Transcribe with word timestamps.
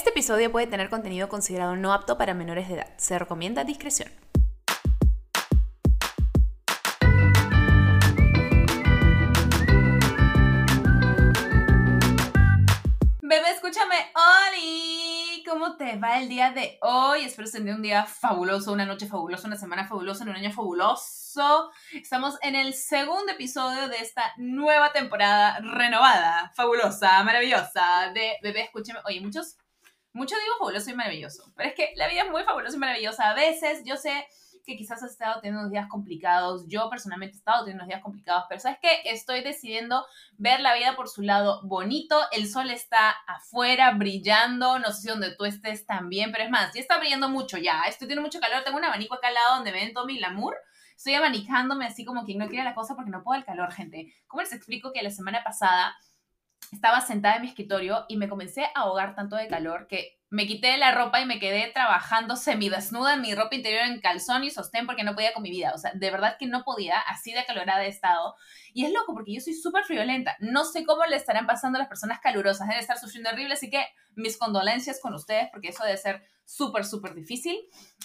Este 0.00 0.08
episodio 0.08 0.50
puede 0.50 0.66
tener 0.66 0.88
contenido 0.88 1.28
considerado 1.28 1.76
no 1.76 1.92
apto 1.92 2.16
para 2.16 2.32
menores 2.32 2.68
de 2.68 2.76
edad. 2.76 2.88
Se 2.96 3.18
recomienda 3.18 3.64
discreción. 3.64 4.10
Bebé, 13.20 13.50
escúchame, 13.50 14.10
Oli. 14.48 15.44
¿Cómo 15.46 15.76
te 15.76 15.98
va 15.98 16.18
el 16.18 16.30
día 16.30 16.50
de 16.52 16.78
hoy? 16.80 17.26
Espero 17.26 17.50
que 17.50 17.58
tenga 17.58 17.74
un 17.74 17.82
día 17.82 18.06
fabuloso, 18.06 18.72
una 18.72 18.86
noche 18.86 19.06
fabulosa, 19.06 19.48
una 19.48 19.56
semana 19.58 19.86
fabulosa, 19.86 20.24
un 20.24 20.30
año 20.30 20.50
fabuloso. 20.50 21.70
Estamos 21.92 22.38
en 22.40 22.54
el 22.54 22.72
segundo 22.72 23.32
episodio 23.32 23.86
de 23.90 23.98
esta 23.98 24.32
nueva 24.38 24.92
temporada 24.92 25.58
renovada, 25.60 26.50
fabulosa, 26.56 27.22
maravillosa 27.22 28.10
de 28.14 28.38
Bebé, 28.42 28.62
escúchame. 28.62 29.00
Oye, 29.04 29.20
muchos 29.20 29.58
mucho 30.12 30.34
digo 30.36 30.56
fabuloso 30.58 30.90
y 30.90 30.94
maravilloso, 30.94 31.52
pero 31.56 31.68
es 31.68 31.74
que 31.74 31.92
la 31.96 32.08
vida 32.08 32.22
es 32.22 32.30
muy 32.30 32.42
fabulosa 32.44 32.76
y 32.76 32.80
maravillosa. 32.80 33.30
A 33.30 33.34
veces 33.34 33.82
yo 33.84 33.96
sé 33.96 34.26
que 34.64 34.76
quizás 34.76 35.02
has 35.02 35.12
estado 35.12 35.40
teniendo 35.40 35.60
unos 35.60 35.72
días 35.72 35.88
complicados, 35.88 36.66
yo 36.68 36.88
personalmente 36.90 37.36
he 37.36 37.38
estado 37.38 37.64
teniendo 37.64 37.84
unos 37.84 37.88
días 37.88 38.02
complicados, 38.02 38.44
pero 38.48 38.60
sabes 38.60 38.78
que 38.80 39.02
estoy 39.04 39.42
decidiendo 39.42 40.04
ver 40.36 40.60
la 40.60 40.74
vida 40.74 40.96
por 40.96 41.08
su 41.08 41.22
lado 41.22 41.60
bonito, 41.64 42.18
el 42.32 42.48
sol 42.48 42.70
está 42.70 43.10
afuera 43.26 43.92
brillando, 43.92 44.78
no 44.78 44.92
sé 44.92 45.02
si 45.02 45.08
donde 45.08 45.34
tú 45.34 45.44
estés 45.44 45.86
también, 45.86 46.30
pero 46.32 46.44
es 46.44 46.50
más, 46.50 46.72
ya 46.74 46.80
está 46.80 46.98
brillando 46.98 47.28
mucho 47.28 47.56
ya, 47.58 47.82
estoy 47.88 48.06
teniendo 48.06 48.22
mucho 48.22 48.40
calor, 48.40 48.62
tengo 48.64 48.78
un 48.78 48.84
abanico 48.84 49.14
acá 49.14 49.28
al 49.28 49.34
lado 49.34 49.54
donde 49.56 49.72
ven 49.72 49.92
todo 49.92 50.06
mi 50.06 50.18
glamour, 50.18 50.56
estoy 50.96 51.14
abanicándome 51.14 51.86
así 51.86 52.04
como 52.04 52.24
quien 52.24 52.38
no 52.38 52.48
quiere 52.48 52.64
la 52.64 52.74
cosa 52.74 52.94
porque 52.94 53.10
no 53.10 53.22
puedo 53.22 53.38
el 53.38 53.46
calor, 53.46 53.72
gente. 53.72 54.14
¿Cómo 54.26 54.42
les 54.42 54.52
explico 54.52 54.92
que 54.92 55.02
la 55.02 55.10
semana 55.10 55.42
pasada 55.42 55.96
estaba 56.72 57.00
sentada 57.00 57.36
en 57.36 57.42
mi 57.42 57.48
escritorio 57.48 58.04
y 58.08 58.16
me 58.16 58.28
comencé 58.28 58.64
a 58.64 58.80
ahogar 58.80 59.14
tanto 59.14 59.36
de 59.36 59.48
calor 59.48 59.86
que 59.86 60.19
me 60.30 60.46
quité 60.46 60.76
la 60.78 60.92
ropa 60.92 61.20
y 61.20 61.26
me 61.26 61.40
quedé 61.40 61.72
trabajando 61.72 62.36
semidesnuda 62.36 63.14
en 63.14 63.20
mi 63.20 63.34
ropa 63.34 63.56
interior 63.56 63.82
en 63.84 64.00
calzón 64.00 64.44
y 64.44 64.50
sostén 64.50 64.86
porque 64.86 65.02
no 65.02 65.14
podía 65.14 65.32
con 65.34 65.42
mi 65.42 65.50
vida. 65.50 65.72
O 65.74 65.78
sea, 65.78 65.90
de 65.92 66.10
verdad 66.10 66.36
que 66.38 66.46
no 66.46 66.62
podía, 66.62 67.00
así 67.00 67.32
de 67.32 67.40
acalorada 67.40 67.84
he 67.84 67.88
estado. 67.88 68.36
Y 68.72 68.84
es 68.84 68.92
loco 68.92 69.12
porque 69.12 69.34
yo 69.34 69.40
soy 69.40 69.54
súper 69.54 69.82
friolenta. 69.84 70.36
No 70.38 70.64
sé 70.64 70.84
cómo 70.84 71.04
le 71.04 71.16
estarán 71.16 71.48
pasando 71.48 71.78
a 71.78 71.80
las 71.80 71.88
personas 71.88 72.20
calurosas. 72.20 72.68
Deben 72.68 72.80
estar 72.80 72.96
sufriendo 72.96 73.30
horrible, 73.30 73.54
así 73.54 73.70
que 73.70 73.84
mis 74.14 74.38
condolencias 74.38 75.00
con 75.00 75.14
ustedes 75.14 75.48
porque 75.50 75.68
eso 75.68 75.82
debe 75.82 75.96
ser 75.96 76.22
súper, 76.44 76.84
súper 76.84 77.14
difícil. 77.14 77.56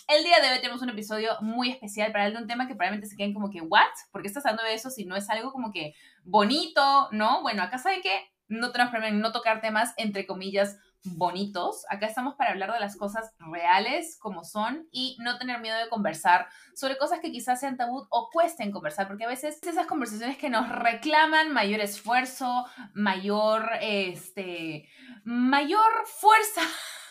El 0.08 0.24
día 0.24 0.40
de 0.40 0.52
hoy 0.52 0.58
tenemos 0.58 0.82
un 0.82 0.90
episodio 0.90 1.38
muy 1.42 1.70
especial 1.70 2.12
para 2.12 2.26
hablar 2.26 2.38
de 2.38 2.44
un 2.44 2.50
tema 2.50 2.68
que 2.68 2.74
probablemente 2.74 3.08
se 3.08 3.16
queden 3.16 3.36
como 3.36 3.52
que, 3.52 3.62
¿what? 3.62 3.82
¿Por 4.12 4.24
qué 4.24 4.28
estás 4.28 4.46
hablando 4.48 4.64
de 4.64 4.74
eso 4.74 4.90
si 4.90 5.06
no 5.06 5.16
es 5.16 5.30
algo 5.30 5.52
como 5.52 5.72
que 5.72 5.94
bonito, 6.24 7.08
no? 7.12 7.44
Bueno, 7.44 7.62
acá 7.62 7.78
saben 7.78 8.02
que 8.02 8.32
no 8.48 8.72
tenemos 8.72 8.92
problema 8.92 9.16
en 9.16 9.22
no 9.22 9.32
tocar 9.32 9.62
temas, 9.62 9.94
entre 9.98 10.26
comillas, 10.26 10.78
bonitos. 11.04 11.86
Acá 11.90 12.08
estamos 12.08 12.36
para 12.36 12.52
hablar 12.52 12.74
de 12.74 12.80
las 12.80 12.96
cosas 12.96 13.34
reales 13.40 14.18
como 14.20 14.44
son 14.44 14.88
y 14.92 15.18
no 15.20 15.38
tener 15.38 15.60
miedo 15.60 15.78
de 15.78 15.90
conversar 15.90 16.48
sobre 16.76 16.98
cosas 16.98 17.20
que 17.20 17.32
quizás 17.32 17.60
sean 17.60 17.78
tabú 17.78 18.08
o 18.10 18.30
cuesten 18.32 18.72
conversar, 18.72 19.08
porque 19.08 19.26
a 19.26 19.30
veces 19.30 19.60
esas 19.62 19.88
conversaciones 19.88 20.38
que 20.38 20.50
nos 20.50 20.70
reclaman 20.70 21.52
mayor 21.52 21.80
esfuerzo, 21.80 22.66
mayor, 22.94 23.70
este, 23.82 24.90
mayor 25.24 25.92
fuerza 26.06 26.62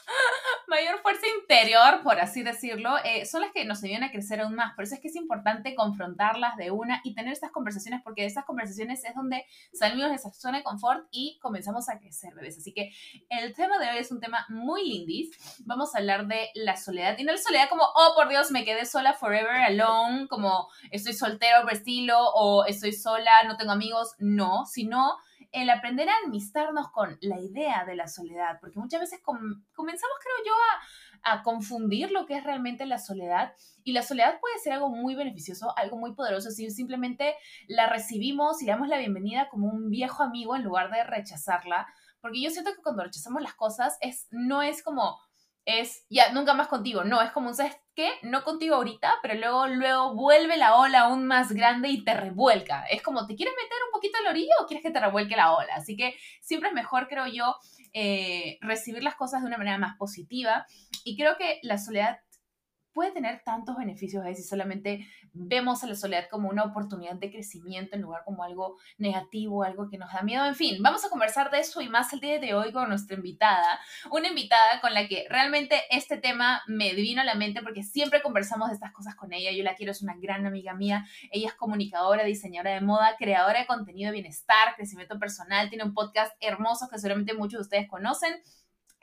mayor 0.68 1.00
fuerza 1.00 1.26
interior, 1.40 2.02
por 2.02 2.18
así 2.20 2.42
decirlo, 2.42 2.96
eh, 3.04 3.26
son 3.26 3.42
las 3.42 3.52
que 3.52 3.64
nos 3.64 3.82
ayudan 3.82 4.04
a 4.04 4.10
crecer 4.10 4.40
aún 4.40 4.54
más. 4.54 4.74
Por 4.74 4.84
eso 4.84 4.94
es 4.94 5.00
que 5.00 5.08
es 5.08 5.16
importante 5.16 5.74
confrontarlas 5.74 6.56
de 6.56 6.70
una 6.70 7.00
y 7.04 7.14
tener 7.14 7.32
estas 7.32 7.50
conversaciones, 7.50 8.02
porque 8.02 8.22
de 8.22 8.28
estas 8.28 8.44
conversaciones 8.44 9.04
es 9.04 9.14
donde 9.14 9.46
salimos 9.72 10.08
de 10.10 10.16
esa 10.16 10.32
zona 10.32 10.58
de 10.58 10.64
confort 10.64 11.06
y 11.10 11.38
comenzamos 11.40 11.88
a 11.88 11.98
crecer, 11.98 12.34
bebés. 12.34 12.58
Así 12.58 12.72
que 12.72 12.92
el 13.28 13.54
tema 13.54 13.78
de 13.78 13.90
hoy 13.90 13.98
es 13.98 14.10
un 14.10 14.20
tema 14.20 14.46
muy 14.48 14.88
lindis. 14.88 15.30
Vamos 15.64 15.94
a 15.94 15.98
hablar 15.98 16.26
de 16.26 16.50
la 16.54 16.76
soledad. 16.76 17.16
Y 17.18 17.24
no 17.24 17.32
la 17.32 17.38
soledad 17.38 17.68
como, 17.68 17.84
oh, 17.84 18.12
por 18.14 18.28
Dios, 18.28 18.50
me 18.50 18.64
quedé 18.64 18.84
sola 18.86 19.12
forever 19.14 19.56
alone, 19.62 20.28
como 20.28 20.68
estoy 20.90 21.12
soltero 21.12 21.62
por 21.62 21.72
estilo, 21.72 22.18
o 22.34 22.64
estoy 22.64 22.92
sola, 22.92 23.44
no 23.44 23.56
tengo 23.56 23.72
amigos. 23.72 24.14
No, 24.18 24.66
sino 24.66 25.16
el 25.54 25.70
aprender 25.70 26.08
a 26.08 26.14
amistarnos 26.26 26.90
con 26.90 27.16
la 27.20 27.38
idea 27.38 27.84
de 27.84 27.94
la 27.94 28.08
soledad, 28.08 28.58
porque 28.60 28.80
muchas 28.80 29.00
veces 29.00 29.20
comenzamos, 29.22 30.16
creo 30.20 30.44
yo, 30.44 30.52
a, 31.22 31.32
a, 31.32 31.42
confundir 31.44 32.10
lo 32.10 32.26
que 32.26 32.36
es 32.36 32.42
realmente 32.42 32.86
la 32.86 32.98
soledad. 32.98 33.54
Y 33.84 33.92
la 33.92 34.02
soledad 34.02 34.40
puede 34.40 34.58
ser 34.58 34.72
algo 34.72 34.90
muy 34.90 35.14
beneficioso, 35.14 35.72
algo 35.76 35.96
muy 35.96 36.14
poderoso, 36.14 36.50
si 36.50 36.68
simplemente 36.70 37.36
la 37.68 37.88
recibimos 37.88 38.60
y 38.62 38.66
damos 38.66 38.88
la 38.88 38.98
bienvenida 38.98 39.48
como 39.48 39.68
un 39.68 39.90
viejo 39.90 40.24
amigo 40.24 40.56
en 40.56 40.64
lugar 40.64 40.90
de 40.90 41.04
rechazarla. 41.04 41.86
Porque 42.20 42.42
yo 42.42 42.50
siento 42.50 42.72
que 42.74 42.82
cuando 42.82 43.04
rechazamos 43.04 43.40
las 43.40 43.54
cosas 43.54 43.96
es, 44.00 44.26
no 44.32 44.60
es 44.60 44.82
como, 44.82 45.20
es, 45.64 46.04
ya, 46.10 46.32
nunca 46.32 46.54
más 46.54 46.66
contigo, 46.66 47.04
no, 47.04 47.22
es 47.22 47.30
como, 47.30 47.54
¿sabes 47.54 47.76
qué? 47.94 48.12
No 48.22 48.44
contigo 48.44 48.76
ahorita, 48.76 49.14
pero 49.22 49.34
luego, 49.34 49.66
luego 49.66 50.14
vuelve 50.14 50.56
la 50.56 50.76
ola 50.76 51.00
aún 51.02 51.26
más 51.26 51.52
grande 51.52 51.88
y 51.88 52.04
te 52.04 52.14
revuelca. 52.14 52.84
Es 52.90 53.02
como, 53.02 53.26
¿te 53.26 53.36
quieres 53.36 53.54
meter 53.54 53.78
un 53.86 53.92
poquito 53.92 54.18
en 54.18 54.24
la 54.24 54.30
orilla 54.30 54.54
o 54.60 54.66
quieres 54.66 54.82
que 54.82 54.90
te 54.90 55.00
revuelque 55.00 55.36
la 55.36 55.54
ola? 55.54 55.74
Así 55.76 55.96
que 55.96 56.16
siempre 56.40 56.68
es 56.70 56.74
mejor, 56.74 57.08
creo 57.08 57.26
yo, 57.26 57.56
eh, 57.92 58.58
recibir 58.60 59.02
las 59.02 59.14
cosas 59.14 59.42
de 59.42 59.48
una 59.48 59.58
manera 59.58 59.78
más 59.78 59.96
positiva. 59.96 60.66
Y 61.04 61.16
creo 61.16 61.36
que 61.36 61.60
la 61.62 61.78
soledad 61.78 62.18
puede 62.94 63.10
tener 63.10 63.42
tantos 63.44 63.76
beneficios 63.76 64.24
a 64.24 64.32
si 64.34 64.42
solamente 64.42 65.06
vemos 65.32 65.82
a 65.82 65.86
la 65.86 65.94
soledad 65.96 66.28
como 66.30 66.48
una 66.48 66.64
oportunidad 66.64 67.16
de 67.16 67.30
crecimiento 67.30 67.96
en 67.96 68.02
lugar 68.02 68.22
como 68.24 68.44
algo 68.44 68.78
negativo, 68.98 69.64
algo 69.64 69.90
que 69.90 69.98
nos 69.98 70.12
da 70.12 70.22
miedo. 70.22 70.46
En 70.46 70.54
fin, 70.54 70.82
vamos 70.82 71.04
a 71.04 71.10
conversar 71.10 71.50
de 71.50 71.58
eso 71.58 71.80
y 71.80 71.88
más 71.88 72.12
el 72.12 72.20
día 72.20 72.38
de 72.38 72.54
hoy 72.54 72.72
con 72.72 72.88
nuestra 72.88 73.16
invitada, 73.16 73.80
una 74.10 74.28
invitada 74.28 74.80
con 74.80 74.94
la 74.94 75.08
que 75.08 75.26
realmente 75.28 75.82
este 75.90 76.16
tema 76.16 76.62
me 76.68 76.94
vino 76.94 77.20
a 77.20 77.24
la 77.24 77.34
mente 77.34 77.62
porque 77.62 77.82
siempre 77.82 78.22
conversamos 78.22 78.68
de 78.68 78.74
estas 78.74 78.92
cosas 78.92 79.16
con 79.16 79.32
ella. 79.32 79.50
Yo 79.50 79.64
la 79.64 79.74
quiero, 79.74 79.92
es 79.92 80.02
una 80.02 80.14
gran 80.16 80.46
amiga 80.46 80.74
mía. 80.74 81.04
Ella 81.32 81.48
es 81.48 81.54
comunicadora, 81.54 82.24
diseñadora 82.24 82.74
de 82.74 82.80
moda, 82.80 83.16
creadora 83.18 83.60
de 83.60 83.66
contenido 83.66 84.10
de 84.10 84.14
bienestar, 84.14 84.76
crecimiento 84.76 85.18
personal, 85.18 85.68
tiene 85.68 85.84
un 85.84 85.94
podcast 85.94 86.32
hermoso 86.40 86.88
que 86.88 86.98
seguramente 86.98 87.34
muchos 87.34 87.58
de 87.58 87.62
ustedes 87.62 87.88
conocen 87.88 88.34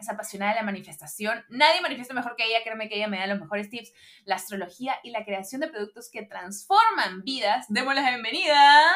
es 0.02 0.10
apasionada 0.10 0.54
de 0.54 0.60
la 0.60 0.66
manifestación. 0.66 1.46
Nadie 1.50 1.82
manifiesta 1.82 2.14
mejor 2.14 2.36
que 2.36 2.46
ella, 2.46 2.64
créeme 2.64 2.90
que 2.90 2.96
ella 2.96 3.08
me 3.08 3.20
da 3.20 3.28
los 3.28 3.40
mejores 3.40 3.70
tips. 3.70 3.94
La 4.26 4.36
astrología 4.36 4.96
y 5.04 5.12
la 5.12 5.24
creación 5.24 5.62
de 5.62 5.68
productos 5.68 6.10
que 6.12 6.24
transforman 6.24 7.24
vidas. 7.24 7.66
Démosle 7.70 8.02
la 8.02 8.10
bienvenida 8.10 8.92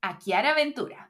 a 0.00 0.18
Kiara 0.18 0.54
Ventura. 0.54 1.08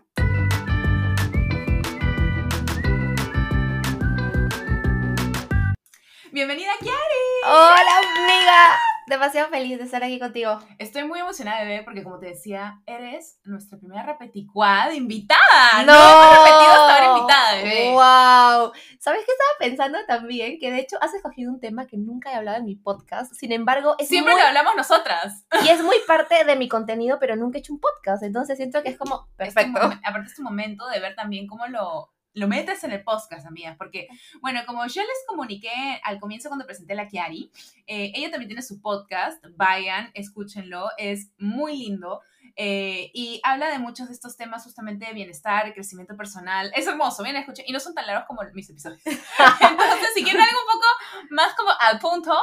Bienvenida, 6.33 6.73
Kiari. 6.81 6.97
Hola, 7.45 7.99
amiga 7.99 8.82
demasiado 9.13 9.51
feliz 9.51 9.79
de 9.79 9.85
estar 9.85 10.03
aquí 10.03 10.19
contigo. 10.19 10.59
Estoy 10.79 11.05
muy 11.05 11.21
emocionada 11.21 11.61
de 11.61 11.67
ver 11.67 11.85
porque, 11.85 12.03
como 12.03 12.19
te 12.19 12.27
decía, 12.27 12.81
eres 12.87 13.39
nuestra 13.45 13.79
primera 13.79 14.03
repeticuada 14.03 14.95
invitada. 14.95 15.83
No, 15.87 15.93
no 15.93 16.31
repetido 16.31 16.71
hasta 16.71 16.95
ahora 16.95 17.19
invitada, 17.19 17.55
bebé. 17.57 17.91
¡Wow! 17.91 18.73
¿Sabes 18.99 19.25
qué 19.27 19.33
estaba 19.33 19.59
pensando 19.61 19.99
también? 20.07 20.59
Que 20.59 20.71
de 20.73 20.79
hecho 20.79 20.97
has 21.03 21.13
escogido 21.13 21.53
un 21.53 21.61
tema 21.61 21.87
que 21.87 21.99
nunca 21.99 22.33
he 22.33 22.35
hablado 22.35 22.59
en 22.59 22.65
mi 22.65 22.77
podcast. 22.77 23.35
Sin 23.35 23.53
embargo, 23.53 23.97
es 23.99 24.09
Siempre 24.09 24.35
lo 24.35 24.43
hablamos 24.43 24.77
nosotras. 24.77 25.45
Y 25.63 25.69
es 25.69 25.83
muy 25.83 25.97
parte 26.07 26.45
de 26.45 26.57
mi 26.57 26.69
contenido, 26.69 27.19
pero 27.21 27.37
nunca 27.37 27.59
he 27.59 27.61
hecho 27.61 27.75
un 27.75 27.81
podcast. 27.81 28.23
Entonces 28.23 28.57
siento 28.57 28.83
que 28.83 28.89
es 28.89 28.99
como 28.99 29.29
perfecto. 29.37 29.79
aparte, 29.79 30.29
es 30.29 30.35
tu 30.35 30.43
momento 30.43 30.89
de 30.89 31.01
ver 31.01 31.15
también 31.15 31.47
cómo 31.47 31.67
lo 31.67 32.13
lo 32.35 32.49
metes 32.49 32.83
en 32.85 32.93
el 32.93 33.03
podcast, 33.03 33.47
amigas, 33.47 33.77
porque, 33.77 34.09
bueno, 34.41 34.61
como 34.67 34.87
yo 34.87 35.03
les 35.03 35.25
comuniqué 35.27 36.01
al 36.03 36.19
comienzo 36.19 36.49
cuando 36.49 36.67
presenté 36.67 36.95
la 36.95 37.09
Kiari, 37.09 37.51
eh, 37.87 38.13
ella 38.15 38.31
también 38.31 38.49
tiene 38.49 38.63
su 38.63 38.81
podcast, 38.81 39.45
vayan, 39.57 40.11
escúchenlo, 40.15 40.89
es 40.97 41.31
muy 41.39 41.77
lindo. 41.77 42.21
Eh, 42.57 43.11
y 43.15 43.41
habla 43.45 43.71
de 43.71 43.79
muchos 43.79 44.09
de 44.09 44.15
estos 44.15 44.37
temas 44.37 44.65
justamente 44.65 45.07
de 45.07 45.13
bienestar, 45.13 45.73
crecimiento 45.73 46.17
personal. 46.17 46.71
Es 46.75 46.87
hermoso, 46.87 47.23
bien, 47.23 47.37
escuchen. 47.37 47.65
Y 47.67 47.73
no 47.73 47.81
son 47.81 47.95
tan 47.95 48.07
largos 48.07 48.27
como 48.27 48.43
mis 48.53 48.69
episodios. 48.69 49.01
Entonces, 49.07 50.09
si 50.15 50.23
quieren 50.23 50.43
algo 50.43 50.59
un 50.61 50.73
poco 50.73 50.87
más 51.31 51.55
como 51.55 51.71
al 51.81 51.99
punto, 51.99 52.37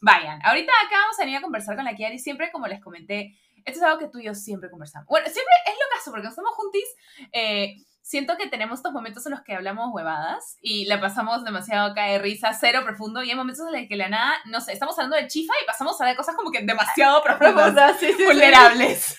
vayan. 0.00 0.40
Ahorita 0.44 0.72
acá 0.84 0.96
vamos 1.02 1.18
a 1.18 1.22
venir 1.22 1.38
a 1.38 1.42
conversar 1.42 1.76
con 1.76 1.84
la 1.84 1.94
Kiari. 1.94 2.18
Siempre, 2.18 2.50
como 2.50 2.66
les 2.66 2.80
comenté, 2.80 3.38
esto 3.64 3.78
es 3.78 3.82
algo 3.82 3.98
que 3.98 4.08
tú 4.08 4.18
y 4.18 4.24
yo 4.24 4.34
siempre 4.34 4.70
conversamos. 4.70 5.06
Bueno, 5.08 5.26
siempre 5.26 5.54
es 5.66 5.74
lo 5.74 5.96
caso, 5.96 6.10
porque 6.10 6.28
estamos 6.28 6.52
juntis. 6.54 6.88
Eh, 7.32 7.76
siento 8.12 8.36
que 8.36 8.46
tenemos 8.46 8.80
estos 8.80 8.92
momentos 8.92 9.24
en 9.24 9.32
los 9.32 9.40
que 9.40 9.54
hablamos 9.54 9.88
huevadas 9.90 10.58
y 10.60 10.84
la 10.84 11.00
pasamos 11.00 11.44
demasiado 11.44 11.92
acá 11.92 12.04
de 12.08 12.18
risa, 12.18 12.52
cero 12.52 12.80
profundo, 12.84 13.22
y 13.22 13.30
hay 13.30 13.36
momentos 13.36 13.66
en 13.66 13.72
los 13.72 13.88
que 13.88 13.96
la 13.96 14.10
nada, 14.10 14.34
no 14.44 14.60
sé, 14.60 14.74
estamos 14.74 14.98
hablando 14.98 15.16
de 15.16 15.28
chifa 15.28 15.54
y 15.62 15.66
pasamos 15.66 15.98
a 15.98 16.04
de 16.04 16.14
cosas 16.14 16.36
como 16.36 16.50
que 16.50 16.60
demasiado 16.60 17.22
profundas, 17.24 17.96
vulnerables. 18.26 19.16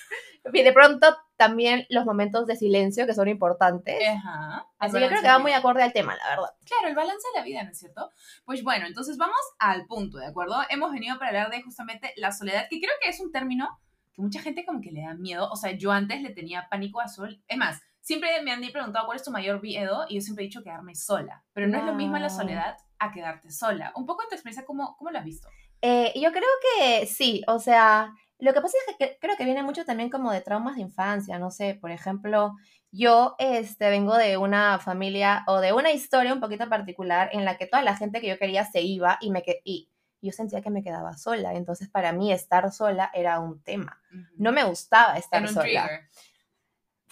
Y 0.53 0.61
de 0.61 0.71
pronto 0.71 1.07
también 1.37 1.87
los 1.89 2.05
momentos 2.05 2.45
de 2.45 2.55
silencio 2.55 3.07
que 3.07 3.15
son 3.15 3.27
importantes. 3.29 3.97
Ajá. 4.07 4.67
Así 4.77 4.99
que 4.99 5.07
creo 5.07 5.21
que 5.23 5.27
va 5.27 5.39
muy 5.39 5.53
acorde 5.53 5.81
al 5.81 5.91
tema, 5.91 6.15
la 6.15 6.29
verdad. 6.29 6.53
Claro, 6.63 6.89
el 6.89 6.95
balance 6.95 7.27
de 7.33 7.39
la 7.39 7.45
vida, 7.45 7.63
¿no 7.63 7.71
es 7.71 7.79
cierto? 7.79 8.11
Pues 8.45 8.63
bueno, 8.63 8.85
entonces 8.85 9.17
vamos 9.17 9.39
al 9.57 9.87
punto, 9.87 10.19
¿de 10.19 10.27
acuerdo? 10.27 10.57
Hemos 10.69 10.91
venido 10.91 11.17
para 11.17 11.29
hablar 11.29 11.49
de 11.49 11.63
justamente 11.63 12.13
la 12.15 12.31
soledad, 12.31 12.67
que 12.69 12.79
creo 12.79 12.93
que 13.01 13.09
es 13.09 13.19
un 13.19 13.31
término 13.31 13.69
que 14.13 14.21
mucha 14.21 14.39
gente 14.39 14.63
como 14.65 14.81
que 14.81 14.91
le 14.91 15.01
da 15.01 15.15
miedo. 15.15 15.49
O 15.49 15.55
sea, 15.55 15.71
yo 15.71 15.91
antes 15.91 16.21
le 16.21 16.29
tenía 16.29 16.67
pánico 16.69 17.01
a 17.01 17.07
sol. 17.07 17.41
Es 17.47 17.57
más, 17.57 17.81
siempre 18.03 18.41
me 18.43 18.51
han 18.51 18.61
preguntado 18.71 19.05
cuál 19.05 19.15
es 19.15 19.23
tu 19.23 19.31
mayor 19.31 19.61
miedo 19.61 20.05
y 20.09 20.15
yo 20.15 20.21
siempre 20.21 20.43
he 20.43 20.47
dicho 20.47 20.61
quedarme 20.61 20.93
sola, 20.93 21.43
pero 21.53 21.67
no 21.67 21.77
es 21.77 21.85
lo 21.85 21.95
mismo 21.95 22.17
la 22.19 22.29
soledad 22.29 22.77
a 22.99 23.11
quedarte 23.11 23.49
sola. 23.49 23.93
Un 23.95 24.05
poco 24.05 24.23
en 24.23 24.29
tu 24.29 24.35
experiencia, 24.35 24.65
¿cómo, 24.65 24.95
cómo 24.97 25.09
lo 25.09 25.17
has 25.17 25.25
visto? 25.25 25.47
Eh, 25.81 26.11
yo 26.15 26.31
creo 26.31 26.43
que 26.77 27.05
sí, 27.05 27.43
o 27.47 27.59
sea, 27.59 28.13
lo 28.39 28.53
que 28.53 28.61
pasa 28.61 28.75
es 28.89 28.97
que 28.97 29.17
creo 29.19 29.37
que 29.37 29.45
viene 29.45 29.63
mucho 29.63 29.85
también 29.85 30.09
como 30.09 30.31
de 30.31 30.41
traumas 30.41 30.75
de 30.75 30.81
infancia, 30.81 31.39
no 31.39 31.49
sé, 31.49 31.75
por 31.75 31.91
ejemplo, 31.91 32.55
yo 32.91 33.35
este, 33.39 33.89
vengo 33.89 34.17
de 34.17 34.35
una 34.35 34.79
familia 34.79 35.45
o 35.47 35.61
de 35.61 35.71
una 35.71 35.91
historia 35.91 36.33
un 36.33 36.41
poquito 36.41 36.67
particular 36.67 37.29
en 37.31 37.45
la 37.45 37.57
que 37.57 37.67
toda 37.67 37.83
la 37.83 37.95
gente 37.95 38.19
que 38.19 38.27
yo 38.27 38.37
quería 38.37 38.65
se 38.65 38.81
iba 38.81 39.17
y, 39.21 39.31
me, 39.31 39.43
y 39.63 39.89
yo 40.21 40.33
sentía 40.33 40.61
que 40.61 40.69
me 40.69 40.83
quedaba 40.83 41.15
sola, 41.15 41.53
entonces 41.53 41.89
para 41.89 42.11
mí 42.11 42.33
estar 42.33 42.69
sola 42.71 43.09
era 43.13 43.39
un 43.39 43.63
tema, 43.63 44.01
no 44.35 44.51
me 44.51 44.65
gustaba 44.65 45.17
estar 45.17 45.47
sola. 45.47 45.89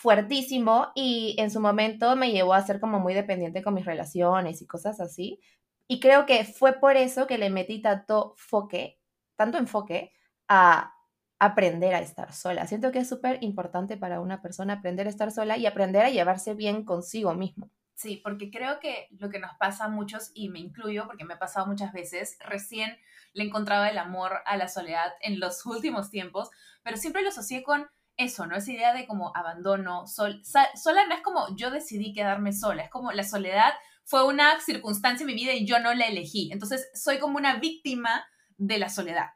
Fuertísimo 0.01 0.91
y 0.95 1.35
en 1.37 1.51
su 1.51 1.59
momento 1.59 2.15
me 2.15 2.31
llevó 2.31 2.55
a 2.55 2.65
ser 2.65 2.79
como 2.79 2.99
muy 2.99 3.13
dependiente 3.13 3.61
con 3.61 3.75
mis 3.75 3.85
relaciones 3.85 4.59
y 4.59 4.65
cosas 4.65 4.99
así, 4.99 5.39
y 5.87 5.99
creo 5.99 6.25
que 6.25 6.43
fue 6.43 6.73
por 6.79 6.97
eso 6.97 7.27
que 7.27 7.37
le 7.37 7.51
metí 7.51 7.83
tanto 7.83 8.31
enfoque, 8.35 8.99
tanto 9.35 9.59
enfoque 9.59 10.11
a 10.47 10.95
aprender 11.37 11.93
a 11.93 11.99
estar 11.99 12.33
sola. 12.33 12.65
Siento 12.65 12.91
que 12.91 12.97
es 12.97 13.09
súper 13.09 13.43
importante 13.43 13.95
para 13.95 14.21
una 14.21 14.41
persona 14.41 14.73
aprender 14.73 15.05
a 15.05 15.11
estar 15.11 15.31
sola 15.31 15.57
y 15.57 15.67
aprender 15.67 16.03
a 16.03 16.09
llevarse 16.09 16.55
bien 16.55 16.83
consigo 16.83 17.35
mismo. 17.35 17.69
Sí, 17.93 18.19
porque 18.23 18.49
creo 18.49 18.79
que 18.79 19.07
lo 19.19 19.29
que 19.29 19.37
nos 19.37 19.51
pasa 19.59 19.85
a 19.85 19.89
muchos, 19.89 20.31
y 20.33 20.49
me 20.49 20.57
incluyo 20.57 21.05
porque 21.05 21.25
me 21.25 21.35
ha 21.35 21.39
pasado 21.39 21.67
muchas 21.67 21.93
veces, 21.93 22.39
recién 22.39 22.97
le 23.33 23.43
encontraba 23.43 23.87
el 23.87 23.99
amor 23.99 24.39
a 24.47 24.57
la 24.57 24.67
soledad 24.67 25.13
en 25.21 25.39
los 25.39 25.63
últimos 25.67 26.09
tiempos, 26.09 26.49
pero 26.81 26.97
siempre 26.97 27.21
lo 27.21 27.29
asocié 27.29 27.61
con 27.61 27.87
eso, 28.23 28.45
¿no? 28.47 28.55
Esa 28.55 28.71
idea 28.71 28.93
de 28.93 29.07
como 29.07 29.35
abandono, 29.35 30.07
sol, 30.07 30.41
sola 30.43 31.05
no 31.07 31.15
es 31.15 31.21
como 31.21 31.55
yo 31.55 31.71
decidí 31.71 32.13
quedarme 32.13 32.53
sola, 32.53 32.83
es 32.83 32.89
como 32.89 33.11
la 33.11 33.23
soledad 33.23 33.73
fue 34.03 34.25
una 34.25 34.59
circunstancia 34.59 35.23
en 35.23 35.27
mi 35.27 35.35
vida 35.35 35.53
y 35.53 35.65
yo 35.65 35.79
no 35.79 35.93
la 35.93 36.07
elegí. 36.07 36.51
Entonces 36.51 36.89
soy 36.93 37.19
como 37.19 37.37
una 37.37 37.57
víctima 37.57 38.25
de 38.57 38.77
la 38.77 38.89
soledad. 38.89 39.29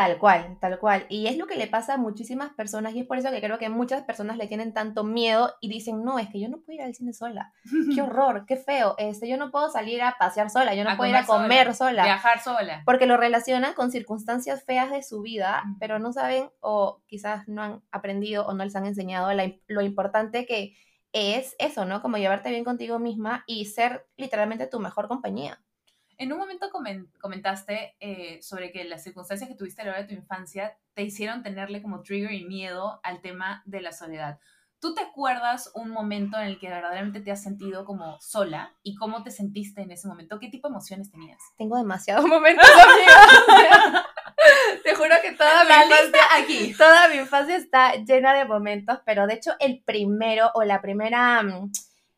Tal 0.00 0.16
cual, 0.16 0.56
tal 0.60 0.78
cual. 0.78 1.04
Y 1.10 1.26
es 1.26 1.36
lo 1.36 1.46
que 1.46 1.56
le 1.56 1.66
pasa 1.66 1.92
a 1.92 1.96
muchísimas 1.98 2.54
personas 2.54 2.94
y 2.94 3.00
es 3.00 3.06
por 3.06 3.18
eso 3.18 3.30
que 3.30 3.42
creo 3.42 3.58
que 3.58 3.68
muchas 3.68 4.02
personas 4.02 4.38
le 4.38 4.46
tienen 4.46 4.72
tanto 4.72 5.04
miedo 5.04 5.52
y 5.60 5.68
dicen, 5.68 6.02
no, 6.02 6.18
es 6.18 6.30
que 6.30 6.40
yo 6.40 6.48
no 6.48 6.56
puedo 6.56 6.76
ir 6.76 6.82
al 6.82 6.94
cine 6.94 7.12
sola. 7.12 7.52
Qué 7.94 8.00
horror, 8.00 8.46
qué 8.46 8.56
feo. 8.56 8.94
Este, 8.96 9.28
yo 9.28 9.36
no 9.36 9.50
puedo 9.50 9.70
salir 9.70 10.00
a 10.00 10.16
pasear 10.18 10.48
sola, 10.48 10.74
yo 10.74 10.84
no 10.84 10.96
puedo 10.96 11.10
ir 11.10 11.16
a 11.16 11.26
comer 11.26 11.74
sola, 11.74 12.04
Viajar 12.04 12.40
sola. 12.40 12.82
Porque 12.86 13.04
lo 13.04 13.18
relacionan 13.18 13.74
con 13.74 13.90
circunstancias 13.90 14.64
feas 14.64 14.90
de 14.90 15.02
su 15.02 15.20
vida, 15.20 15.64
pero 15.78 15.98
no 15.98 16.14
saben 16.14 16.48
o 16.60 17.02
quizás 17.06 17.46
no 17.46 17.62
han 17.62 17.82
aprendido 17.92 18.46
o 18.46 18.54
no 18.54 18.64
les 18.64 18.76
han 18.76 18.86
enseñado 18.86 19.30
lo 19.66 19.82
importante 19.82 20.46
que 20.46 20.78
es 21.12 21.56
eso, 21.58 21.84
¿no? 21.84 22.00
Como 22.00 22.16
llevarte 22.16 22.48
bien 22.48 22.64
contigo 22.64 22.98
misma 22.98 23.44
y 23.46 23.66
ser 23.66 24.06
literalmente 24.16 24.66
tu 24.66 24.80
mejor 24.80 25.08
compañía. 25.08 25.60
En 26.20 26.30
un 26.34 26.38
momento 26.38 26.68
comentaste 27.18 27.96
eh, 27.98 28.42
sobre 28.42 28.72
que 28.72 28.84
las 28.84 29.02
circunstancias 29.02 29.48
que 29.48 29.56
tuviste 29.56 29.80
a 29.80 29.86
lo 29.86 29.92
largo 29.92 30.06
de 30.06 30.14
tu 30.14 30.20
infancia 30.20 30.76
te 30.92 31.02
hicieron 31.02 31.42
tenerle 31.42 31.80
como 31.80 32.02
trigger 32.02 32.32
y 32.32 32.44
miedo 32.44 33.00
al 33.02 33.22
tema 33.22 33.62
de 33.64 33.80
la 33.80 33.90
soledad. 33.90 34.38
¿Tú 34.80 34.94
te 34.94 35.00
acuerdas 35.00 35.72
un 35.74 35.88
momento 35.88 36.38
en 36.38 36.48
el 36.48 36.58
que 36.58 36.68
verdaderamente 36.68 37.22
te 37.22 37.30
has 37.30 37.42
sentido 37.42 37.86
como 37.86 38.20
sola 38.20 38.74
y 38.82 38.96
cómo 38.96 39.22
te 39.22 39.30
sentiste 39.30 39.80
en 39.80 39.92
ese 39.92 40.08
momento? 40.08 40.38
¿Qué 40.38 40.48
tipo 40.48 40.68
de 40.68 40.72
emociones 40.72 41.10
tenías? 41.10 41.40
Tengo 41.56 41.78
demasiados 41.78 42.26
momentos, 42.28 42.68
amiga. 42.68 44.06
Te 44.84 44.94
juro 44.94 45.14
que 45.22 45.32
toda 45.32 45.64
mi 45.64 45.70
infancia 45.70 46.22
aquí, 46.36 46.74
toda 46.76 47.08
mi 47.08 47.16
infancia 47.16 47.56
está 47.56 47.94
llena 47.94 48.34
de 48.34 48.44
momentos, 48.44 48.98
pero 49.06 49.26
de 49.26 49.34
hecho 49.34 49.52
el 49.58 49.82
primero 49.84 50.50
o 50.54 50.64
la 50.64 50.82
primera, 50.82 51.42
mm, 51.42 51.70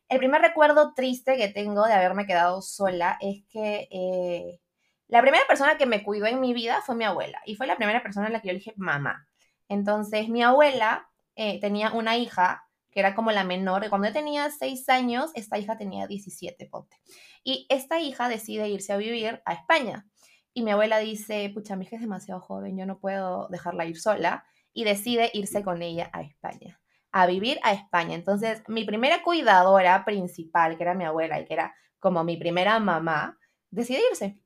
el 0.09 0.17
primer 0.17 0.41
recuerdo 0.41 0.93
triste 0.93 1.37
que 1.37 1.47
tengo 1.49 1.85
de 1.85 1.93
haberme 1.93 2.25
quedado 2.25 2.61
sola 2.61 3.17
es 3.21 3.43
que 3.49 3.87
eh, 3.91 4.59
la 5.07 5.21
primera 5.21 5.43
persona 5.47 5.77
que 5.77 5.85
me 5.85 6.03
cuidó 6.03 6.25
en 6.27 6.39
mi 6.39 6.53
vida 6.53 6.81
fue 6.85 6.95
mi 6.95 7.05
abuela 7.05 7.41
y 7.45 7.55
fue 7.55 7.67
la 7.67 7.77
primera 7.77 8.01
persona 8.01 8.27
en 8.27 8.33
la 8.33 8.41
que 8.41 8.49
yo 8.49 8.53
dije 8.53 8.73
mamá. 8.77 9.27
Entonces 9.69 10.29
mi 10.29 10.43
abuela 10.43 11.09
eh, 11.35 11.59
tenía 11.59 11.91
una 11.91 12.17
hija 12.17 12.67
que 12.93 12.99
era 12.99 13.15
como 13.15 13.31
la 13.31 13.43
menor, 13.43 13.83
y 13.83 13.89
cuando 13.89 14.07
yo 14.07 14.13
tenía 14.13 14.49
seis 14.51 14.87
años, 14.87 15.31
esta 15.33 15.57
hija 15.57 15.77
tenía 15.77 16.05
17, 16.05 16.67
ponte. 16.67 16.95
Y 17.43 17.65
esta 17.69 17.99
hija 17.99 18.29
decide 18.29 18.69
irse 18.69 18.93
a 18.93 18.97
vivir 18.97 19.41
a 19.45 19.53
España. 19.53 20.05
Y 20.53 20.61
mi 20.61 20.71
abuela 20.71 20.99
dice, 20.99 21.49
pucha, 21.53 21.75
mi 21.75 21.85
hija 21.85 21.95
es 21.95 22.03
demasiado 22.03 22.39
joven, 22.39 22.77
yo 22.77 22.85
no 22.85 22.99
puedo 22.99 23.47
dejarla 23.49 23.85
ir 23.85 23.99
sola. 23.99 24.45
Y 24.73 24.83
decide 24.83 25.31
irse 25.33 25.63
con 25.63 25.81
ella 25.81 26.09
a 26.13 26.21
España, 26.21 26.79
a 27.13 27.27
vivir 27.27 27.59
a 27.63 27.71
España. 27.71 28.15
Entonces, 28.15 28.63
mi 28.67 28.83
primera 28.83 29.21
cuidadora 29.21 30.03
principal, 30.03 30.75
que 30.75 30.83
era 30.83 30.95
mi 30.95 31.05
abuela 31.05 31.39
y 31.39 31.45
que 31.45 31.53
era 31.53 31.75
como 31.99 32.23
mi 32.23 32.37
primera 32.37 32.79
mamá, 32.79 33.37
decide 33.69 34.01
irse. 34.11 34.39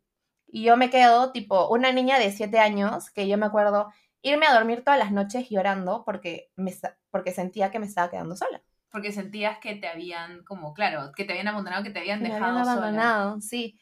Y 0.48 0.64
yo 0.64 0.78
me 0.78 0.90
quedo 0.90 1.31
tipo 1.31 1.69
una 1.69 1.92
niña 1.92 2.19
de 2.19 2.31
siete 2.31 2.60
años, 2.60 3.10
que 3.10 3.28
yo 3.28 3.38
me 3.38 3.46
acuerdo 3.46 3.92
irme 4.22 4.46
a 4.48 4.54
dormir 4.54 4.84
todas 4.84 5.00
las 5.00 5.14
noches 5.14 5.50
llorando 5.50 6.04
porque, 6.06 6.52
me, 6.58 6.74
porque 7.10 7.31
sentía 7.31 7.72
que 7.72 7.80
me 7.80 7.86
estaba 7.86 8.10
quedando 8.10 8.36
sola. 8.36 8.62
Porque 8.92 9.14
sentías 9.14 9.60
que 9.60 9.75
te 9.75 9.88
habían, 9.88 10.44
como, 10.44 10.74
claro, 10.74 11.12
que 11.16 11.24
te 11.24 11.31
habían 11.31 11.48
abandonado, 11.48 11.84
que 11.84 11.90
te 11.92 12.00
habían 12.00 12.22
dejado 12.22 12.42
me 12.42 12.48
habían 12.48 12.68
abandonado, 12.68 13.42
sí. 13.42 13.80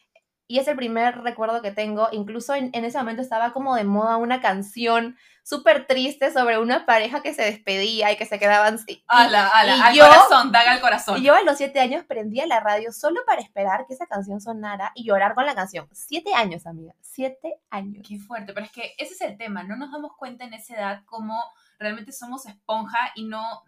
Y 0.48 0.60
es 0.60 0.68
el 0.68 0.76
primer 0.76 1.22
recuerdo 1.22 1.62
que 1.62 1.72
tengo. 1.72 2.08
Incluso 2.12 2.54
en, 2.54 2.70
ese 2.74 2.98
momento 2.98 3.22
estaba 3.22 3.52
como 3.52 3.76
de 3.76 3.84
moda 3.84 4.18
una 4.18 4.42
canción 4.42 5.18
súper 5.44 5.88
triste 5.88 6.32
sobre 6.32 6.60
una 6.60 6.86
pareja 6.86 7.22
que 7.22 7.34
se 7.34 7.44
despedía 7.44 8.12
y 8.12 8.18
que 8.18 8.26
se 8.26 8.38
quedaban 8.38 8.76
así. 8.76 9.04
Ala, 9.08 9.48
ala, 9.48 9.86
al 9.86 9.98
corazón, 9.98 10.52
daga 10.52 10.74
al 10.74 10.82
corazón. 10.82 11.20
Y 11.20 11.24
yo 11.24 11.34
a 11.34 11.42
los 11.42 11.58
siete 11.58 11.80
años 11.80 12.04
prendía 12.04 12.46
la 12.46 12.60
radio 12.60 12.92
solo 12.92 13.22
para 13.26 13.42
esperar 13.42 13.86
que 13.88 13.94
esa 13.94 14.08
canción 14.08 14.40
sonara 14.40 14.92
y 14.96 15.04
llorar 15.04 15.34
con 15.34 15.46
la 15.46 15.56
canción. 15.56 15.88
Siete 15.92 16.34
años, 16.34 16.66
amiga. 16.66 16.94
Siete 17.02 17.60
años. 17.70 18.06
Qué 18.08 18.20
fuerte. 18.20 18.54
Pero 18.54 18.66
es 18.66 18.72
que 18.72 18.94
ese 18.98 19.14
es 19.14 19.22
el 19.22 19.38
tema. 19.38 19.64
No 19.64 19.76
nos 19.76 19.92
damos 19.92 20.12
cuenta 20.18 20.46
en 20.46 20.54
esa 20.54 20.76
edad 20.76 21.02
cómo 21.06 21.44
realmente 21.80 22.12
somos 22.12 22.46
esponja 22.46 23.12
y 23.16 23.26
no, 23.26 23.64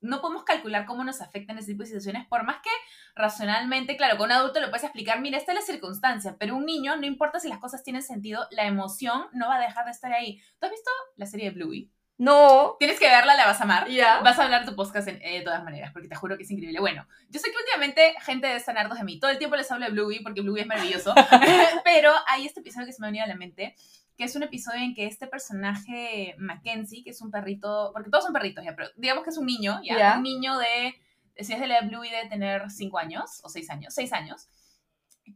no 0.00 0.20
podemos 0.20 0.44
calcular 0.44 0.86
cómo 0.86 1.04
nos 1.04 1.20
afectan 1.20 1.58
ese 1.58 1.72
tipo 1.72 1.82
de 1.82 1.86
situaciones, 1.86 2.26
por 2.26 2.44
más 2.44 2.56
que 2.62 2.70
racionalmente, 3.14 3.96
claro, 3.96 4.16
con 4.16 4.26
un 4.26 4.32
adulto 4.32 4.60
le 4.60 4.68
puedes 4.68 4.84
explicar, 4.84 5.20
mira, 5.20 5.38
esta 5.38 5.52
es 5.52 5.58
la 5.58 5.64
circunstancia, 5.64 6.36
pero 6.38 6.56
un 6.56 6.66
niño, 6.66 6.96
no 6.96 7.06
importa 7.06 7.40
si 7.40 7.48
las 7.48 7.58
cosas 7.58 7.82
tienen 7.82 8.02
sentido, 8.02 8.46
la 8.50 8.64
emoción 8.64 9.26
no 9.32 9.48
va 9.48 9.56
a 9.56 9.60
dejar 9.60 9.84
de 9.84 9.90
estar 9.90 10.12
ahí. 10.12 10.40
¿Tú 10.58 10.66
has 10.66 10.72
visto 10.72 10.90
la 11.16 11.26
serie 11.26 11.50
de 11.50 11.56
Bluey? 11.56 11.90
No. 12.20 12.76
Tienes 12.78 12.98
que 12.98 13.08
verla, 13.08 13.34
la 13.34 13.46
vas 13.46 13.60
a 13.60 13.64
amar. 13.64 13.88
Vas 14.22 14.38
a 14.38 14.44
hablar 14.44 14.66
tu 14.66 14.76
podcast 14.76 15.08
eh, 15.08 15.18
de 15.22 15.40
todas 15.40 15.64
maneras, 15.64 15.90
porque 15.90 16.06
te 16.06 16.14
juro 16.14 16.36
que 16.36 16.42
es 16.42 16.50
increíble. 16.50 16.78
Bueno, 16.78 17.06
yo 17.30 17.40
sé 17.40 17.50
que 17.50 17.56
últimamente 17.56 18.14
gente 18.20 18.46
de 18.46 18.56
estar 18.56 18.76
hartos 18.76 18.98
de 18.98 19.04
mí. 19.04 19.18
Todo 19.18 19.30
el 19.30 19.38
tiempo 19.38 19.56
les 19.56 19.72
hablo 19.72 19.86
de 19.86 19.92
Bluey, 19.92 20.22
porque 20.22 20.42
Bluey 20.42 20.60
es 20.60 20.68
maravilloso. 20.68 21.14
pero 21.84 22.12
hay 22.26 22.44
este 22.44 22.60
episodio 22.60 22.86
que 22.86 22.92
se 22.92 23.00
me 23.00 23.06
ha 23.06 23.08
venido 23.08 23.24
a 23.24 23.28
la 23.28 23.36
mente, 23.36 23.74
que 24.20 24.26
es 24.26 24.36
un 24.36 24.42
episodio 24.42 24.82
en 24.82 24.94
que 24.94 25.06
este 25.06 25.26
personaje, 25.26 26.34
Mackenzie, 26.36 27.02
que 27.02 27.08
es 27.08 27.22
un 27.22 27.30
perrito, 27.30 27.88
porque 27.94 28.10
todos 28.10 28.24
son 28.24 28.34
perritos 28.34 28.62
ya, 28.62 28.76
pero 28.76 28.90
digamos 28.96 29.24
que 29.24 29.30
es 29.30 29.38
un 29.38 29.46
niño, 29.46 29.80
ya, 29.82 30.16
un 30.18 30.22
niño 30.22 30.58
de, 30.58 30.94
si 31.42 31.54
es 31.54 31.58
de 31.58 31.66
la 31.66 31.80
Bluey, 31.80 32.10
de 32.10 32.28
tener 32.28 32.70
5 32.70 32.98
años 32.98 33.40
o 33.44 33.48
6 33.48 33.70
años, 33.70 33.94
6 33.94 34.12
años, 34.12 34.50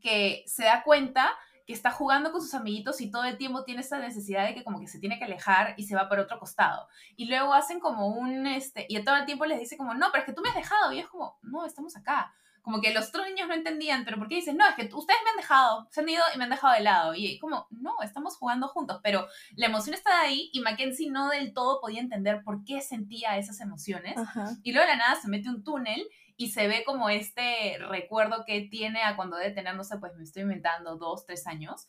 que 0.03 0.45
se 0.47 0.65
da 0.65 0.83
cuenta 0.83 1.31
que 1.67 1.73
está 1.73 1.93
jugando 1.93 2.31
con 2.31 2.43
sus 2.43 2.53
amiguitos 2.53 3.01
y 3.01 3.11
todo 3.11 3.25
el 3.25 3.39
tiempo 3.39 3.65
tiene 3.65 3.81
esta 3.81 3.99
necesidad 3.99 4.47
de 4.47 4.53
que 4.53 4.65
como 4.65 4.79
que 4.79 4.87
se 4.87 4.99
tiene 4.99 5.19
que 5.19 5.25
alejar 5.25 5.73
y 5.79 5.85
se 5.85 5.97
va 5.97 6.07
por 6.07 6.19
otro 6.19 6.39
costado. 6.39 6.87
Y 7.17 7.25
luego 7.25 7.55
hacen 7.55 7.81
como 7.81 8.09
un, 8.09 8.47
este, 8.47 8.85
y 8.91 9.03
todo 9.03 9.17
el 9.17 9.25
tiempo 9.25 9.47
les 9.47 9.61
dice 9.61 9.79
como, 9.79 9.95
no, 9.95 10.09
pero 10.13 10.25
es 10.25 10.27
que 10.27 10.35
tú 10.35 10.43
me 10.43 10.51
has 10.51 10.57
dejado. 10.57 10.93
Y 10.93 10.99
es 10.99 11.07
como, 11.07 11.39
no, 11.41 11.65
estamos 11.65 11.97
acá 11.97 12.35
como 12.65 12.81
que 12.81 12.95
los 12.95 13.09
otros 13.09 13.27
niños 13.27 13.47
no 13.47 13.53
entendían, 13.53 14.07
pero 14.07 14.17
¿por 14.17 14.27
qué 14.27 14.37
dicen, 14.37 14.57
no, 14.57 14.67
es 14.67 14.75
que 14.75 14.85
ustedes 14.95 15.21
me 15.23 15.31
han 15.31 15.37
dejado, 15.37 15.87
se 15.91 16.01
han 16.01 16.09
ido 16.09 16.23
y 16.35 16.39
me 16.39 16.45
han 16.45 16.51
dejado 16.51 16.73
de 16.73 16.81
lado? 16.81 17.15
Y 17.15 17.39
como, 17.39 17.67
no, 17.71 17.95
estamos 18.03 18.39
jugando 18.39 18.69
juntos, 18.69 19.01
pero 19.03 19.29
la 19.55 19.67
emoción 19.67 19.95
está 19.95 20.23
ahí 20.23 20.49
y 20.51 20.61
Mackenzie 20.61 21.11
no 21.11 21.29
del 21.29 21.53
todo 21.53 21.83
podía 21.83 22.01
entender 22.01 22.43
por 22.43 22.65
qué 22.65 22.81
sentía 22.81 23.37
esas 23.37 23.61
emociones. 23.61 24.15
Y 24.63 24.73
luego 24.73 24.89
de 24.89 24.97
la 24.97 24.99
nada 24.99 25.21
se 25.21 25.29
mete 25.29 25.51
un 25.51 25.63
túnel 25.63 26.09
y 26.39 26.53
se 26.53 26.67
ve 26.67 26.85
como 26.87 27.11
este 27.11 27.77
recuerdo 27.81 28.45
que 28.47 28.63
tiene 28.63 29.03
a 29.03 29.15
cuando 29.15 29.37
debe 29.37 29.55
tener, 29.55 29.77
no 29.77 29.85
sé, 29.85 29.99
pues 29.99 30.17
me 30.17 30.25
estoy 30.25 30.45
inventando, 30.45 30.97
dos, 30.97 31.27
tres 31.27 31.47
años 31.47 31.87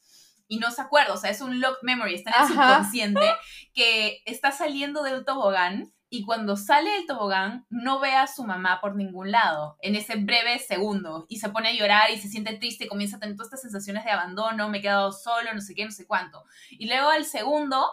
y 0.49 0.59
no 0.59 0.71
se 0.71 0.81
acuerda, 0.81 1.13
o 1.13 1.17
sea, 1.17 1.31
es 1.31 1.39
un 1.39 1.61
lock 1.61 1.77
memory, 1.83 2.15
está 2.15 2.31
en 2.31 2.41
el 2.41 2.47
subconsciente, 2.49 3.31
que 3.73 4.21
está 4.25 4.51
saliendo 4.51 5.03
del 5.03 5.23
tobogán 5.23 5.94
y 6.09 6.23
cuando 6.23 6.55
sale 6.55 6.91
del 6.91 7.07
tobogán 7.07 7.65
no 7.69 7.99
ve 7.99 8.13
a 8.13 8.27
su 8.27 8.43
mamá 8.43 8.79
por 8.79 8.95
ningún 8.95 9.31
lado 9.31 9.77
en 9.81 9.95
ese 9.95 10.15
breve 10.15 10.59
segundo 10.59 11.25
y 11.27 11.39
se 11.39 11.49
pone 11.49 11.69
a 11.69 11.73
llorar 11.73 12.11
y 12.11 12.17
se 12.17 12.29
siente 12.29 12.57
triste 12.57 12.85
y 12.85 12.87
comienza 12.87 13.17
a 13.17 13.19
tener 13.19 13.35
todas 13.35 13.47
estas 13.47 13.61
sensaciones 13.61 14.05
de 14.05 14.11
abandono, 14.11 14.69
me 14.69 14.77
he 14.77 14.81
quedado 14.81 15.11
solo, 15.11 15.53
no 15.53 15.61
sé 15.61 15.73
qué, 15.73 15.83
no 15.85 15.91
sé 15.91 16.05
cuánto. 16.05 16.43
Y 16.71 16.87
luego 16.87 17.09
al 17.09 17.25
segundo 17.25 17.85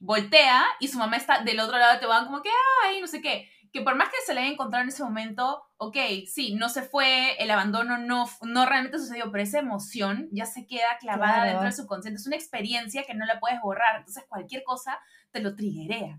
voltea 0.00 0.64
y 0.80 0.88
su 0.88 0.98
mamá 0.98 1.16
está 1.16 1.42
del 1.42 1.60
otro 1.60 1.78
lado 1.78 1.92
del 1.92 2.00
tobogán 2.00 2.26
como 2.26 2.42
que, 2.42 2.50
ay, 2.84 3.00
no 3.00 3.06
sé 3.06 3.20
qué. 3.20 3.48
Que 3.72 3.80
por 3.80 3.96
más 3.96 4.08
que 4.08 4.16
se 4.24 4.34
le 4.34 4.40
haya 4.40 4.52
encontrado 4.52 4.82
en 4.82 4.88
ese 4.88 5.02
momento, 5.02 5.64
ok, 5.78 5.96
sí, 6.26 6.54
no 6.54 6.68
se 6.68 6.82
fue, 6.82 7.34
el 7.42 7.50
abandono 7.50 7.98
no, 7.98 8.28
no 8.42 8.66
realmente 8.66 8.98
sucedió, 8.98 9.32
pero 9.32 9.42
esa 9.42 9.58
emoción 9.58 10.28
ya 10.30 10.46
se 10.46 10.66
queda 10.66 10.96
clavada 11.00 11.44
dentro 11.44 11.64
de 11.64 11.72
su 11.72 11.86
consciente. 11.86 12.20
Es 12.20 12.26
una 12.26 12.36
experiencia 12.36 13.04
que 13.04 13.14
no 13.14 13.26
la 13.26 13.40
puedes 13.40 13.60
borrar, 13.60 13.96
entonces 13.96 14.24
cualquier 14.28 14.62
cosa 14.62 15.00
te 15.32 15.40
lo 15.40 15.56
triguea. 15.56 16.18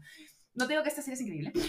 No 0.55 0.65
te 0.65 0.73
digo 0.73 0.83
que 0.83 0.89
esta 0.89 1.01
serie 1.01 1.15
es 1.15 1.21
increíble. 1.21 1.51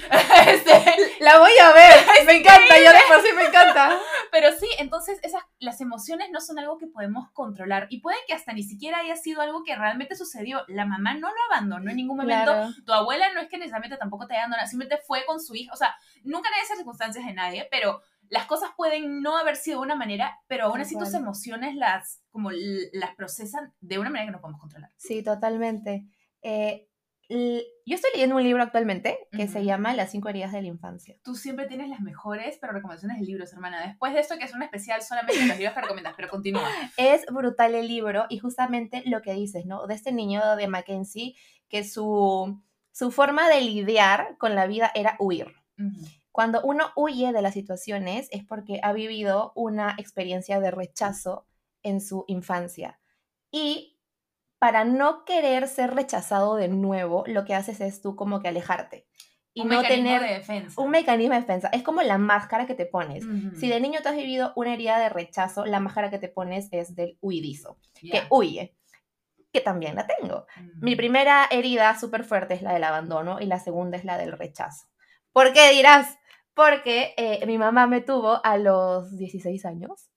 Este, 0.47 0.73
la 1.21 1.39
voy 1.41 1.51
a 1.61 1.73
ver. 1.73 2.07
me 2.27 2.37
encanta, 2.37 2.77
yo 2.79 2.93
de 2.93 2.99
por 3.09 3.21
sí 3.21 3.29
me 3.35 3.45
encanta. 3.45 3.99
Pero 4.31 4.53
sí, 4.53 4.67
entonces 4.79 5.19
esas, 5.23 5.43
las 5.59 5.81
emociones 5.81 6.31
no 6.31 6.41
son 6.41 6.59
algo 6.59 6.79
que 6.79 6.87
podemos 6.87 7.31
controlar. 7.33 7.89
Y 7.91 8.01
puede 8.01 8.17
que 8.27 8.35
hasta 8.35 8.53
ni 8.53 8.63
siquiera 8.63 8.99
haya 8.99 9.17
sido 9.17 9.41
algo 9.41 9.65
que 9.65 9.75
realmente 9.75 10.15
sucedió. 10.15 10.63
La 10.69 10.87
mamá 10.87 11.15
no 11.15 11.29
lo 11.29 11.37
abandonó 11.51 11.91
en 11.91 11.97
ningún 11.97 12.19
momento. 12.19 12.53
Tu 12.85 12.93
abuela 12.93 13.33
no 13.33 13.41
es 13.41 13.49
que 13.49 13.59
necesariamente 13.59 13.97
tampoco 13.97 14.27
te 14.27 14.35
haya 14.35 14.43
abandonado, 14.43 14.69
simplemente 14.69 15.03
fue 15.05 15.25
con 15.27 15.41
su 15.41 15.55
hija. 15.55 15.73
O 15.73 15.77
sea, 15.77 15.95
nunca 16.23 16.49
hay 16.55 16.63
esas 16.63 16.77
circunstancias 16.77 17.27
de 17.27 17.33
nadie, 17.33 17.67
pero 17.71 18.01
las 18.29 18.47
cosas 18.47 18.71
pueden 18.77 19.21
no 19.23 19.37
haber 19.37 19.57
sido 19.57 19.81
de 19.81 19.87
una 19.87 19.95
manera, 19.97 20.39
pero 20.47 20.67
aún 20.67 20.81
así 20.81 20.97
tus 20.99 21.15
emociones 21.15 21.75
las, 21.75 22.23
como 22.31 22.51
las 22.53 23.15
procesan 23.17 23.73
de 23.81 23.99
una 23.99 24.11
manera 24.11 24.27
que 24.27 24.33
no 24.33 24.41
podemos 24.41 24.61
controlar. 24.61 24.91
Sí, 24.97 25.23
totalmente. 25.23 26.07
Eh, 26.43 26.89
yo 27.29 27.95
estoy 27.95 28.11
leyendo 28.15 28.37
un 28.37 28.43
libro 28.43 28.63
actualmente 28.63 29.19
que 29.33 29.49
se 29.49 29.65
llama 29.65 29.95
Las 29.95 30.13
cinco 30.13 30.29
heridas 30.29 30.53
de 30.53 30.63
la 30.63 30.69
infancia. 30.69 31.17
Tú 31.23 31.35
siempre 31.35 31.67
tienes 31.67 31.89
las 31.89 32.01
mejores, 32.01 32.59
pero 32.61 32.73
recomendaciones 32.73 33.19
de 33.19 33.27
libros, 33.27 33.53
hermana. 33.53 33.87
Después 33.87 34.13
de 34.15 34.21
esto, 34.21 34.37
que 34.39 34.45
es 34.45 34.55
un 34.55 34.63
especial 34.63 35.03
solamente 35.03 35.41
de 35.41 35.47
los 35.47 35.59
libros 35.59 35.75
que 35.75 35.81
recomiendas, 35.81 36.15
pero 36.17 36.29
continúa. 36.29 36.69
Es 36.97 37.27
brutal 37.27 37.75
el 37.75 37.89
libro 37.89 38.27
y 38.29 38.39
justamente 38.39 39.03
lo 39.07 39.23
que 39.23 39.33
dices, 39.33 39.67
¿no? 39.67 39.87
De 39.87 39.95
este 39.95 40.13
niño 40.13 40.57
de 40.57 40.69
Mackenzie, 40.69 41.35
que 41.69 41.85
su, 41.85 42.63
su 42.93 43.11
forma 43.11 43.49
de 43.49 43.61
lidiar 43.61 44.37
con 44.39 44.55
la 44.55 44.67
vida 44.67 44.93
era 44.95 45.17
huir. 45.19 45.55
Cuando 46.33 46.63
uno 46.63 46.91
huye 46.97 47.33
de 47.33 47.43
las 47.43 47.55
situaciones 47.55 48.29
es 48.31 48.45
porque 48.45 48.81
ha 48.83 48.93
vivido 48.93 49.53
una 49.55 49.95
experiencia 49.99 50.61
de 50.61 50.71
rechazo 50.71 51.47
en 51.83 52.01
su 52.01 52.25
infancia. 52.29 52.99
Y 53.51 53.96
para 54.59 54.85
no 54.85 55.25
querer 55.25 55.69
ser 55.69 55.95
rechazado 55.95 56.57
de 56.57 56.69
nuevo, 56.69 57.25
lo 57.27 57.45
que 57.45 57.55
haces 57.55 57.81
es 57.81 58.01
tú 58.01 58.17
como 58.17 58.41
que 58.41 58.49
alejarte. 58.49 59.07
Y 59.53 59.63
un 59.63 59.69
no 59.69 59.81
mecanismo 59.81 60.05
tener 60.05 60.23
de 60.23 60.35
defensa. 60.35 60.83
un 60.83 60.91
mecanismo 60.91 61.35
de 61.35 61.41
defensa. 61.41 61.69
Es 61.73 61.83
como 61.83 62.03
la 62.03 62.19
máscara 62.19 62.67
que 62.67 62.75
te 62.75 62.85
pones. 62.85 63.25
Si 63.59 63.69
de 63.69 63.81
niño 63.81 64.01
tú 64.03 64.11
has 64.11 64.17
vivido 64.17 64.53
una 64.55 64.75
herida 64.75 64.99
de 64.99 65.09
rechazo, 65.09 65.65
la 65.65 65.81
máscara 65.81 66.11
que 66.11 66.19
te 66.19 66.29
pones 66.29 66.69
es 66.73 66.95
del 66.95 67.17
huidizo, 67.23 67.79
que 68.01 68.25
huye, 68.29 68.77
que 69.53 69.63
también 69.63 69.95
la 69.95 70.07
tengo. 70.07 70.47
Mi 70.81 70.95
primera 70.95 71.47
herida 71.51 71.99
súper 71.99 72.25
fuerte 72.25 72.53
es 72.53 72.61
la 72.61 72.75
del 72.75 72.85
abandono 72.85 73.41
y 73.41 73.47
la 73.47 73.59
segunda 73.59 73.97
es 73.97 74.05
la 74.05 74.19
del 74.19 74.33
rechazo. 74.33 74.89
¿Por 75.33 75.55
qué 75.55 75.71
dirás? 75.71 76.19
Porque 76.53 77.15
eh, 77.17 77.45
mi 77.47 77.57
mamá 77.57 77.87
me 77.87 78.03
tuvo 78.03 78.45
a 78.45 78.59
los 78.59 79.17
16 79.17 79.65
años 79.65 80.11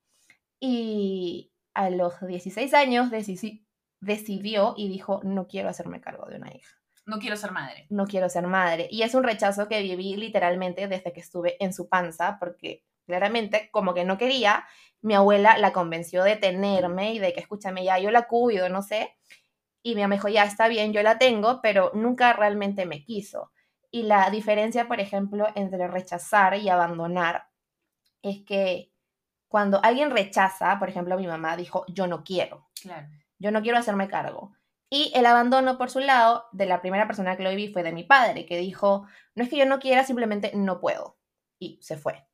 y 0.60 1.54
a 1.74 1.90
los 1.90 2.20
16 2.20 2.74
años 2.74 3.10
decidí, 3.10 3.66
decidió 4.02 4.74
y 4.78 4.88
dijo, 4.90 5.22
no 5.24 5.48
quiero 5.48 5.70
hacerme 5.70 6.02
cargo 6.02 6.26
de 6.28 6.38
una 6.38 6.54
hija. 6.54 6.76
No 7.06 7.20
quiero 7.20 7.36
ser 7.38 7.52
madre. 7.52 7.88
No 7.90 8.06
quiero 8.06 8.30
ser 8.30 8.48
madre. 8.48 8.88
Y 8.92 9.02
es 9.02 9.16
un 9.16 9.24
rechazo 9.24 9.68
que 9.68 9.82
viví 9.82 10.16
literalmente 10.16 10.88
desde 10.88 11.12
que 11.12 11.20
estuve 11.20 11.64
en 11.64 11.74
su 11.74 11.90
panza, 11.90 12.38
porque 12.40 12.84
claramente, 13.06 13.70
como 13.72 13.94
que 13.94 14.06
no 14.06 14.18
quería, 14.18 14.66
mi 15.02 15.16
abuela 15.16 15.58
la 15.58 15.74
convenció 15.74 16.24
de 16.24 16.36
tenerme 16.36 17.14
y 17.14 17.20
de 17.20 17.34
que, 17.34 17.40
escúchame, 17.40 17.84
ya 17.84 17.98
yo 17.98 18.12
la 18.12 18.28
cuido, 18.28 18.70
no 18.70 18.84
sé. 18.84 19.18
Y 19.82 19.96
mi 19.96 20.02
mamá 20.02 20.16
dijo, 20.16 20.28
ya 20.28 20.44
está 20.44 20.68
bien, 20.68 20.94
yo 20.94 21.02
la 21.02 21.18
tengo, 21.18 21.62
pero 21.62 21.92
nunca 21.96 22.34
realmente 22.34 22.86
me 22.86 23.04
quiso. 23.04 23.52
Y 23.92 24.04
la 24.04 24.30
diferencia, 24.30 24.88
por 24.88 25.00
ejemplo, 25.00 25.48
entre 25.56 25.88
rechazar 25.88 26.56
y 26.58 26.70
abandonar 26.70 27.48
es 28.22 28.44
que 28.46 28.92
cuando 29.48 29.84
alguien 29.84 30.12
rechaza, 30.12 30.78
por 30.78 30.90
ejemplo, 30.90 31.18
mi 31.18 31.26
mamá 31.26 31.58
dijo, 31.58 31.86
yo 31.88 32.06
no 32.06 32.24
quiero. 32.24 32.70
Claro 32.80 33.08
yo 33.40 33.52
no 33.52 33.62
quiero 33.62 33.78
hacerme 33.78 34.08
cargo. 34.08 34.54
Y 34.90 35.12
el 35.16 35.26
abandono, 35.26 35.78
por 35.78 35.90
su 35.90 36.00
lado, 36.00 36.46
de 36.52 36.66
la 36.66 36.82
primera 36.82 37.08
persona 37.08 37.38
que 37.38 37.44
lo 37.44 37.52
viví 37.52 37.72
fue 37.72 37.84
de 37.84 37.92
mi 37.92 38.04
padre, 38.04 38.46
que 38.46 38.58
dijo, 38.58 39.06
no 39.36 39.44
es 39.44 39.50
que 39.50 39.58
yo 39.58 39.66
no 39.66 39.80
quiera, 39.80 40.04
simplemente 40.04 40.52
no 40.56 40.80
puedo. 40.80 41.18
Y 41.60 41.80
se 41.82 41.98
fue. 41.98 42.26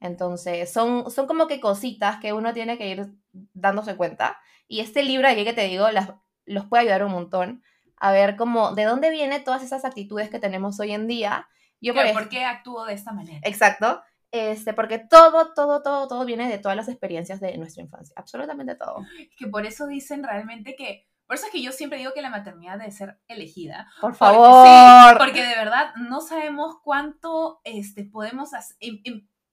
Entonces, 0.00 0.72
son, 0.72 1.10
son 1.10 1.26
como 1.26 1.46
que 1.46 1.60
cositas 1.60 2.18
que 2.18 2.32
uno 2.32 2.52
tiene 2.52 2.76
que 2.76 2.88
ir 2.88 3.12
dándose 3.32 3.96
cuenta. 3.96 4.40
Y 4.66 4.80
este 4.80 5.04
libro 5.04 5.28
aquí 5.28 5.44
que 5.44 5.52
te 5.52 5.68
digo, 5.68 5.90
las, 5.90 6.12
los 6.44 6.66
puede 6.66 6.82
ayudar 6.82 7.04
un 7.04 7.12
montón 7.12 7.62
a 7.96 8.10
ver 8.10 8.34
cómo, 8.34 8.74
de 8.74 8.82
dónde 8.82 9.10
vienen 9.10 9.44
todas 9.44 9.62
esas 9.62 9.84
actitudes 9.84 10.28
que 10.28 10.40
tenemos 10.40 10.80
hoy 10.80 10.90
en 10.92 11.06
día. 11.06 11.48
Yo, 11.80 11.94
por, 11.94 12.28
qué 12.28 12.44
actúo 12.44 12.84
de 12.84 12.94
esta 12.94 13.12
manera? 13.12 13.38
Exacto. 13.44 14.02
Este, 14.32 14.72
porque 14.72 14.98
todo, 14.98 15.52
todo, 15.52 15.82
todo, 15.82 16.08
todo 16.08 16.24
viene 16.24 16.48
de 16.48 16.58
todas 16.58 16.74
las 16.74 16.88
experiencias 16.88 17.38
de 17.38 17.58
nuestra 17.58 17.82
infancia, 17.82 18.14
absolutamente 18.16 18.74
todo. 18.74 19.04
Que 19.36 19.46
por 19.46 19.66
eso 19.66 19.86
dicen 19.86 20.24
realmente 20.24 20.74
que, 20.74 21.06
por 21.26 21.36
eso 21.36 21.46
es 21.46 21.52
que 21.52 21.62
yo 21.62 21.70
siempre 21.70 21.98
digo 21.98 22.14
que 22.14 22.22
la 22.22 22.30
maternidad 22.30 22.78
debe 22.78 22.90
ser 22.90 23.20
elegida. 23.28 23.92
Por 24.00 24.14
favor. 24.14 25.18
Porque, 25.18 25.42
de 25.42 25.54
verdad 25.54 25.94
no 25.96 26.22
sabemos 26.22 26.76
cuánto 26.82 27.60
este, 27.64 28.04
podemos 28.04 28.54
hacer, 28.54 28.76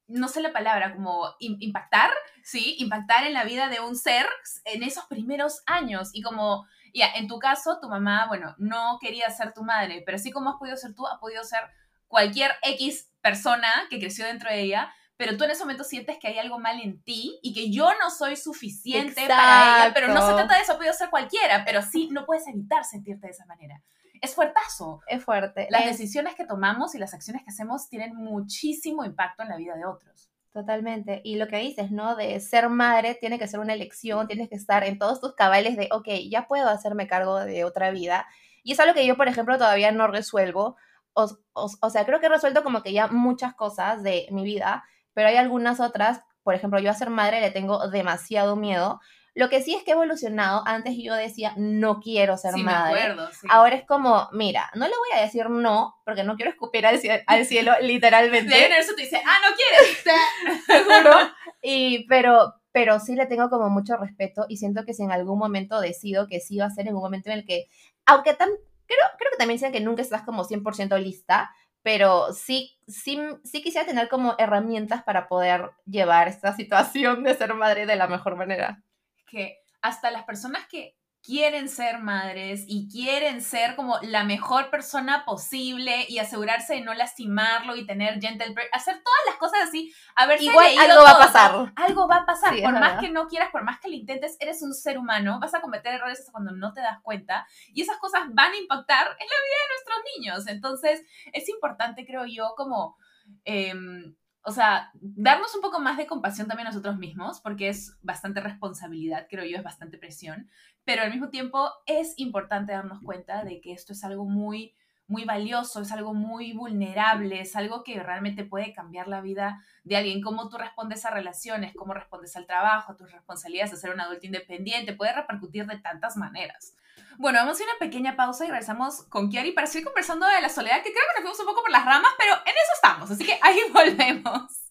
no 0.07 0.29
sé 0.29 0.41
la 0.41 0.53
palabra, 0.53 0.95
como 0.95 1.25
impactar, 1.39 2.11
¿sí? 2.41 2.77
Impactar 2.79 3.27
en 3.27 3.33
la 3.33 3.43
vida 3.43 3.67
de 3.67 3.81
un 3.81 3.97
ser 3.97 4.27
en 4.63 4.83
esos 4.83 5.05
primeros 5.07 5.61
años. 5.65 6.09
Y 6.13 6.21
como, 6.21 6.65
ya, 6.93 7.11
en 7.15 7.27
tu 7.27 7.37
caso, 7.37 7.79
tu 7.81 7.89
mamá, 7.89 8.27
bueno, 8.29 8.55
no 8.57 8.97
quería 9.01 9.29
ser 9.29 9.53
tu 9.53 9.61
madre, 9.61 10.03
pero 10.05 10.17
sí 10.17 10.31
como 10.31 10.51
has 10.51 10.55
podido 10.55 10.77
ser 10.77 10.95
tú, 10.95 11.05
ha 11.05 11.19
podido 11.19 11.43
ser 11.43 11.59
cualquier 12.07 12.53
X 12.63 13.08
persona 13.21 13.67
que 13.89 13.99
creció 13.99 14.25
dentro 14.25 14.49
de 14.49 14.61
ella, 14.61 14.93
pero 15.17 15.35
tú 15.35 15.43
en 15.43 15.51
ese 15.51 15.63
momento 15.63 15.83
sientes 15.83 16.17
que 16.17 16.29
hay 16.29 16.39
algo 16.39 16.59
mal 16.59 16.79
en 16.79 17.03
ti 17.03 17.39
y 17.43 17.53
que 17.53 17.69
yo 17.69 17.89
no 18.01 18.09
soy 18.09 18.37
suficiente 18.37 19.27
para 19.27 19.83
ella, 19.83 19.93
pero 19.93 20.07
no 20.07 20.25
se 20.25 20.33
trata 20.33 20.55
de 20.55 20.61
eso, 20.61 20.77
puede 20.77 20.93
ser 20.93 21.09
cualquiera, 21.09 21.65
pero 21.65 21.81
sí 21.81 22.07
no 22.09 22.25
puedes 22.25 22.47
evitar 22.47 22.85
sentirte 22.85 23.27
de 23.27 23.31
esa 23.31 23.45
manera. 23.45 23.81
Es 24.21 24.35
fuertazo. 24.35 25.01
Es 25.07 25.23
fuerte. 25.23 25.67
Las 25.69 25.85
decisiones 25.85 26.35
que 26.35 26.45
tomamos 26.45 26.95
y 26.95 26.99
las 26.99 27.13
acciones 27.13 27.43
que 27.43 27.49
hacemos 27.49 27.89
tienen 27.89 28.15
muchísimo 28.15 29.05
impacto 29.05 29.43
en 29.43 29.49
la 29.49 29.57
vida 29.57 29.75
de 29.75 29.85
otros. 29.85 30.29
Totalmente. 30.51 31.21
Y 31.23 31.35
lo 31.35 31.47
que 31.47 31.57
dices, 31.57 31.91
¿no? 31.91 32.15
De 32.15 32.39
ser 32.39 32.69
madre 32.69 33.15
tiene 33.15 33.37
que 33.39 33.47
ser 33.47 33.59
una 33.59 33.73
elección, 33.73 34.27
tienes 34.27 34.49
que 34.49 34.55
estar 34.55 34.83
en 34.83 34.97
todos 34.97 35.21
tus 35.21 35.35
cabales 35.35 35.77
de, 35.77 35.89
ok, 35.91 36.07
ya 36.29 36.47
puedo 36.47 36.69
hacerme 36.69 37.07
cargo 37.07 37.39
de 37.39 37.63
otra 37.65 37.91
vida. 37.91 38.25
Y 38.63 38.73
es 38.73 38.79
algo 38.79 38.93
que 38.93 39.05
yo, 39.05 39.15
por 39.15 39.27
ejemplo, 39.27 39.57
todavía 39.57 39.91
no 39.91 40.07
resuelvo 40.07 40.75
o, 41.13 41.89
sea, 41.89 42.05
creo 42.05 42.19
que 42.19 42.27
he 42.27 42.29
resuelto 42.29 42.63
como 42.63 42.83
que 42.83 42.93
ya 42.93 43.07
muchas 43.07 43.53
cosas 43.53 44.03
de 44.03 44.27
mi 44.31 44.43
vida, 44.43 44.83
pero 45.13 45.29
hay 45.29 45.37
algunas 45.37 45.79
otras, 45.79 46.21
por 46.43 46.55
ejemplo, 46.55 46.79
yo 46.79 46.91
a 46.91 46.93
ser 46.93 47.09
madre 47.09 47.41
le 47.41 47.51
tengo 47.51 47.89
demasiado 47.89 48.55
miedo. 48.55 48.99
Lo 49.35 49.49
que 49.49 49.61
sí 49.61 49.75
es 49.75 49.83
que 49.83 49.91
he 49.91 49.93
evolucionado. 49.93 50.63
Antes 50.65 50.95
yo 50.97 51.13
decía, 51.13 51.53
no 51.55 51.99
quiero 51.99 52.35
ser 52.37 52.55
madre. 52.57 52.93
Me 52.93 53.01
acuerdo, 53.01 53.29
sí. 53.31 53.47
Ahora 53.49 53.75
es 53.75 53.85
como, 53.85 54.27
mira, 54.31 54.69
no 54.75 54.85
le 54.85 54.93
voy 54.97 55.17
a 55.17 55.21
decir 55.21 55.49
no, 55.49 55.95
porque 56.03 56.23
no 56.23 56.35
quiero 56.35 56.51
escupir 56.51 56.85
al, 56.85 56.99
cielo, 56.99 57.23
al 57.27 57.45
cielo 57.45 57.73
literalmente. 57.81 58.53
De 58.53 58.77
eso 58.77 58.95
te 58.95 59.03
dice, 59.03 59.21
ah, 59.25 59.37
no 59.47 59.55
quieres. 59.55 60.65
Seguro. 60.65 61.15
y, 61.61 62.05
pero, 62.07 62.55
pero 62.71 62.99
sí 62.99 63.15
le 63.15 63.27
tengo 63.27 63.49
como 63.49 63.69
mucho 63.69 63.97
respeto 63.97 64.45
y 64.49 64.57
siento 64.57 64.83
que 64.85 64.93
si 64.93 65.03
en 65.03 65.11
algún 65.11 65.39
momento 65.39 65.79
decido 65.79 66.27
que 66.27 66.39
sí 66.39 66.57
va 66.57 66.65
a 66.65 66.71
ser 66.71 66.87
en 66.87 66.95
un 66.95 67.01
momento 67.01 67.29
en 67.29 67.39
el 67.39 67.45
que, 67.45 67.67
aunque 68.05 68.33
tan, 68.33 68.49
Creo, 68.89 68.99
creo 69.19 69.31
que 69.31 69.37
también 69.37 69.57
dicen 69.57 69.71
que 69.71 69.79
nunca 69.79 70.01
estás 70.01 70.23
como 70.23 70.43
100% 70.43 70.97
lista, 70.97 71.51
pero 71.83 72.33
sí, 72.33 72.77
sí, 72.87 73.19
sí 73.43 73.61
quisiera 73.61 73.87
tener 73.87 74.09
como 74.09 74.35
herramientas 74.37 75.03
para 75.03 75.27
poder 75.27 75.69
llevar 75.85 76.27
esta 76.27 76.53
situación 76.55 77.23
de 77.23 77.35
ser 77.35 77.53
madre 77.53 77.85
de 77.85 77.95
la 77.95 78.07
mejor 78.07 78.35
manera. 78.35 78.83
Que 79.27 79.59
hasta 79.81 80.11
las 80.11 80.23
personas 80.23 80.65
que 80.67 80.98
quieren 81.23 81.67
ser 81.67 81.99
madres 81.99 82.63
y 82.67 82.89
quieren 82.89 83.41
ser 83.41 83.75
como 83.75 83.97
la 84.01 84.23
mejor 84.23 84.69
persona 84.69 85.25
posible 85.25 86.05
y 86.07 86.19
asegurarse 86.19 86.75
de 86.75 86.81
no 86.81 86.93
lastimarlo 86.93 87.75
y 87.75 87.85
tener 87.85 88.19
gentle 88.21 88.55
hacer 88.71 88.95
todas 88.95 89.19
las 89.27 89.35
cosas 89.35 89.59
así, 89.67 89.93
a 90.15 90.25
ver 90.25 90.41
Igual 90.41 90.77
algo 90.77 91.03
va 91.03 91.11
a 91.11 91.17
pasar. 91.17 91.73
Algo 91.75 92.07
va 92.07 92.17
a 92.17 92.25
pasar, 92.25 92.55
por 92.61 92.73
más 92.73 92.99
que 92.99 93.09
no 93.09 93.27
quieras, 93.27 93.49
por 93.51 93.63
más 93.63 93.79
que 93.79 93.89
lo 93.89 93.95
intentes, 93.95 94.37
eres 94.39 94.61
un 94.61 94.73
ser 94.73 94.97
humano, 94.97 95.39
vas 95.41 95.53
a 95.53 95.61
cometer 95.61 95.93
errores 95.93 96.19
hasta 96.19 96.31
cuando 96.31 96.51
no 96.51 96.73
te 96.73 96.81
das 96.81 96.99
cuenta 97.01 97.45
y 97.73 97.81
esas 97.81 97.97
cosas 97.97 98.23
van 98.31 98.51
a 98.51 98.57
impactar 98.57 99.07
en 99.07 99.27
la 99.27 99.39
vida 99.45 99.57
de 99.61 99.73
nuestros 99.73 99.97
niños. 100.15 100.47
Entonces, 100.47 101.03
es 101.33 101.49
importante, 101.49 102.05
creo 102.05 102.25
yo, 102.25 102.53
como... 102.55 102.97
Em, 103.43 104.15
o 104.43 104.51
sea, 104.51 104.89
darnos 104.93 105.53
un 105.53 105.61
poco 105.61 105.79
más 105.79 105.97
de 105.97 106.07
compasión 106.07 106.47
también 106.47 106.67
a 106.67 106.71
nosotros 106.71 106.97
mismos, 106.97 107.41
porque 107.41 107.69
es 107.69 107.97
bastante 108.01 108.39
responsabilidad, 108.39 109.27
creo 109.29 109.45
yo, 109.45 109.57
es 109.57 109.63
bastante 109.63 109.97
presión, 109.97 110.49
pero 110.89 111.03
al 111.03 111.11
mismo 111.11 111.29
tiempo 111.29 111.71
es 111.85 112.15
importante 112.17 112.71
darnos 112.71 113.03
cuenta 113.03 113.43
de 113.43 113.61
que 113.61 113.73
esto 113.73 113.93
es 113.93 114.03
algo 114.03 114.25
muy, 114.25 114.73
muy 115.05 115.23
valioso, 115.23 115.83
es 115.83 115.91
algo 115.91 116.15
muy 116.15 116.51
vulnerable, 116.53 117.41
es 117.41 117.55
algo 117.55 117.83
que 117.83 118.01
realmente 118.01 118.43
puede 118.43 118.73
cambiar 118.73 119.07
la 119.07 119.21
vida 119.21 119.63
de 119.83 119.97
alguien, 119.97 120.19
cómo 120.19 120.49
tú 120.49 120.57
respondes 120.57 121.05
a 121.05 121.11
relaciones, 121.11 121.75
cómo 121.75 121.93
respondes 121.93 122.35
al 122.35 122.47
trabajo, 122.47 122.95
tus 122.95 123.11
responsabilidades 123.11 123.69
de 123.69 123.77
ser 123.77 123.91
un 123.91 124.01
adulto 124.01 124.25
independiente, 124.25 124.93
puede 124.93 125.13
repercutir 125.13 125.67
de 125.67 125.77
tantas 125.77 126.17
maneras. 126.17 126.75
Bueno, 127.19 127.37
vamos 127.37 127.61
a 127.61 127.65
una 127.65 127.73
pequeña 127.79 128.15
pausa 128.15 128.45
y 128.45 128.47
regresamos 128.47 129.03
con 129.09 129.29
Kiari 129.29 129.51
para 129.51 129.67
seguir 129.67 129.85
conversando 129.85 130.25
de 130.25 130.41
la 130.41 130.49
soledad, 130.49 130.77
que 130.77 130.91
creo 130.91 131.05
que 131.13 131.21
nos 131.21 131.21
fuimos 131.21 131.39
un 131.39 131.45
poco 131.45 131.61
por 131.61 131.71
las 131.71 131.85
ramas, 131.85 132.13
pero 132.17 132.33
en 132.33 132.53
eso 132.53 132.73
estamos, 132.73 133.11
así 133.11 133.23
que 133.23 133.37
ahí 133.43 133.59
volvemos. 133.71 134.68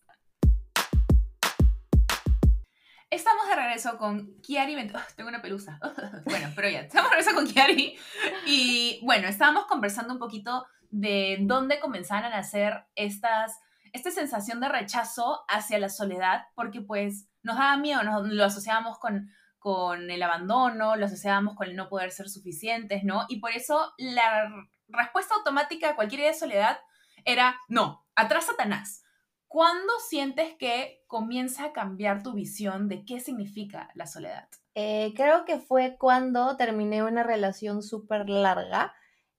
Estamos 3.10 3.48
de 3.48 3.56
regreso 3.56 3.96
con 3.96 4.38
Kiari. 4.42 4.76
tengo 5.16 5.30
una 5.30 5.40
pelusa. 5.40 5.80
bueno, 6.26 6.52
pero 6.54 6.68
ya, 6.68 6.80
estamos 6.80 7.10
de 7.10 7.16
regreso 7.16 7.34
con 7.34 7.46
Kiari. 7.46 7.98
Y 8.46 9.00
bueno, 9.02 9.28
estábamos 9.28 9.64
conversando 9.64 10.12
un 10.12 10.18
poquito 10.18 10.66
de 10.90 11.38
dónde 11.40 11.80
comenzaron 11.80 12.32
a 12.34 12.38
hacer 12.38 12.84
estas, 12.94 13.58
esta 13.94 14.10
sensación 14.10 14.60
de 14.60 14.68
rechazo 14.68 15.44
hacia 15.48 15.78
la 15.78 15.88
soledad, 15.88 16.46
porque 16.54 16.82
pues 16.82 17.28
nos 17.42 17.56
daba 17.56 17.78
miedo, 17.78 18.02
nos, 18.02 18.28
lo 18.28 18.44
asociábamos 18.44 18.98
con, 18.98 19.30
con 19.58 20.10
el 20.10 20.22
abandono, 20.22 20.96
lo 20.96 21.06
asociábamos 21.06 21.56
con 21.56 21.68
el 21.68 21.76
no 21.76 21.88
poder 21.88 22.10
ser 22.10 22.28
suficientes, 22.28 23.04
¿no? 23.04 23.24
Y 23.28 23.40
por 23.40 23.52
eso 23.52 23.94
la 23.96 24.50
respuesta 24.86 25.34
automática 25.34 25.90
a 25.90 25.96
cualquier 25.96 26.20
idea 26.20 26.32
de 26.32 26.38
soledad 26.38 26.78
era, 27.24 27.56
no, 27.68 28.06
atrás 28.14 28.46
Satanás. 28.46 29.02
¿Cuándo 29.48 29.92
sientes 30.06 30.54
que 30.58 31.02
comienza 31.06 31.64
a 31.64 31.72
cambiar 31.72 32.22
tu 32.22 32.34
visión 32.34 32.86
de 32.88 33.04
qué 33.06 33.18
significa 33.18 33.90
la 33.94 34.06
soledad? 34.06 34.48
Eh, 34.74 35.14
creo 35.16 35.46
que 35.46 35.58
fue 35.58 35.96
cuando 35.98 36.56
terminé 36.56 37.02
una 37.02 37.22
relación 37.22 37.82
súper 37.82 38.28
larga 38.28 38.94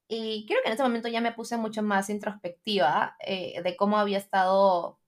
y 0.08 0.48
creo 0.48 0.60
que 0.64 0.70
en 0.70 0.74
ese 0.74 0.84
momento 0.84 1.08
ya 1.08 1.22
me 1.22 1.32
puse 1.32 1.58
mucho 1.58 1.84
más 1.84 2.10
introspectiva 2.10 3.16
eh, 3.20 3.62
de 3.62 3.78
cómo 3.78 4.00
había 4.00 4.18
estado 4.18 5.00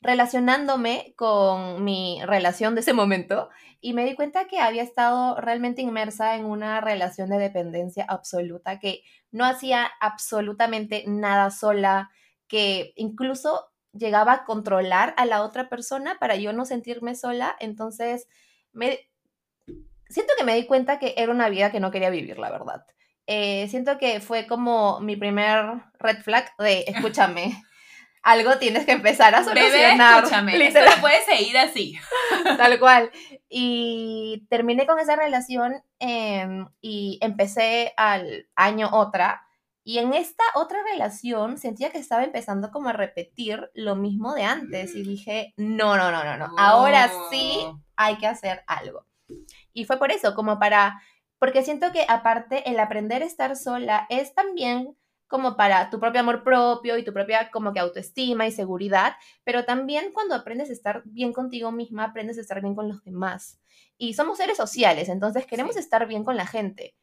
relacionándome 0.00 1.12
con 1.16 1.84
mi 1.84 2.20
relación 2.24 2.74
de 2.74 2.80
ese 2.80 2.94
momento 2.94 3.50
y 3.80 3.92
me 3.92 4.06
di 4.06 4.14
cuenta 4.14 4.46
que 4.46 4.60
había 4.60 4.82
estado 4.82 5.36
realmente 5.36 5.82
inmersa 5.82 6.36
en 6.36 6.46
una 6.46 6.80
relación 6.80 7.28
de 7.28 7.38
dependencia 7.38 8.06
absoluta, 8.08 8.78
que 8.78 9.02
no 9.30 9.44
hacía 9.44 9.90
absolutamente 10.00 11.04
nada 11.06 11.50
sola, 11.50 12.10
que 12.46 12.94
incluso 12.96 13.70
llegaba 13.92 14.32
a 14.32 14.44
controlar 14.44 15.14
a 15.16 15.26
la 15.26 15.42
otra 15.42 15.68
persona 15.68 16.18
para 16.18 16.36
yo 16.36 16.52
no 16.52 16.64
sentirme 16.64 17.14
sola. 17.14 17.56
Entonces, 17.60 18.26
me, 18.72 19.08
siento 20.08 20.32
que 20.36 20.44
me 20.44 20.54
di 20.54 20.66
cuenta 20.66 20.98
que 20.98 21.14
era 21.16 21.32
una 21.32 21.48
vida 21.48 21.70
que 21.70 21.80
no 21.80 21.90
quería 21.90 22.10
vivir, 22.10 22.38
la 22.38 22.50
verdad. 22.50 22.84
Eh, 23.26 23.68
siento 23.68 23.98
que 23.98 24.20
fue 24.20 24.46
como 24.46 25.00
mi 25.00 25.16
primer 25.16 25.82
red 25.98 26.22
flag 26.22 26.50
de, 26.58 26.84
escúchame, 26.86 27.62
algo 28.22 28.58
tienes 28.58 28.86
que 28.86 28.92
empezar 28.92 29.34
a 29.34 29.44
solucionar. 29.44 30.24
escúchame, 30.24 30.66
esto 30.66 30.80
no 30.80 31.00
puede 31.00 31.22
seguir 31.24 31.58
así. 31.58 31.98
Tal 32.56 32.78
cual. 32.78 33.10
Y 33.48 34.46
terminé 34.48 34.86
con 34.86 34.98
esa 34.98 35.16
relación 35.16 35.82
em, 35.98 36.66
y 36.80 37.18
empecé 37.20 37.92
al 37.96 38.48
año 38.56 38.88
otra. 38.92 39.44
Y 39.88 40.00
en 40.00 40.12
esta 40.12 40.44
otra 40.54 40.82
relación 40.82 41.56
sentía 41.56 41.88
que 41.88 41.96
estaba 41.96 42.22
empezando 42.22 42.70
como 42.70 42.90
a 42.90 42.92
repetir 42.92 43.70
lo 43.72 43.96
mismo 43.96 44.34
de 44.34 44.42
antes. 44.42 44.94
Y 44.94 45.02
dije, 45.02 45.54
no, 45.56 45.96
no, 45.96 46.12
no, 46.12 46.24
no, 46.24 46.36
no. 46.36 46.54
Ahora 46.58 47.10
sí 47.30 47.60
oh. 47.62 47.80
hay 47.96 48.18
que 48.18 48.26
hacer 48.26 48.62
algo. 48.66 49.06
Y 49.72 49.86
fue 49.86 49.98
por 49.98 50.12
eso, 50.12 50.34
como 50.34 50.58
para, 50.58 51.00
porque 51.38 51.62
siento 51.62 51.90
que 51.90 52.04
aparte 52.06 52.68
el 52.68 52.78
aprender 52.80 53.22
a 53.22 53.24
estar 53.24 53.56
sola 53.56 54.06
es 54.10 54.34
también 54.34 54.94
como 55.26 55.56
para 55.56 55.88
tu 55.88 55.98
propio 55.98 56.20
amor 56.20 56.44
propio 56.44 56.98
y 56.98 57.02
tu 57.02 57.14
propia 57.14 57.50
como 57.50 57.72
que 57.72 57.80
autoestima 57.80 58.46
y 58.46 58.52
seguridad, 58.52 59.14
pero 59.42 59.64
también 59.64 60.12
cuando 60.12 60.34
aprendes 60.34 60.68
a 60.68 60.74
estar 60.74 61.02
bien 61.06 61.32
contigo 61.32 61.72
misma, 61.72 62.04
aprendes 62.04 62.36
a 62.36 62.42
estar 62.42 62.60
bien 62.60 62.74
con 62.74 62.88
los 62.88 63.02
demás. 63.04 63.58
Y 63.96 64.12
somos 64.12 64.36
seres 64.36 64.58
sociales, 64.58 65.08
entonces 65.08 65.46
queremos 65.46 65.78
estar 65.78 66.06
bien 66.06 66.24
con 66.24 66.36
la 66.36 66.46
gente. 66.46 66.94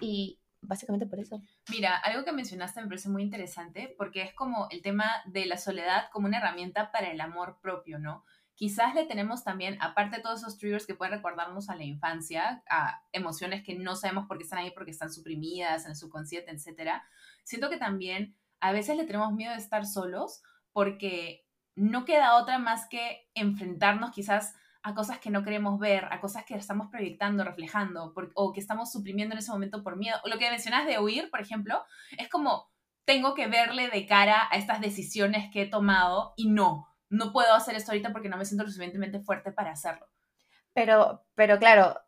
Y 0.00 0.40
básicamente 0.62 1.06
por 1.06 1.18
eso. 1.18 1.42
Mira, 1.68 1.96
algo 1.96 2.24
que 2.24 2.32
mencionaste 2.32 2.80
me 2.80 2.86
parece 2.86 3.08
muy 3.08 3.22
interesante 3.22 3.94
porque 3.98 4.22
es 4.22 4.32
como 4.32 4.68
el 4.70 4.80
tema 4.80 5.10
de 5.26 5.46
la 5.46 5.58
soledad 5.58 6.08
como 6.12 6.26
una 6.26 6.38
herramienta 6.38 6.90
para 6.90 7.10
el 7.10 7.20
amor 7.20 7.58
propio, 7.60 7.98
¿no? 7.98 8.24
Quizás 8.54 8.94
le 8.94 9.06
tenemos 9.06 9.42
también, 9.44 9.76
aparte 9.80 10.16
de 10.16 10.22
todos 10.22 10.40
esos 10.40 10.58
triggers 10.58 10.86
que 10.86 10.94
pueden 10.94 11.14
recordarnos 11.14 11.68
a 11.68 11.74
la 11.74 11.84
infancia, 11.84 12.62
a 12.70 13.02
emociones 13.12 13.62
que 13.64 13.74
no 13.74 13.96
sabemos 13.96 14.26
por 14.26 14.38
qué 14.38 14.44
están 14.44 14.60
ahí, 14.60 14.70
porque 14.70 14.90
están 14.90 15.12
suprimidas 15.12 15.84
en 15.84 15.90
el 15.90 15.96
subconsciente, 15.96 16.52
etcétera. 16.52 17.02
Siento 17.42 17.70
que 17.70 17.78
también 17.78 18.36
a 18.60 18.72
veces 18.72 18.96
le 18.96 19.04
tenemos 19.04 19.32
miedo 19.32 19.52
de 19.52 19.58
estar 19.58 19.84
solos 19.84 20.42
porque 20.72 21.44
no 21.74 22.04
queda 22.04 22.36
otra 22.36 22.58
más 22.58 22.86
que 22.88 23.28
enfrentarnos 23.34 24.12
quizás 24.12 24.54
a 24.82 24.94
cosas 24.94 25.18
que 25.18 25.30
no 25.30 25.44
queremos 25.44 25.78
ver, 25.78 26.06
a 26.10 26.20
cosas 26.20 26.44
que 26.44 26.54
estamos 26.54 26.88
proyectando, 26.90 27.44
reflejando, 27.44 28.12
o 28.34 28.52
que 28.52 28.60
estamos 28.60 28.90
suprimiendo 28.90 29.34
en 29.34 29.38
ese 29.38 29.52
momento 29.52 29.82
por 29.82 29.96
miedo. 29.96 30.18
Lo 30.24 30.38
que 30.38 30.50
mencionas 30.50 30.86
de 30.86 30.98
huir, 30.98 31.30
por 31.30 31.40
ejemplo, 31.40 31.84
es 32.18 32.28
como 32.28 32.70
tengo 33.04 33.34
que 33.34 33.46
verle 33.46 33.88
de 33.88 34.06
cara 34.06 34.48
a 34.50 34.56
estas 34.56 34.80
decisiones 34.80 35.50
que 35.52 35.62
he 35.62 35.66
tomado 35.66 36.34
y 36.36 36.48
no, 36.48 36.88
no 37.08 37.32
puedo 37.32 37.54
hacer 37.54 37.74
esto 37.74 37.92
ahorita 37.92 38.12
porque 38.12 38.28
no 38.28 38.36
me 38.36 38.44
siento 38.44 38.64
lo 38.64 38.70
suficientemente 38.70 39.20
fuerte 39.20 39.52
para 39.52 39.72
hacerlo. 39.72 40.08
Pero, 40.72 41.24
pero 41.34 41.58
claro, 41.58 42.00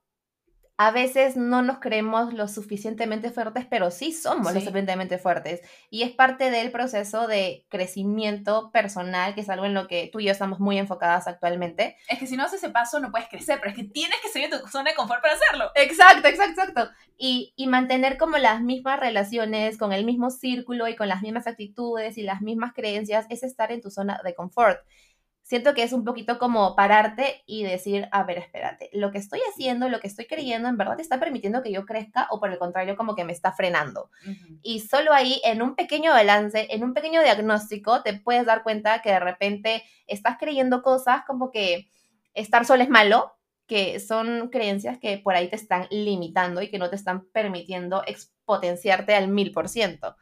a 0.77 0.91
veces 0.91 1.37
no 1.37 1.63
nos 1.63 1.79
creemos 1.79 2.35
lo 2.35 2.49
suficientemente 2.49 3.31
fuertes, 3.31 3.65
pero 3.71 3.93
sí 3.93 4.13
somos 4.13 4.53
lo 4.53 4.61
suficientemente 4.61 5.19
fuertes. 5.19 5.61
Y 5.89 6.03
es 6.03 6.11
parte 6.11 6.51
del 6.51 6.73
proceso 6.73 7.29
de 7.29 7.65
crecimiento 7.69 8.73
personal, 8.73 9.35
que 9.35 9.43
es 9.43 9.49
algo 9.49 9.67
en 9.67 9.75
lo 9.75 9.87
que 9.87 10.11
tú 10.13 10.19
y 10.19 10.25
yo 10.25 10.33
estamos 10.33 10.59
muy 10.59 10.79
enfocadas 10.79 11.29
actualmente. 11.29 11.97
Es 12.09 12.19
que 12.19 12.27
si 12.27 12.37
no 12.37 12.43
haces 12.43 12.63
ese 12.63 12.73
paso 12.73 12.99
no 12.99 13.13
puedes 13.13 13.29
crecer, 13.29 13.59
pero 13.61 13.71
es 13.71 13.77
que 13.77 13.85
tienes 13.85 14.19
que 14.21 14.29
seguir 14.29 14.51
tu 14.51 14.67
zona 14.67 14.91
de 14.91 14.97
confort 14.97 15.23
para 15.23 15.35
hacerlo. 15.35 15.71
Exacto, 15.77 16.27
exacto, 16.27 16.63
exacto. 16.63 16.91
Y, 17.17 17.53
y 17.55 17.69
mantener 17.69 18.19
como 18.19 18.39
las 18.39 18.61
mismas 18.61 18.99
relaciones, 18.99 19.79
con 19.79 19.93
el 19.93 20.05
mismo 20.05 20.31
círculo 20.31 20.89
y 20.89 20.97
con 20.97 21.09
las 21.09 21.23
mismas 21.23 21.47
actitudes 21.47 22.19
y 22.19 22.23
las 22.23 22.41
mismas 22.41 22.73
creencias, 22.73 23.27
es 23.29 23.45
estar 23.45 23.71
en 23.71 23.81
tu 23.81 23.91
zona 23.91 24.21
de 24.25 24.35
confort 24.35 24.81
siento 25.45 25.75
que 25.75 25.83
es 25.83 25.93
un 25.93 26.05
poquito 26.05 26.39
como 26.39 26.75
pararte 26.75 27.45
y 27.47 27.65
decir, 27.65 28.09
a 28.13 28.25
ver, 28.25 28.39
espérate, 28.39 28.89
lo 28.95 29.13
que 29.13 29.19
estoy 29.19 29.41
haciendo, 29.51 29.91
lo 29.91 30.01
que 30.01 30.07
estoy 30.07 30.25
creyendo, 30.27 30.69
en 30.69 30.79
verdad 30.79 30.97
te 30.97 31.03
está 31.03 31.21
permitiendo 31.21 31.63
que 31.63 31.71
yo 31.71 31.85
crezca 31.85 32.27
o 32.31 32.41
por 32.41 32.51
el 32.51 32.59
contrario 32.59 32.97
como 32.97 33.15
que 33.15 33.25
me 33.25 33.33
está 33.33 33.53
frenando. 33.53 34.11
Y 34.63 34.81
solo 34.81 35.13
ahí, 35.13 35.43
en 35.45 35.61
un 35.61 35.77
pequeño 35.77 36.13
balance, 36.13 36.67
en 36.71 36.83
un 36.83 36.95
pequeño 36.95 37.23
diagnóstico, 37.23 38.03
te 38.03 38.15
puedes 38.15 38.47
dar 38.47 38.63
cuenta 38.63 39.03
que 39.03 39.11
de 39.11 39.21
repente 39.21 39.85
estás 40.07 40.39
creyendo 40.39 40.83
cosas 40.83 41.25
como 41.27 41.51
que 41.51 41.91
estar 42.33 42.65
solo 42.65 42.83
es 42.83 42.89
malo, 42.89 43.37
que 43.67 44.01
son 44.01 44.49
creencias 44.49 44.99
que 44.99 45.19
por 45.19 45.35
ahí 45.35 45.49
te 45.49 45.57
están 45.57 45.87
limitando 45.91 46.63
y 46.63 46.71
que 46.71 46.79
no 46.79 46.89
te 46.89 46.97
están 46.97 47.27
permitiendo 47.29 48.03
exponenciarte 48.07 49.15
al 49.15 49.29
mil 49.29 49.53
por 49.53 49.69
ciento. 49.69 50.17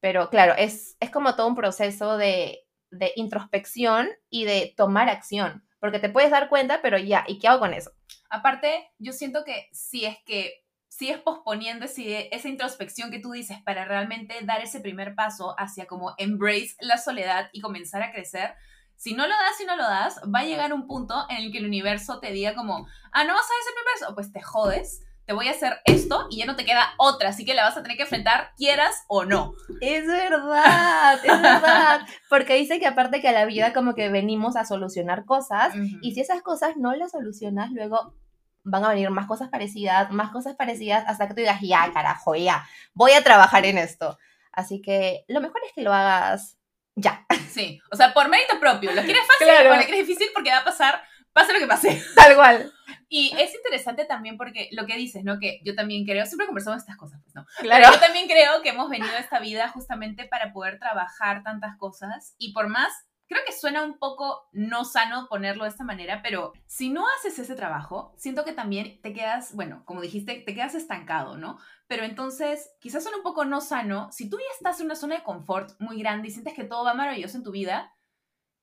Pero 0.00 0.28
claro, 0.28 0.54
es, 0.56 0.98
es 1.00 1.10
como 1.10 1.34
todo 1.34 1.46
un 1.46 1.54
proceso 1.54 2.18
de 2.18 2.65
de 2.90 3.12
introspección 3.16 4.08
y 4.30 4.44
de 4.44 4.74
tomar 4.76 5.08
acción, 5.08 5.66
porque 5.80 5.98
te 5.98 6.08
puedes 6.08 6.30
dar 6.30 6.48
cuenta, 6.48 6.80
pero 6.82 6.98
ya, 6.98 7.24
¿y 7.26 7.38
qué 7.38 7.48
hago 7.48 7.60
con 7.60 7.74
eso? 7.74 7.90
Aparte, 8.30 8.90
yo 8.98 9.12
siento 9.12 9.44
que 9.44 9.68
si 9.72 10.04
es 10.04 10.16
que 10.24 10.64
sigues 10.88 11.18
posponiendo 11.18 11.84
esa 11.84 12.48
introspección 12.48 13.10
que 13.10 13.18
tú 13.18 13.32
dices 13.32 13.58
para 13.62 13.84
realmente 13.84 14.34
dar 14.42 14.62
ese 14.62 14.80
primer 14.80 15.14
paso 15.14 15.54
hacia 15.58 15.86
como 15.86 16.14
embrace 16.16 16.74
la 16.80 16.96
soledad 16.96 17.50
y 17.52 17.60
comenzar 17.60 18.02
a 18.02 18.12
crecer, 18.12 18.54
si 18.96 19.14
no 19.14 19.26
lo 19.26 19.34
das 19.34 19.60
y 19.60 19.66
no 19.66 19.76
lo 19.76 19.82
das, 19.82 20.20
va 20.34 20.40
a 20.40 20.44
llegar 20.44 20.72
un 20.72 20.86
punto 20.86 21.26
en 21.28 21.36
el 21.36 21.52
que 21.52 21.58
el 21.58 21.66
universo 21.66 22.18
te 22.18 22.30
diga 22.30 22.54
como, 22.54 22.88
ah, 23.12 23.24
no 23.24 23.34
vas 23.34 23.44
a 23.44 23.52
dar 23.52 23.60
ese 23.60 23.72
primer 23.74 24.00
paso, 24.00 24.14
pues 24.14 24.32
te 24.32 24.40
jodes 24.40 25.05
te 25.26 25.32
voy 25.32 25.48
a 25.48 25.50
hacer 25.50 25.80
esto 25.84 26.28
y 26.30 26.38
ya 26.38 26.46
no 26.46 26.54
te 26.54 26.64
queda 26.64 26.94
otra, 26.98 27.30
así 27.30 27.44
que 27.44 27.54
la 27.54 27.64
vas 27.64 27.76
a 27.76 27.82
tener 27.82 27.96
que 27.96 28.04
enfrentar, 28.04 28.52
quieras 28.56 29.04
o 29.08 29.24
no. 29.24 29.54
Es 29.80 30.06
verdad, 30.06 31.14
es 31.24 31.42
verdad. 31.42 32.00
Porque 32.30 32.54
dice 32.54 32.78
que 32.78 32.86
aparte 32.86 33.20
que 33.20 33.28
a 33.28 33.32
la 33.32 33.44
vida 33.44 33.72
como 33.72 33.94
que 33.94 34.08
venimos 34.08 34.54
a 34.54 34.64
solucionar 34.64 35.24
cosas 35.24 35.74
y 36.00 36.14
si 36.14 36.20
esas 36.20 36.42
cosas 36.42 36.76
no 36.76 36.94
las 36.94 37.10
solucionas, 37.10 37.72
luego 37.72 38.14
van 38.62 38.84
a 38.84 38.88
venir 38.88 39.10
más 39.10 39.26
cosas 39.26 39.48
parecidas, 39.48 40.10
más 40.12 40.30
cosas 40.30 40.54
parecidas, 40.54 41.04
hasta 41.08 41.26
que 41.26 41.34
tú 41.34 41.40
digas, 41.40 41.60
ya, 41.60 41.92
carajo, 41.92 42.36
ya, 42.36 42.64
voy 42.94 43.12
a 43.12 43.22
trabajar 43.22 43.66
en 43.66 43.78
esto. 43.78 44.18
Así 44.52 44.80
que 44.80 45.24
lo 45.28 45.40
mejor 45.40 45.60
es 45.66 45.72
que 45.72 45.82
lo 45.82 45.92
hagas 45.92 46.56
ya. 46.94 47.26
Sí, 47.56 47.80
o 47.90 47.96
sea, 47.96 48.12
por 48.12 48.28
mérito 48.28 48.60
propio. 48.60 48.92
Lo 48.92 49.02
quieres 49.02 49.26
fácil 49.26 49.46
claro. 49.46 49.72
o 49.72 49.76
lo 49.76 49.82
quieres 49.84 50.06
difícil 50.06 50.28
porque 50.34 50.50
va 50.50 50.58
a 50.58 50.64
pasar 50.64 51.02
pase 51.32 51.54
lo 51.54 51.58
que 51.58 51.66
pase. 51.66 52.02
Tal 52.14 52.34
cual. 52.34 52.72
Y 53.08 53.32
es 53.38 53.54
interesante 53.54 54.04
también 54.04 54.36
porque 54.36 54.68
lo 54.72 54.86
que 54.86 54.96
dices, 54.96 55.22
¿no? 55.24 55.38
Que 55.38 55.60
yo 55.64 55.74
también 55.74 56.04
creo, 56.04 56.26
siempre 56.26 56.46
conversamos 56.46 56.80
estas 56.80 56.96
cosas, 56.96 57.20
pues, 57.22 57.34
¿no? 57.34 57.46
Claro. 57.58 57.92
yo 57.92 58.00
también 58.00 58.26
creo 58.26 58.62
que 58.62 58.70
hemos 58.70 58.90
venido 58.90 59.14
a 59.14 59.20
esta 59.20 59.38
vida 59.38 59.68
justamente 59.68 60.26
para 60.26 60.52
poder 60.52 60.78
trabajar 60.78 61.42
tantas 61.42 61.76
cosas 61.76 62.34
y 62.38 62.52
por 62.52 62.68
más, 62.68 62.92
creo 63.28 63.42
que 63.46 63.52
suena 63.52 63.82
un 63.82 63.98
poco 63.98 64.48
no 64.52 64.84
sano 64.84 65.26
ponerlo 65.28 65.64
de 65.64 65.70
esta 65.70 65.84
manera, 65.84 66.20
pero 66.22 66.52
si 66.66 66.90
no 66.90 67.04
haces 67.16 67.38
ese 67.38 67.54
trabajo, 67.54 68.14
siento 68.16 68.44
que 68.44 68.52
también 68.52 69.00
te 69.02 69.12
quedas, 69.12 69.54
bueno, 69.54 69.82
como 69.84 70.00
dijiste, 70.00 70.42
te 70.44 70.54
quedas 70.54 70.74
estancado, 70.74 71.36
¿no? 71.36 71.58
Pero 71.88 72.04
entonces, 72.04 72.70
quizás 72.80 73.02
suena 73.02 73.18
un 73.18 73.24
poco 73.24 73.44
no 73.44 73.60
sano, 73.60 74.08
si 74.10 74.28
tú 74.28 74.38
ya 74.38 74.54
estás 74.56 74.80
en 74.80 74.86
una 74.86 74.96
zona 74.96 75.16
de 75.16 75.22
confort 75.22 75.72
muy 75.80 75.98
grande 75.98 76.28
y 76.28 76.30
sientes 76.32 76.54
que 76.54 76.64
todo 76.64 76.84
va 76.84 76.94
maravilloso 76.94 77.36
en 77.36 77.44
tu 77.44 77.52
vida, 77.52 77.92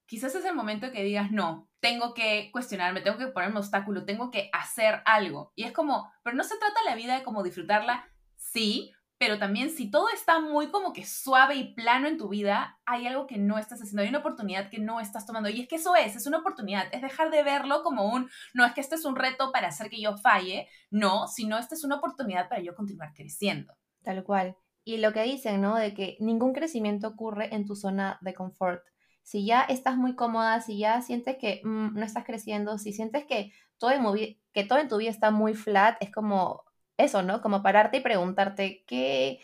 quizás 0.05 0.35
es 0.35 0.45
el 0.45 0.55
momento 0.55 0.91
que 0.91 1.03
digas, 1.03 1.31
no, 1.31 1.69
tengo 1.79 2.13
que 2.13 2.49
cuestionarme, 2.51 3.01
tengo 3.01 3.17
que 3.17 3.27
ponerme 3.27 3.59
obstáculo, 3.59 4.05
tengo 4.05 4.31
que 4.31 4.49
hacer 4.53 5.01
algo. 5.05 5.51
Y 5.55 5.63
es 5.63 5.71
como, 5.71 6.11
pero 6.23 6.35
no 6.35 6.43
se 6.43 6.57
trata 6.57 6.79
la 6.85 6.95
vida 6.95 7.15
de 7.15 7.23
como 7.23 7.43
disfrutarla, 7.43 8.07
sí, 8.35 8.93
pero 9.17 9.39
también 9.39 9.69
si 9.69 9.89
todo 9.89 10.09
está 10.09 10.41
muy 10.41 10.69
como 10.69 10.91
que 10.91 11.05
suave 11.05 11.55
y 11.55 11.73
plano 11.73 12.07
en 12.07 12.17
tu 12.17 12.27
vida, 12.27 12.77
hay 12.85 13.07
algo 13.07 13.25
que 13.25 13.37
no 13.37 13.57
estás 13.57 13.81
haciendo, 13.81 14.01
hay 14.01 14.09
una 14.09 14.19
oportunidad 14.19 14.69
que 14.69 14.79
no 14.79 14.99
estás 14.99 15.25
tomando. 15.25 15.49
Y 15.49 15.61
es 15.61 15.67
que 15.67 15.77
eso 15.77 15.95
es, 15.95 16.15
es 16.15 16.27
una 16.27 16.39
oportunidad, 16.39 16.87
es 16.91 17.01
dejar 17.01 17.31
de 17.31 17.41
verlo 17.41 17.83
como 17.83 18.13
un, 18.13 18.29
no 18.53 18.65
es 18.65 18.73
que 18.73 18.81
este 18.81 18.95
es 18.95 19.05
un 19.05 19.15
reto 19.15 19.51
para 19.53 19.69
hacer 19.69 19.89
que 19.89 20.01
yo 20.01 20.17
falle, 20.17 20.67
no, 20.89 21.27
sino 21.27 21.57
esta 21.57 21.75
es 21.75 21.85
una 21.85 21.95
oportunidad 21.95 22.49
para 22.49 22.61
yo 22.61 22.75
continuar 22.75 23.13
creciendo. 23.13 23.73
Tal 24.03 24.23
cual. 24.25 24.57
Y 24.83 24.97
lo 24.97 25.13
que 25.13 25.23
dicen, 25.23 25.61
¿no? 25.61 25.75
De 25.75 25.93
que 25.93 26.17
ningún 26.19 26.51
crecimiento 26.51 27.07
ocurre 27.07 27.55
en 27.55 27.65
tu 27.65 27.75
zona 27.75 28.17
de 28.21 28.33
confort. 28.33 28.83
Si 29.23 29.45
ya 29.45 29.61
estás 29.61 29.97
muy 29.97 30.15
cómoda, 30.15 30.61
si 30.61 30.77
ya 30.77 31.01
sientes 31.01 31.37
que 31.37 31.61
mm, 31.63 31.97
no 31.97 32.05
estás 32.05 32.25
creciendo, 32.25 32.77
si 32.77 32.93
sientes 32.93 33.25
que 33.25 33.51
todo, 33.77 33.91
en 33.91 34.37
que 34.53 34.63
todo 34.63 34.79
en 34.79 34.87
tu 34.87 34.97
vida 34.97 35.09
está 35.09 35.31
muy 35.31 35.53
flat, 35.55 35.97
es 36.01 36.11
como 36.11 36.63
eso, 36.97 37.23
¿no? 37.23 37.41
Como 37.41 37.63
pararte 37.63 37.97
y 37.97 38.01
preguntarte 38.01 38.83
qué, 38.85 39.39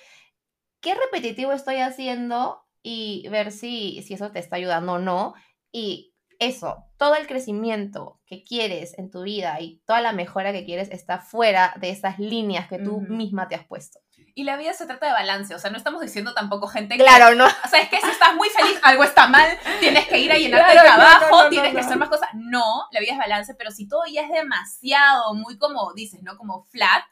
qué 0.82 0.96
repetitivo 0.96 1.52
estoy 1.54 1.78
haciendo 1.78 2.62
y 2.84 3.28
ver 3.30 3.52
si, 3.52 4.02
si 4.04 4.14
eso 4.14 4.32
te 4.32 4.40
está 4.40 4.58
ayudando 4.58 4.94
o 4.94 5.00
no. 5.00 5.34
Y 5.72 6.14
eso, 6.40 6.86
todo 6.98 7.16
el 7.16 7.28
crecimiento 7.28 8.22
que 8.26 8.44
quieres 8.44 8.98
en 8.98 9.12
tu 9.12 9.24
vida 9.24 9.60
y 9.60 9.82
toda 9.86 10.02
la 10.02 10.14
mejora 10.14 10.54
que 10.54 10.66
quieres 10.66 10.90
está 10.90 11.20
fuera 11.20 11.76
de 11.80 11.90
esas 11.90 12.18
líneas 12.18 12.68
que 12.70 12.80
tú 12.80 13.02
misma 13.02 13.48
te 13.48 13.56
has 13.56 13.66
puesto. 13.66 14.00
Y 14.40 14.46
la 14.46 14.56
vida 14.56 14.72
se 14.72 14.86
trata 14.86 15.06
de 15.06 15.12
balance, 15.12 15.54
o 15.54 15.60
sea, 15.60 15.70
no 15.70 15.76
estamos 15.76 16.00
diciendo 16.00 16.34
tampoco 16.34 16.66
gente 16.66 16.96
Claro, 16.96 17.36
no. 17.36 17.44
O 17.44 17.68
sea, 17.68 17.82
es 17.82 17.90
que 17.90 18.00
si 18.00 18.10
estás 18.10 18.34
muy 18.36 18.48
feliz, 18.48 18.80
algo 18.84 19.04
está 19.04 19.28
mal, 19.28 19.50
tienes 19.82 20.08
que 20.08 20.18
ir 20.18 20.32
a 20.32 20.38
llenarte 20.38 20.76
de 20.76 20.80
trabajo, 20.80 21.50
tienes 21.50 21.74
que 21.74 21.82
hacer 21.82 21.98
más 21.98 22.08
cosas. 22.08 22.30
No, 22.36 22.88
la 22.92 23.02
vida 23.02 23.12
es 23.12 23.18
balance, 23.18 23.54
pero 23.56 23.70
si 23.70 23.86
todo 23.86 24.04
ya 24.10 24.22
es 24.22 24.32
demasiado, 24.32 25.34
muy 25.34 25.58
como 25.58 25.92
dices, 25.94 26.24
¿no? 26.24 26.38
Como 26.38 26.64
flat, 26.72 27.04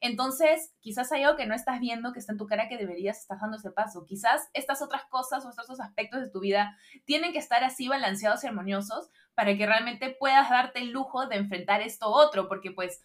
entonces, 0.00 0.72
quizás 0.80 1.12
hay 1.12 1.22
algo 1.22 1.36
que 1.36 1.44
no 1.44 1.54
estás 1.54 1.80
viendo 1.80 2.14
que 2.14 2.18
está 2.18 2.32
en 2.32 2.38
tu 2.38 2.46
cara 2.46 2.66
que 2.66 2.78
deberías 2.78 3.20
estar 3.20 3.38
dando 3.38 3.58
ese 3.58 3.70
paso. 3.70 4.06
Quizás 4.06 4.48
estas 4.54 4.80
otras 4.80 5.04
cosas 5.04 5.44
o 5.44 5.50
estos 5.50 5.64
otros 5.64 5.80
aspectos 5.80 6.22
de 6.22 6.30
tu 6.30 6.40
vida 6.40 6.78
tienen 7.04 7.32
que 7.32 7.38
estar 7.38 7.62
así 7.62 7.88
balanceados 7.88 8.42
y 8.42 8.46
armoniosos 8.46 9.10
para 9.34 9.54
que 9.54 9.66
realmente 9.66 10.16
puedas 10.18 10.48
darte 10.48 10.80
el 10.80 10.92
lujo 10.92 11.26
de 11.26 11.36
enfrentar 11.36 11.82
esto 11.82 12.08
otro, 12.08 12.48
porque 12.48 12.70
pues 12.70 13.02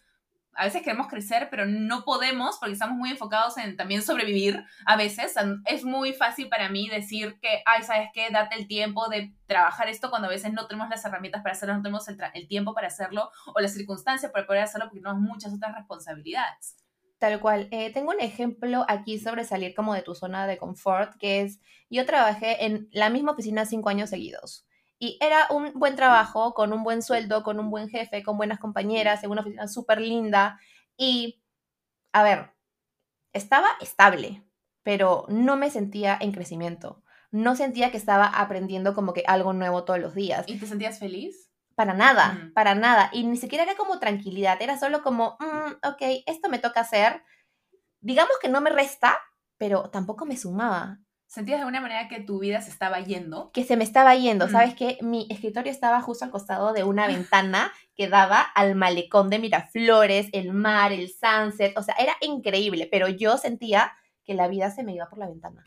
a 0.54 0.64
veces 0.64 0.82
queremos 0.82 1.08
crecer, 1.08 1.48
pero 1.50 1.66
no 1.66 2.04
podemos 2.04 2.58
porque 2.58 2.72
estamos 2.72 2.96
muy 2.96 3.10
enfocados 3.10 3.56
en 3.58 3.76
también 3.76 4.02
sobrevivir 4.02 4.64
a 4.84 4.96
veces. 4.96 5.34
Es 5.66 5.84
muy 5.84 6.12
fácil 6.12 6.48
para 6.48 6.68
mí 6.68 6.88
decir 6.88 7.38
que, 7.40 7.62
ay, 7.66 7.82
¿sabes 7.82 8.08
qué? 8.12 8.28
Date 8.30 8.56
el 8.56 8.66
tiempo 8.66 9.08
de 9.08 9.34
trabajar 9.46 9.88
esto 9.88 10.10
cuando 10.10 10.28
a 10.28 10.30
veces 10.30 10.52
no 10.52 10.66
tenemos 10.66 10.88
las 10.88 11.04
herramientas 11.04 11.42
para 11.42 11.52
hacerlo, 11.52 11.76
no 11.76 11.82
tenemos 11.82 12.08
el, 12.08 12.18
el 12.34 12.48
tiempo 12.48 12.74
para 12.74 12.88
hacerlo 12.88 13.30
o 13.54 13.60
las 13.60 13.74
circunstancias 13.74 14.32
para 14.32 14.46
poder 14.46 14.62
hacerlo 14.62 14.86
porque 14.86 15.00
tenemos 15.00 15.20
muchas 15.20 15.52
otras 15.52 15.74
responsabilidades. 15.74 16.76
Tal 17.18 17.38
cual. 17.38 17.68
Eh, 17.70 17.92
tengo 17.92 18.12
un 18.12 18.20
ejemplo 18.20 18.86
aquí 18.88 19.18
sobre 19.18 19.44
salir 19.44 19.74
como 19.74 19.92
de 19.94 20.00
tu 20.00 20.14
zona 20.14 20.46
de 20.46 20.56
confort, 20.56 21.14
que 21.18 21.42
es, 21.42 21.60
yo 21.90 22.06
trabajé 22.06 22.64
en 22.64 22.88
la 22.92 23.10
misma 23.10 23.32
oficina 23.32 23.66
cinco 23.66 23.90
años 23.90 24.08
seguidos. 24.08 24.66
Y 25.02 25.16
era 25.18 25.46
un 25.48 25.72
buen 25.74 25.96
trabajo, 25.96 26.52
con 26.52 26.74
un 26.74 26.84
buen 26.84 27.02
sueldo, 27.02 27.42
con 27.42 27.58
un 27.58 27.70
buen 27.70 27.88
jefe, 27.88 28.22
con 28.22 28.36
buenas 28.36 28.58
compañeras, 28.60 29.24
en 29.24 29.30
una 29.30 29.40
oficina 29.40 29.66
súper 29.66 29.98
linda. 29.98 30.60
Y, 30.94 31.42
a 32.12 32.22
ver, 32.22 32.52
estaba 33.32 33.68
estable, 33.80 34.44
pero 34.82 35.24
no 35.28 35.56
me 35.56 35.70
sentía 35.70 36.18
en 36.20 36.32
crecimiento. 36.32 37.02
No 37.30 37.56
sentía 37.56 37.90
que 37.90 37.96
estaba 37.96 38.26
aprendiendo 38.26 38.94
como 38.94 39.14
que 39.14 39.24
algo 39.26 39.54
nuevo 39.54 39.84
todos 39.84 40.00
los 40.00 40.14
días. 40.14 40.44
¿Y 40.46 40.58
te 40.58 40.66
sentías 40.66 40.98
feliz? 40.98 41.50
Para 41.74 41.94
nada, 41.94 42.50
para 42.54 42.74
nada. 42.74 43.08
Y 43.14 43.24
ni 43.24 43.38
siquiera 43.38 43.64
era 43.64 43.76
como 43.76 44.00
tranquilidad, 44.00 44.60
era 44.60 44.78
solo 44.78 45.02
como, 45.02 45.38
mm, 45.40 45.88
ok, 45.88 46.24
esto 46.26 46.50
me 46.50 46.58
toca 46.58 46.80
hacer. 46.80 47.22
Digamos 48.00 48.34
que 48.42 48.50
no 48.50 48.60
me 48.60 48.68
resta, 48.68 49.18
pero 49.56 49.88
tampoco 49.88 50.26
me 50.26 50.36
sumaba. 50.36 50.98
¿Sentías 51.30 51.58
de 51.58 51.62
alguna 51.62 51.80
manera 51.80 52.08
que 52.08 52.18
tu 52.18 52.40
vida 52.40 52.60
se 52.60 52.70
estaba 52.70 52.98
yendo? 52.98 53.52
Que 53.52 53.62
se 53.62 53.76
me 53.76 53.84
estaba 53.84 54.16
yendo. 54.16 54.48
¿Sabes 54.48 54.74
qué? 54.74 54.98
Mi 55.00 55.28
escritorio 55.30 55.70
estaba 55.70 56.02
justo 56.02 56.24
al 56.24 56.32
costado 56.32 56.72
de 56.72 56.82
una 56.82 57.06
ventana 57.06 57.70
que 57.94 58.08
daba 58.08 58.40
al 58.40 58.74
malecón 58.74 59.30
de 59.30 59.38
Miraflores, 59.38 60.26
el 60.32 60.52
mar, 60.52 60.90
el 60.90 61.08
sunset. 61.08 61.78
O 61.78 61.84
sea, 61.84 61.94
era 62.00 62.16
increíble, 62.20 62.88
pero 62.90 63.06
yo 63.06 63.38
sentía 63.38 63.92
que 64.24 64.34
la 64.34 64.48
vida 64.48 64.72
se 64.72 64.82
me 64.82 64.92
iba 64.92 65.08
por 65.08 65.20
la 65.20 65.28
ventana. 65.28 65.64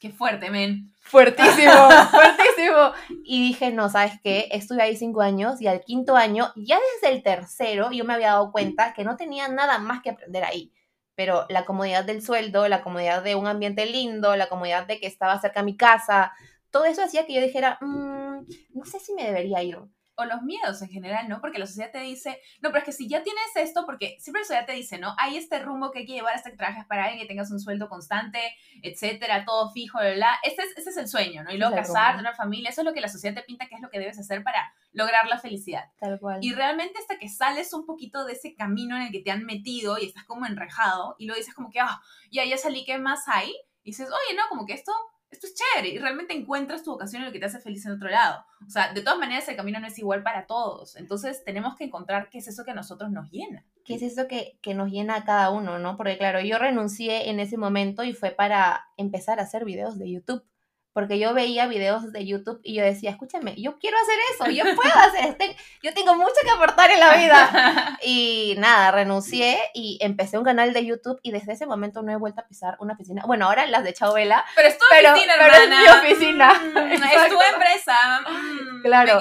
Qué 0.00 0.10
fuerte, 0.10 0.50
men. 0.50 0.92
Fuertísimo, 1.02 1.72
fuertísimo. 2.10 2.92
Y 3.22 3.40
dije, 3.40 3.70
no, 3.70 3.88
¿sabes 3.88 4.14
qué? 4.24 4.48
Estuve 4.50 4.82
ahí 4.82 4.96
cinco 4.96 5.20
años 5.20 5.60
y 5.60 5.68
al 5.68 5.82
quinto 5.82 6.16
año, 6.16 6.52
ya 6.56 6.80
desde 6.94 7.14
el 7.14 7.22
tercero, 7.22 7.92
yo 7.92 8.04
me 8.04 8.14
había 8.14 8.32
dado 8.32 8.50
cuenta 8.50 8.92
que 8.92 9.04
no 9.04 9.16
tenía 9.16 9.46
nada 9.46 9.78
más 9.78 10.02
que 10.02 10.10
aprender 10.10 10.42
ahí. 10.42 10.72
Pero 11.18 11.46
la 11.48 11.64
comodidad 11.64 12.04
del 12.04 12.22
sueldo, 12.22 12.68
la 12.68 12.80
comodidad 12.80 13.24
de 13.24 13.34
un 13.34 13.48
ambiente 13.48 13.86
lindo, 13.86 14.36
la 14.36 14.48
comodidad 14.48 14.86
de 14.86 15.00
que 15.00 15.08
estaba 15.08 15.40
cerca 15.40 15.60
a 15.60 15.64
mi 15.64 15.76
casa, 15.76 16.32
todo 16.70 16.84
eso 16.84 17.02
hacía 17.02 17.26
que 17.26 17.34
yo 17.34 17.40
dijera, 17.40 17.76
mm, 17.80 18.46
no 18.74 18.84
sé 18.84 19.00
si 19.00 19.12
me 19.14 19.24
debería 19.24 19.60
ir 19.64 19.80
o 20.18 20.24
los 20.24 20.42
miedos 20.42 20.82
en 20.82 20.88
general, 20.88 21.28
¿no? 21.28 21.40
Porque 21.40 21.58
la 21.58 21.66
sociedad 21.66 21.92
te 21.92 22.00
dice, 22.00 22.40
no, 22.60 22.70
pero 22.70 22.78
es 22.78 22.84
que 22.84 22.92
si 22.92 23.08
ya 23.08 23.22
tienes 23.22 23.44
esto, 23.54 23.86
porque 23.86 24.16
siempre 24.18 24.40
la 24.40 24.46
sociedad 24.46 24.66
te 24.66 24.72
dice, 24.72 24.98
¿no? 24.98 25.14
Hay 25.16 25.36
este 25.36 25.60
rumbo 25.60 25.92
que 25.92 26.00
hay 26.00 26.06
que 26.06 26.14
llevar 26.14 26.34
hasta 26.34 26.50
que 26.50 26.56
trabajes 26.56 26.84
para 26.86 27.04
alguien, 27.04 27.22
que 27.22 27.28
tengas 27.28 27.52
un 27.52 27.60
sueldo 27.60 27.88
constante, 27.88 28.40
etcétera, 28.82 29.44
todo 29.44 29.70
fijo, 29.70 29.98
bla, 29.98 30.14
bla. 30.14 30.38
Ese 30.42 30.62
es, 30.62 30.76
ese 30.76 30.90
es 30.90 30.96
el 30.96 31.08
sueño, 31.08 31.44
¿no? 31.44 31.52
Y 31.52 31.56
luego 31.56 31.74
casar, 31.74 32.16
tener 32.16 32.34
familia, 32.34 32.70
eso 32.70 32.80
es 32.80 32.84
lo 32.84 32.92
que 32.92 33.00
la 33.00 33.08
sociedad 33.08 33.36
te 33.36 33.42
pinta 33.42 33.66
que 33.68 33.76
es 33.76 33.80
lo 33.80 33.90
que 33.90 34.00
debes 34.00 34.18
hacer 34.18 34.42
para 34.42 34.72
lograr 34.92 35.28
la 35.28 35.38
felicidad. 35.38 35.84
Tal 36.00 36.18
cual. 36.18 36.40
Y 36.42 36.52
realmente 36.52 36.98
hasta 36.98 37.18
que 37.18 37.28
sales 37.28 37.72
un 37.72 37.86
poquito 37.86 38.24
de 38.24 38.32
ese 38.32 38.54
camino 38.54 38.96
en 38.96 39.02
el 39.02 39.12
que 39.12 39.20
te 39.20 39.30
han 39.30 39.44
metido 39.44 39.98
y 39.98 40.06
estás 40.06 40.24
como 40.24 40.46
enrejado 40.46 41.14
y 41.18 41.26
luego 41.26 41.38
dices 41.38 41.54
como 41.54 41.70
que, 41.70 41.78
ah, 41.78 42.00
ya, 42.32 42.44
ya 42.44 42.58
salí, 42.58 42.84
¿qué 42.84 42.98
más 42.98 43.28
hay? 43.28 43.54
Y 43.84 43.90
dices, 43.90 44.08
oye, 44.08 44.36
no, 44.36 44.42
como 44.48 44.66
que 44.66 44.72
esto 44.72 44.92
esto 45.30 45.46
es 45.46 45.54
chévere 45.54 45.94
y 45.94 45.98
realmente 45.98 46.34
encuentras 46.34 46.82
tu 46.82 46.90
vocación 46.90 47.22
en 47.22 47.26
lo 47.26 47.32
que 47.32 47.38
te 47.38 47.46
hace 47.46 47.60
feliz 47.60 47.84
en 47.86 47.92
otro 47.92 48.08
lado. 48.08 48.44
O 48.66 48.70
sea, 48.70 48.92
de 48.92 49.02
todas 49.02 49.18
maneras 49.18 49.48
el 49.48 49.56
camino 49.56 49.78
no 49.78 49.86
es 49.86 49.98
igual 49.98 50.22
para 50.22 50.46
todos. 50.46 50.96
Entonces 50.96 51.44
tenemos 51.44 51.76
que 51.76 51.84
encontrar 51.84 52.30
qué 52.30 52.38
es 52.38 52.48
eso 52.48 52.64
que 52.64 52.70
a 52.70 52.74
nosotros 52.74 53.10
nos 53.10 53.30
llena. 53.30 53.64
¿Qué 53.84 53.94
es 53.94 54.02
eso 54.02 54.26
que, 54.26 54.58
que 54.62 54.74
nos 54.74 54.90
llena 54.90 55.16
a 55.16 55.24
cada 55.24 55.50
uno, 55.50 55.78
no? 55.78 55.96
Porque 55.96 56.18
claro, 56.18 56.40
yo 56.40 56.58
renuncié 56.58 57.30
en 57.30 57.40
ese 57.40 57.56
momento 57.56 58.04
y 58.04 58.14
fue 58.14 58.30
para 58.30 58.86
empezar 58.96 59.38
a 59.38 59.42
hacer 59.42 59.64
videos 59.64 59.98
de 59.98 60.10
YouTube 60.10 60.44
porque 60.92 61.18
yo 61.18 61.34
veía 61.34 61.66
videos 61.66 62.12
de 62.12 62.26
YouTube 62.26 62.60
y 62.62 62.74
yo 62.74 62.82
decía, 62.82 63.10
escúchame, 63.10 63.54
yo 63.56 63.78
quiero 63.78 63.96
hacer 63.98 64.18
eso, 64.34 64.50
yo 64.50 64.64
puedo 64.74 64.94
hacer 64.94 65.26
esto, 65.26 65.44
yo 65.82 65.94
tengo 65.94 66.14
mucho 66.14 66.34
que 66.42 66.50
aportar 66.50 66.90
en 66.90 67.00
la 67.00 67.16
vida. 67.16 67.98
Y 68.02 68.54
nada, 68.58 68.90
renuncié 68.90 69.58
y 69.74 69.98
empecé 70.00 70.38
un 70.38 70.44
canal 70.44 70.72
de 70.72 70.86
YouTube 70.86 71.18
y 71.22 71.32
desde 71.32 71.52
ese 71.52 71.66
momento 71.66 72.02
no 72.02 72.12
he 72.12 72.16
vuelto 72.16 72.40
a 72.40 72.46
pisar 72.46 72.76
una 72.80 72.94
oficina. 72.94 73.22
Bueno, 73.26 73.46
ahora 73.46 73.66
las 73.66 73.84
de 73.84 73.92
Chabela. 73.92 74.44
Pero 74.54 74.68
es 74.68 74.78
tu 74.78 74.84
oficina, 74.84 75.34
pero 75.38 75.54
es 75.54 75.68
mi 75.68 75.88
oficina. 75.88 76.54
Mm, 76.54 76.92
es 76.92 77.28
tu 77.28 77.40
empresa. 77.42 78.20
Mm, 78.20 78.82
claro. 78.82 79.18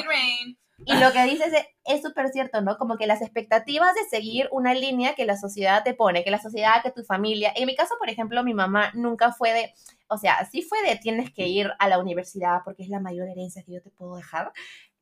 Y 0.87 0.95
lo 0.97 1.11
que 1.11 1.23
dices 1.25 1.53
es 1.83 2.01
súper 2.01 2.29
cierto, 2.29 2.61
¿no? 2.61 2.77
Como 2.77 2.97
que 2.97 3.07
las 3.07 3.21
expectativas 3.21 3.93
de 3.93 4.05
seguir 4.09 4.47
una 4.51 4.73
línea 4.73 5.15
que 5.15 5.25
la 5.25 5.35
sociedad 5.35 5.83
te 5.83 5.93
pone, 5.93 6.23
que 6.23 6.31
la 6.31 6.41
sociedad, 6.41 6.81
que 6.81 6.91
tu 6.91 7.03
familia. 7.03 7.51
En 7.55 7.65
mi 7.65 7.75
caso, 7.75 7.95
por 7.99 8.09
ejemplo, 8.09 8.41
mi 8.43 8.53
mamá 8.53 8.91
nunca 8.93 9.33
fue 9.33 9.51
de, 9.51 9.73
o 10.07 10.17
sea, 10.17 10.45
sí 10.49 10.61
fue 10.61 10.81
de 10.83 10.95
tienes 10.95 11.33
que 11.33 11.47
ir 11.47 11.71
a 11.79 11.89
la 11.89 11.99
universidad 11.99 12.61
porque 12.63 12.83
es 12.83 12.89
la 12.89 13.01
mayor 13.01 13.27
herencia 13.27 13.63
que 13.63 13.73
yo 13.73 13.81
te 13.81 13.89
puedo 13.89 14.15
dejar. 14.15 14.53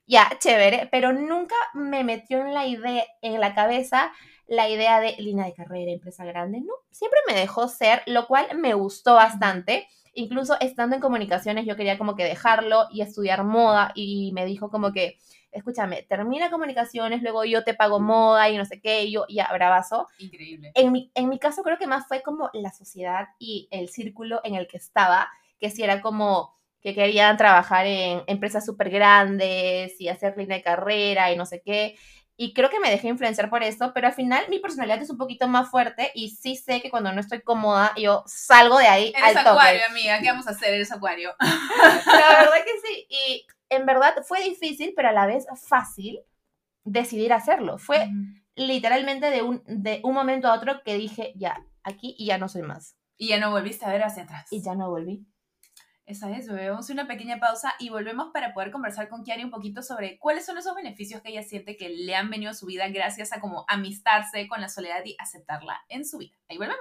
Ya, 0.08 0.28
chévere, 0.39 0.88
pero 0.91 1.13
nunca 1.13 1.56
me 1.74 2.04
metió 2.04 2.41
en 2.41 2.54
la 2.54 2.65
idea, 2.65 3.06
en 3.21 3.39
la 3.39 3.54
cabeza 3.54 4.12
la 4.47 4.69
idea 4.69 4.99
de 4.99 5.15
línea 5.17 5.45
de 5.45 5.53
carrera, 5.53 5.91
empresa 5.91 6.25
grande, 6.25 6.62
no, 6.62 6.73
siempre 6.91 7.19
me 7.27 7.34
dejó 7.34 7.67
ser, 7.67 8.01
lo 8.05 8.27
cual 8.27 8.47
me 8.58 8.73
gustó 8.73 9.15
bastante. 9.15 9.88
Incluso 10.13 10.58
estando 10.62 10.95
en 10.95 11.01
comunicaciones 11.01 11.65
yo 11.65 11.75
quería 11.75 11.97
como 11.97 12.15
que 12.15 12.23
dejarlo 12.23 12.86
y 12.91 13.01
estudiar 13.01 13.43
moda 13.43 13.91
y 13.95 14.31
me 14.34 14.45
dijo 14.45 14.69
como 14.69 14.93
que 14.93 15.17
escúchame, 15.55 16.03
termina 16.03 16.51
comunicaciones, 16.51 17.21
luego 17.21 17.45
yo 17.45 17.63
te 17.63 17.73
pago 17.73 17.99
moda 17.99 18.49
y 18.49 18.58
no 18.58 18.65
sé 18.65 18.81
qué, 18.81 19.05
y 19.05 19.13
yo 19.13 19.25
ya, 19.29 19.49
bravazo. 19.53 20.08
Increíble. 20.19 20.71
En 20.75 20.91
mi, 20.91 21.12
en 21.15 21.29
mi 21.29 21.39
caso 21.39 21.63
creo 21.63 21.77
que 21.77 21.88
más 21.88 22.08
fue 22.08 22.21
como 22.21 22.49
la 22.53 22.71
sociedad 22.71 23.29
y 23.39 23.69
el 23.71 23.88
círculo 23.88 24.41
en 24.43 24.55
el 24.55 24.67
que 24.67 24.77
estaba, 24.77 25.29
que 25.60 25.69
si 25.69 25.81
era 25.81 26.01
como 26.01 26.53
que 26.81 26.93
querían 26.93 27.38
trabajar 27.38 27.88
en 27.88 28.21
empresas 28.27 28.65
súper 28.65 28.89
grandes 28.89 29.99
y 29.99 30.10
hacer 30.10 30.38
línea 30.38 30.58
de 30.58 30.63
carrera 30.63 31.31
y 31.31 31.38
no 31.38 31.45
sé 31.45 31.62
qué. 31.65 31.95
Y 32.38 32.54
creo 32.54 32.69
que 32.69 32.82
me 32.82 32.89
dejé 32.89 33.08
influenciar 33.08 33.50
por 33.50 33.63
eso, 33.63 33.93
pero 33.93 34.08
al 34.08 34.13
final 34.13 34.45
mi 34.50 34.60
personalidad 34.60 35.02
es 35.02 35.10
un 35.10 35.17
poquito 35.17 35.48
más 35.48 35.69
fuerte 35.69 36.12
y 36.13 36.32
sí 36.32 36.58
sé 36.58 36.82
que 36.82 36.89
cuando 36.89 37.13
no 37.13 37.21
estoy 37.21 37.41
cómoda, 37.41 37.93
yo 37.95 38.24
salgo 38.26 38.78
de 38.78 38.88
ahí 38.88 39.13
Eres 39.15 39.38
acuario, 39.38 39.82
amiga. 39.89 40.19
¿Qué 40.19 40.30
vamos 40.30 40.48
a 40.48 40.52
hacer? 40.52 40.74
Eres 40.74 40.91
acuario. 40.91 41.34
La 41.39 42.30
verdad 42.39 42.65
que 42.65 42.88
sí. 42.88 43.08
Y 43.10 43.48
en 43.69 43.86
verdad 43.86 44.15
fue 44.28 44.43
difícil, 44.43 44.93
pero 44.95 45.10
a 45.10 45.13
la 45.13 45.26
vez 45.26 45.45
fácil 45.67 46.19
decidir 46.84 47.32
hacerlo. 47.32 47.78
Fue 47.78 48.10
literalmente 48.56 49.30
de 49.30 49.41
un, 49.41 49.63
de 49.65 50.02
un 50.04 50.13
momento 50.13 50.50
a 50.50 50.56
otro 50.56 50.82
que 50.84 50.95
dije, 50.95 51.34
ya, 51.36 51.65
aquí 51.84 52.15
y 52.17 52.26
ya 52.26 52.38
no 52.38 52.50
soy 52.50 52.63
más. 52.63 52.98
Y 53.17 53.30
ya 53.30 53.39
no 53.39 53.52
volviste 53.52 53.86
a 53.86 53.89
ver 53.89 54.04
hacia 54.04 54.24
atrás. 54.24 54.52
Y 54.52 54.62
ya 54.62 54.76
no 54.76 54.89
volví. 54.89 55.26
Esa 56.08 56.30
es, 56.38 56.48
a 56.48 56.94
una 56.94 57.08
pequeña 57.08 57.39
pausa 57.39 57.74
y 57.80 57.89
volvemos 57.89 58.30
para 58.32 58.54
poder 58.54 58.70
conversar 58.70 59.10
con 59.10 59.24
Kiari 59.24 59.44
un 59.44 59.50
poquito 59.50 59.82
sobre 59.82 60.20
cuáles 60.20 60.46
son 60.46 60.56
esos 60.56 60.76
beneficios 60.76 61.20
que 61.24 61.30
ella 61.30 61.41
siente 61.41 61.78
que 61.78 61.89
le 61.89 62.15
han 62.15 62.30
venido 62.30 62.52
a 62.52 62.54
su 62.54 62.68
vida 62.68 62.88
gracias 62.89 63.34
a 63.34 63.41
como 63.41 63.65
amistarse 63.68 64.48
con 64.48 64.62
la 64.62 64.70
soledad 64.70 65.04
y 65.04 65.15
aceptarla 65.18 65.84
en 65.89 66.06
su 66.06 66.20
vida. 66.20 66.38
Ahí 66.48 66.60
volvemos. 66.60 66.78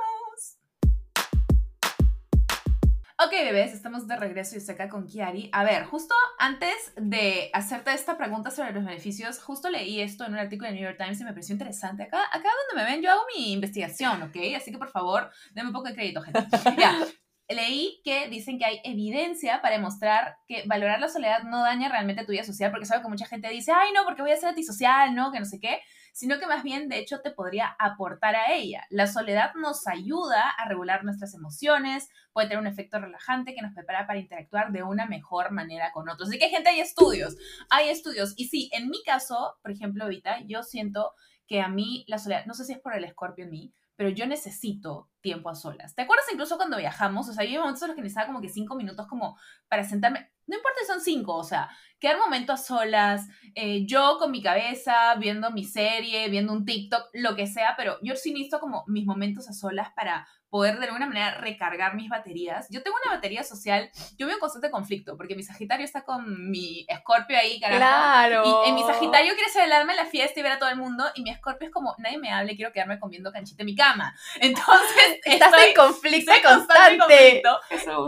Ok, 3.25 3.31
bebés, 3.31 3.73
estamos 3.73 4.07
de 4.07 4.17
regreso 4.17 4.57
y 4.57 4.59
estoy 4.59 4.75
acá 4.75 4.91
con 4.91 5.07
Kiari. 5.07 5.49
A 5.53 5.65
ver, 5.65 5.85
justo 5.87 6.15
antes 6.39 6.93
de 6.97 7.49
hacerte 7.55 7.95
esta 7.95 8.19
pregunta 8.19 8.51
sobre 8.51 8.73
los 8.73 8.85
beneficios, 8.85 9.39
justo 9.39 9.71
leí 9.71 10.03
esto 10.03 10.27
en 10.27 10.35
un 10.35 10.39
artículo 10.39 10.69
de 10.69 10.75
New 10.75 10.85
York 10.85 10.99
Times 10.99 11.19
y 11.23 11.25
me 11.25 11.33
pareció 11.33 11.55
interesante. 11.55 12.03
Acá, 12.03 12.25
acá 12.31 12.51
donde 12.69 12.85
me 12.85 12.91
ven, 12.91 13.01
yo 13.01 13.11
hago 13.11 13.23
mi 13.35 13.55
investigación, 13.55 14.21
¿ok? 14.21 14.37
Así 14.55 14.71
que 14.71 14.77
por 14.77 14.91
favor, 14.91 15.31
denme 15.55 15.71
un 15.71 15.75
poco 15.75 15.89
de 15.89 15.95
crédito, 15.95 16.21
gente. 16.21 16.47
Ya. 16.77 16.99
Leí 17.48 18.00
que 18.04 18.28
dicen 18.28 18.59
que 18.59 18.64
hay 18.64 18.80
evidencia 18.85 19.61
para 19.61 19.76
demostrar 19.76 20.37
que 20.48 20.64
valorar 20.66 21.00
la 21.00 21.09
soledad 21.09 21.42
no 21.42 21.62
daña 21.62 21.88
realmente 21.88 22.24
tu 22.24 22.33
vida 22.33 22.44
social, 22.44 22.70
porque 22.70 22.87
sabe 22.87 23.02
que 23.02 23.09
mucha 23.09 23.26
gente 23.26 23.48
dice, 23.50 23.72
ay, 23.72 23.92
no, 23.92 24.04
porque 24.04 24.22
voy 24.22 24.30
a 24.30 24.37
ser 24.37 24.48
antisocial, 24.48 25.14
¿no? 25.14 25.30
Que 25.30 25.40
no 25.40 25.44
sé 25.44 25.61
qué 25.61 25.80
sino 26.14 26.38
que 26.38 26.46
más 26.46 26.62
bien, 26.62 26.88
de 26.88 27.00
hecho, 27.00 27.20
te 27.22 27.33
podría 27.33 27.74
aportar 27.76 28.37
a 28.37 28.52
ella. 28.52 28.87
La 28.88 29.09
soledad 29.09 29.52
nos 29.57 29.88
ayuda 29.88 30.48
a 30.48 30.68
regular 30.68 31.02
nuestras 31.02 31.35
emociones, 31.35 32.09
puede 32.33 32.46
tener 32.46 32.61
un 32.61 32.68
efecto 32.68 33.00
relajante 33.00 33.52
que 33.52 33.61
nos 33.61 33.74
prepara 33.74 34.07
para 34.07 34.20
interactuar 34.20 34.70
de 34.70 34.85
una 34.85 35.07
mejor 35.07 35.50
manera 35.50 35.90
con 35.90 36.09
otros. 36.09 36.28
Así 36.28 36.38
que, 36.38 36.50
gente, 36.50 36.70
hay 36.70 36.78
estudios, 36.78 37.35
hay 37.68 37.88
estudios. 37.88 38.35
Y 38.37 38.46
sí, 38.46 38.70
en 38.72 38.90
mi 38.90 39.02
caso, 39.02 39.57
por 39.61 39.72
ejemplo, 39.72 40.04
ahorita, 40.04 40.42
yo 40.46 40.62
siento 40.62 41.14
que 41.48 41.61
a 41.61 41.66
mí 41.66 42.04
la 42.07 42.18
soledad, 42.18 42.46
no 42.46 42.54
sé 42.54 42.64
si 42.64 42.74
es 42.74 42.78
por 42.78 42.94
el 42.94 43.02
escorpio 43.02 43.46
en 43.46 43.50
mí, 43.50 43.74
pero 43.96 44.09
yo 44.11 44.26
necesito 44.26 45.11
tiempo 45.20 45.48
a 45.48 45.54
solas. 45.54 45.94
¿Te 45.94 46.02
acuerdas 46.02 46.26
incluso 46.33 46.57
cuando 46.57 46.76
viajamos? 46.76 47.28
O 47.28 47.33
sea, 47.33 47.44
yo 47.44 47.61
momentos 47.61 47.83
en 47.83 47.88
los 47.88 47.96
que 47.96 48.02
necesitaba 48.02 48.26
como 48.26 48.40
que 48.40 48.48
cinco 48.48 48.74
minutos 48.74 49.07
como 49.07 49.38
para 49.68 49.85
sentarme. 49.85 50.30
No 50.46 50.57
importa 50.57 50.80
si 50.80 50.87
son 50.87 51.00
cinco, 51.00 51.37
o 51.37 51.44
sea, 51.44 51.70
quedar 51.98 52.18
momento 52.18 52.52
a 52.52 52.57
solas, 52.57 53.26
eh, 53.54 53.87
yo 53.87 54.16
con 54.18 54.30
mi 54.30 54.42
cabeza, 54.42 55.14
viendo 55.16 55.50
mi 55.50 55.64
serie, 55.64 56.28
viendo 56.28 56.52
un 56.52 56.64
TikTok, 56.64 57.09
lo 57.14 57.35
que 57.37 57.46
sea, 57.46 57.74
pero 57.76 57.98
yo 58.02 58.16
sí 58.16 58.33
necesito 58.33 58.61
como 58.61 58.85
mis 58.87 59.07
momentos 59.07 59.48
a 59.48 59.52
solas 59.52 59.90
para 59.94 60.26
poder 60.54 60.78
de 60.78 60.87
alguna 60.87 61.09
manera 61.09 61.35
recargar 61.35 61.96
mis 61.96 62.09
baterías. 62.09 62.68
Yo 62.70 62.80
tengo 62.80 62.96
una 63.04 63.16
batería 63.16 63.42
social, 63.42 63.90
yo 64.16 64.28
veo 64.28 64.37
un 64.37 64.40
constante 64.40 64.70
conflicto, 64.70 65.16
porque 65.16 65.35
mi 65.35 65.42
Sagitario 65.42 65.85
está 65.85 66.04
con 66.04 66.48
mi 66.48 66.87
Escorpio 66.88 67.37
ahí, 67.37 67.59
carajo. 67.59 67.80
Claro. 67.80 68.44
Y 68.64 68.68
en 68.68 68.76
mi 68.76 68.83
Sagitario 68.85 69.35
quiere 69.35 69.50
celebrarme 69.50 69.94
en 69.94 69.96
la 69.96 70.07
fiesta 70.07 70.38
y 70.38 70.44
ver 70.44 70.52
a 70.52 70.61
todo 70.61 70.68
el 70.68 70.76
mundo, 70.76 71.07
y 71.16 71.24
mi 71.24 71.30
Escorpio 71.30 71.66
es 71.66 71.74
como, 71.74 71.96
nadie 71.98 72.18
me 72.18 72.30
hable, 72.30 72.54
quiero 72.54 72.70
quedarme 72.70 73.00
comiendo 73.00 73.33
canchita 73.33 73.64
en 73.64 73.66
mi 73.66 73.74
cama. 73.74 74.14
Entonces, 74.40 75.18
estás 75.24 75.52
en 75.61 75.74
conflicto 75.74 76.33
constante. 76.44 77.42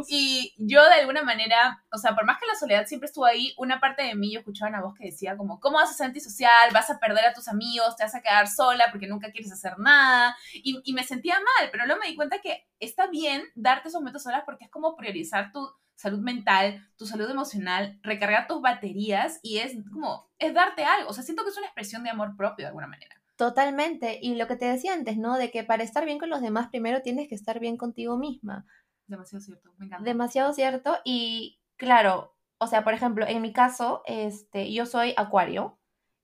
Y 0.07 0.55
yo 0.57 0.85
de 0.85 0.95
alguna 1.01 1.25
manera, 1.25 1.83
o 1.93 1.99
sea, 1.99 2.15
por 2.15 2.27
más 2.27 2.39
que 2.39 2.47
la 2.47 2.55
soledad 2.55 2.87
siempre 2.87 3.07
estuvo 3.07 3.25
ahí, 3.25 3.55
una 3.57 3.76
parte 3.81 4.03
de 4.03 4.15
mí 4.15 4.33
yo 4.33 4.41
escuchaba 4.41 4.69
una 4.69 4.83
voz 4.83 4.95
que 4.95 5.07
decía 5.07 5.37
como, 5.37 5.61
¿cómo 5.61 5.79
vas 5.79 5.91
a 5.91 5.95
ser 5.95 6.07
antisocial? 6.07 6.71
Vas 6.73 6.91
a 6.91 6.99
perder 6.99 7.25
a 7.25 7.33
tus 7.33 7.49
amigos, 7.49 7.97
te 7.97 8.05
vas 8.05 8.15
a 8.15 8.21
quedar 8.21 8.49
sola 8.49 8.85
porque 8.91 9.07
nunca 9.07 9.31
quieres 9.31 9.53
hacer 9.53 9.79
nada. 9.79 10.37
Y, 10.53 10.81
y 10.85 10.93
me 10.93 11.05
sentía 11.05 11.35
mal, 11.35 11.71
pero 11.71 11.87
luego 11.87 12.01
me 12.01 12.09
di 12.09 12.17
cuenta 12.17 12.41
que 12.41 12.67
está 12.81 13.07
bien 13.07 13.43
darte 13.55 13.89
esos 13.89 14.01
momentos 14.01 14.23
solas 14.23 14.43
porque 14.45 14.65
es 14.65 14.71
como 14.71 14.97
priorizar 14.97 15.53
tu 15.53 15.69
salud 15.97 16.21
mental, 16.21 16.87
tu 16.97 17.07
salud 17.07 17.29
emocional, 17.29 17.99
recargar 18.03 18.47
tus 18.47 18.61
baterías 18.61 19.41
y 19.43 19.59
es 19.59 19.73
como, 19.91 20.31
es 20.39 20.55
darte 20.55 20.85
algo. 20.85 21.11
O 21.11 21.13
sea, 21.13 21.25
siento 21.25 21.43
que 21.43 21.51
es 21.51 21.57
una 21.57 21.67
expresión 21.67 22.05
de 22.05 22.11
amor 22.11 22.37
propio 22.37 22.65
de 22.65 22.69
alguna 22.69 22.87
manera. 22.87 23.17
Totalmente. 23.37 24.19
Y 24.23 24.35
lo 24.35 24.47
que 24.47 24.57
te 24.57 24.67
decía 24.67 24.95
antes, 24.95 25.17
¿no? 25.19 25.37
De 25.37 25.51
que 25.51 25.65
para 25.65 25.83
estar 25.83 26.05
bien 26.05 26.19
con 26.19 26.31
los 26.31 26.41
demás, 26.41 26.69
primero 26.69 27.03
tienes 27.03 27.29
que 27.29 27.35
estar 27.35 27.61
bien 27.61 27.77
contigo 27.77 28.17
misma. 28.17 28.67
Demasiado 29.07 29.45
cierto, 29.45 29.75
me 29.79 29.87
encanta. 29.87 30.05
Demasiado 30.05 30.53
cierto. 30.53 30.99
Y 31.05 31.61
claro, 31.77 32.36
o 32.59 32.67
sea, 32.67 32.85
por 32.85 32.95
ejemplo, 32.95 33.27
en 33.27 33.43
mi 33.43 33.53
caso, 33.53 34.03
este, 34.07 34.73
yo 34.73 34.87
soy 34.87 35.15
acuario 35.17 35.79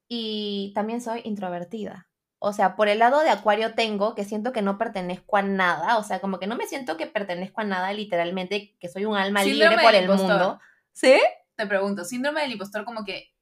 y 0.09 0.73
también 0.75 1.01
soy 1.01 1.21
introvertida. 1.25 2.09
O 2.45 2.53
sea, 2.53 2.75
por 2.75 2.89
el 2.89 2.99
lado 2.99 3.21
de 3.21 3.31
Acuario 3.31 3.75
tengo 3.75 4.17
que 4.17 4.25
siento 4.25 4.53
que 4.53 4.63
no 4.63 4.77
pertenezco 4.77 5.37
a 5.37 5.43
nada, 5.43 5.97
o 5.97 6.03
sea, 6.03 6.21
como 6.21 6.41
que 6.41 6.49
no 6.49 6.57
me 6.57 6.67
siento 6.67 6.97
que 6.97 7.07
pertenezco 7.07 7.61
a 7.61 7.65
nada 7.65 7.93
literalmente, 7.93 8.75
que 8.81 8.89
soy 8.89 9.05
un 9.05 9.17
alma 9.17 9.45
libre 9.45 9.79
por 9.81 9.95
el 9.95 10.09
mundo. 10.09 10.61
¿Sí? 10.91 11.21
Te 11.55 11.67
pregunto, 11.69 12.05
síndrome 12.05 12.41
del 12.43 12.53
impostor 12.53 12.85
como 12.85 13.05
que 13.05 13.33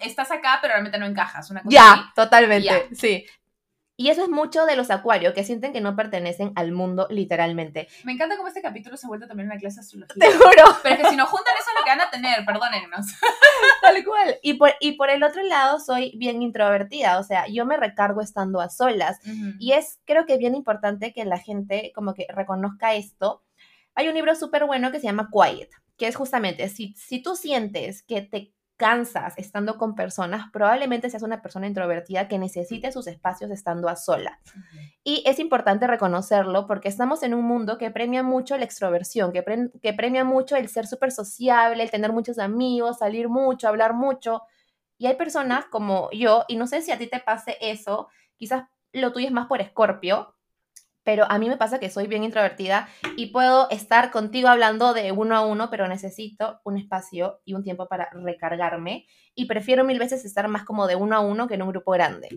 estás 0.00 0.32
acá 0.32 0.58
pero 0.60 0.72
realmente 0.72 0.98
no 0.98 1.06
encajas, 1.06 1.50
una 1.52 1.62
cosa 1.62 1.72
Ya, 1.72 2.12
totalmente, 2.16 2.88
sí. 2.96 3.24
Y 4.00 4.10
eso 4.10 4.22
es 4.22 4.28
mucho 4.28 4.64
de 4.64 4.76
los 4.76 4.92
acuarios, 4.92 5.34
que 5.34 5.42
sienten 5.42 5.72
que 5.72 5.80
no 5.80 5.96
pertenecen 5.96 6.52
al 6.54 6.70
mundo 6.70 7.08
literalmente. 7.10 7.88
Me 8.04 8.12
encanta 8.12 8.36
cómo 8.36 8.46
este 8.46 8.62
capítulo 8.62 8.96
se 8.96 9.04
ha 9.04 9.08
vuelto 9.08 9.26
también 9.26 9.48
una 9.48 9.58
clase 9.58 9.74
de 9.74 9.80
astrología. 9.80 10.14
Te 10.20 10.32
juro. 10.32 10.78
Pero 10.84 10.94
es 10.94 11.00
que 11.00 11.10
si 11.10 11.16
no 11.16 11.26
juntan 11.26 11.54
eso 11.58 11.70
lo 11.76 11.84
que 11.84 11.90
van 11.90 12.00
a 12.02 12.08
tener, 12.08 12.44
perdónennos. 12.46 13.06
Tal 13.82 14.04
cual. 14.04 14.38
Y 14.40 14.54
por, 14.54 14.70
y 14.78 14.92
por 14.92 15.10
el 15.10 15.24
otro 15.24 15.42
lado, 15.42 15.80
soy 15.80 16.12
bien 16.16 16.40
introvertida, 16.42 17.18
o 17.18 17.24
sea, 17.24 17.48
yo 17.48 17.66
me 17.66 17.76
recargo 17.76 18.20
estando 18.20 18.60
a 18.60 18.68
solas. 18.68 19.18
Y 19.58 19.72
es, 19.72 19.98
creo 20.04 20.26
que 20.26 20.34
es 20.34 20.38
bien 20.38 20.54
importante 20.54 21.12
que 21.12 21.24
la 21.24 21.38
gente 21.38 21.90
como 21.92 22.14
que 22.14 22.28
reconozca 22.28 22.94
esto. 22.94 23.42
Hay 23.96 24.06
un 24.06 24.14
libro 24.14 24.36
súper 24.36 24.64
bueno 24.64 24.92
que 24.92 25.00
se 25.00 25.06
llama 25.08 25.28
Quiet, 25.32 25.70
que 25.96 26.06
es 26.06 26.14
justamente, 26.14 26.68
si, 26.68 26.94
si 26.94 27.20
tú 27.20 27.34
sientes 27.34 28.04
que 28.04 28.22
te 28.22 28.52
cansas 28.78 29.34
estando 29.36 29.76
con 29.76 29.96
personas, 29.96 30.46
probablemente 30.52 31.10
seas 31.10 31.24
una 31.24 31.42
persona 31.42 31.66
introvertida 31.66 32.28
que 32.28 32.38
necesite 32.38 32.92
sus 32.92 33.08
espacios 33.08 33.50
estando 33.50 33.88
a 33.88 33.96
solas. 33.96 34.38
Y 35.02 35.22
es 35.26 35.40
importante 35.40 35.86
reconocerlo 35.86 36.66
porque 36.66 36.88
estamos 36.88 37.22
en 37.24 37.34
un 37.34 37.44
mundo 37.44 37.76
que 37.76 37.90
premia 37.90 38.22
mucho 38.22 38.56
la 38.56 38.64
extroversión, 38.64 39.32
que, 39.32 39.44
que 39.82 39.92
premia 39.92 40.24
mucho 40.24 40.56
el 40.56 40.68
ser 40.68 40.86
súper 40.86 41.10
sociable, 41.10 41.82
el 41.82 41.90
tener 41.90 42.12
muchos 42.12 42.38
amigos, 42.38 42.98
salir 42.98 43.28
mucho, 43.28 43.68
hablar 43.68 43.94
mucho. 43.94 44.42
Y 44.96 45.06
hay 45.06 45.16
personas 45.16 45.66
como 45.66 46.08
yo, 46.12 46.44
y 46.46 46.56
no 46.56 46.68
sé 46.68 46.80
si 46.80 46.92
a 46.92 46.98
ti 46.98 47.08
te 47.08 47.20
pase 47.20 47.58
eso, 47.60 48.08
quizás 48.36 48.64
lo 48.92 49.12
tuyo 49.12 49.26
es 49.26 49.32
más 49.32 49.48
por 49.48 49.60
escorpio, 49.60 50.36
pero 51.08 51.24
a 51.26 51.38
mí 51.38 51.48
me 51.48 51.56
pasa 51.56 51.80
que 51.80 51.88
soy 51.88 52.06
bien 52.06 52.22
introvertida 52.22 52.86
y 53.16 53.28
puedo 53.28 53.70
estar 53.70 54.10
contigo 54.10 54.48
hablando 54.48 54.92
de 54.92 55.10
uno 55.10 55.34
a 55.34 55.40
uno, 55.40 55.70
pero 55.70 55.88
necesito 55.88 56.60
un 56.64 56.76
espacio 56.76 57.40
y 57.46 57.54
un 57.54 57.62
tiempo 57.62 57.88
para 57.88 58.10
recargarme 58.12 59.06
y 59.34 59.46
prefiero 59.46 59.84
mil 59.84 59.98
veces 59.98 60.26
estar 60.26 60.46
más 60.48 60.64
como 60.64 60.86
de 60.86 60.96
uno 60.96 61.16
a 61.16 61.20
uno 61.20 61.48
que 61.48 61.54
en 61.54 61.62
un 61.62 61.70
grupo 61.70 61.92
grande. 61.92 62.28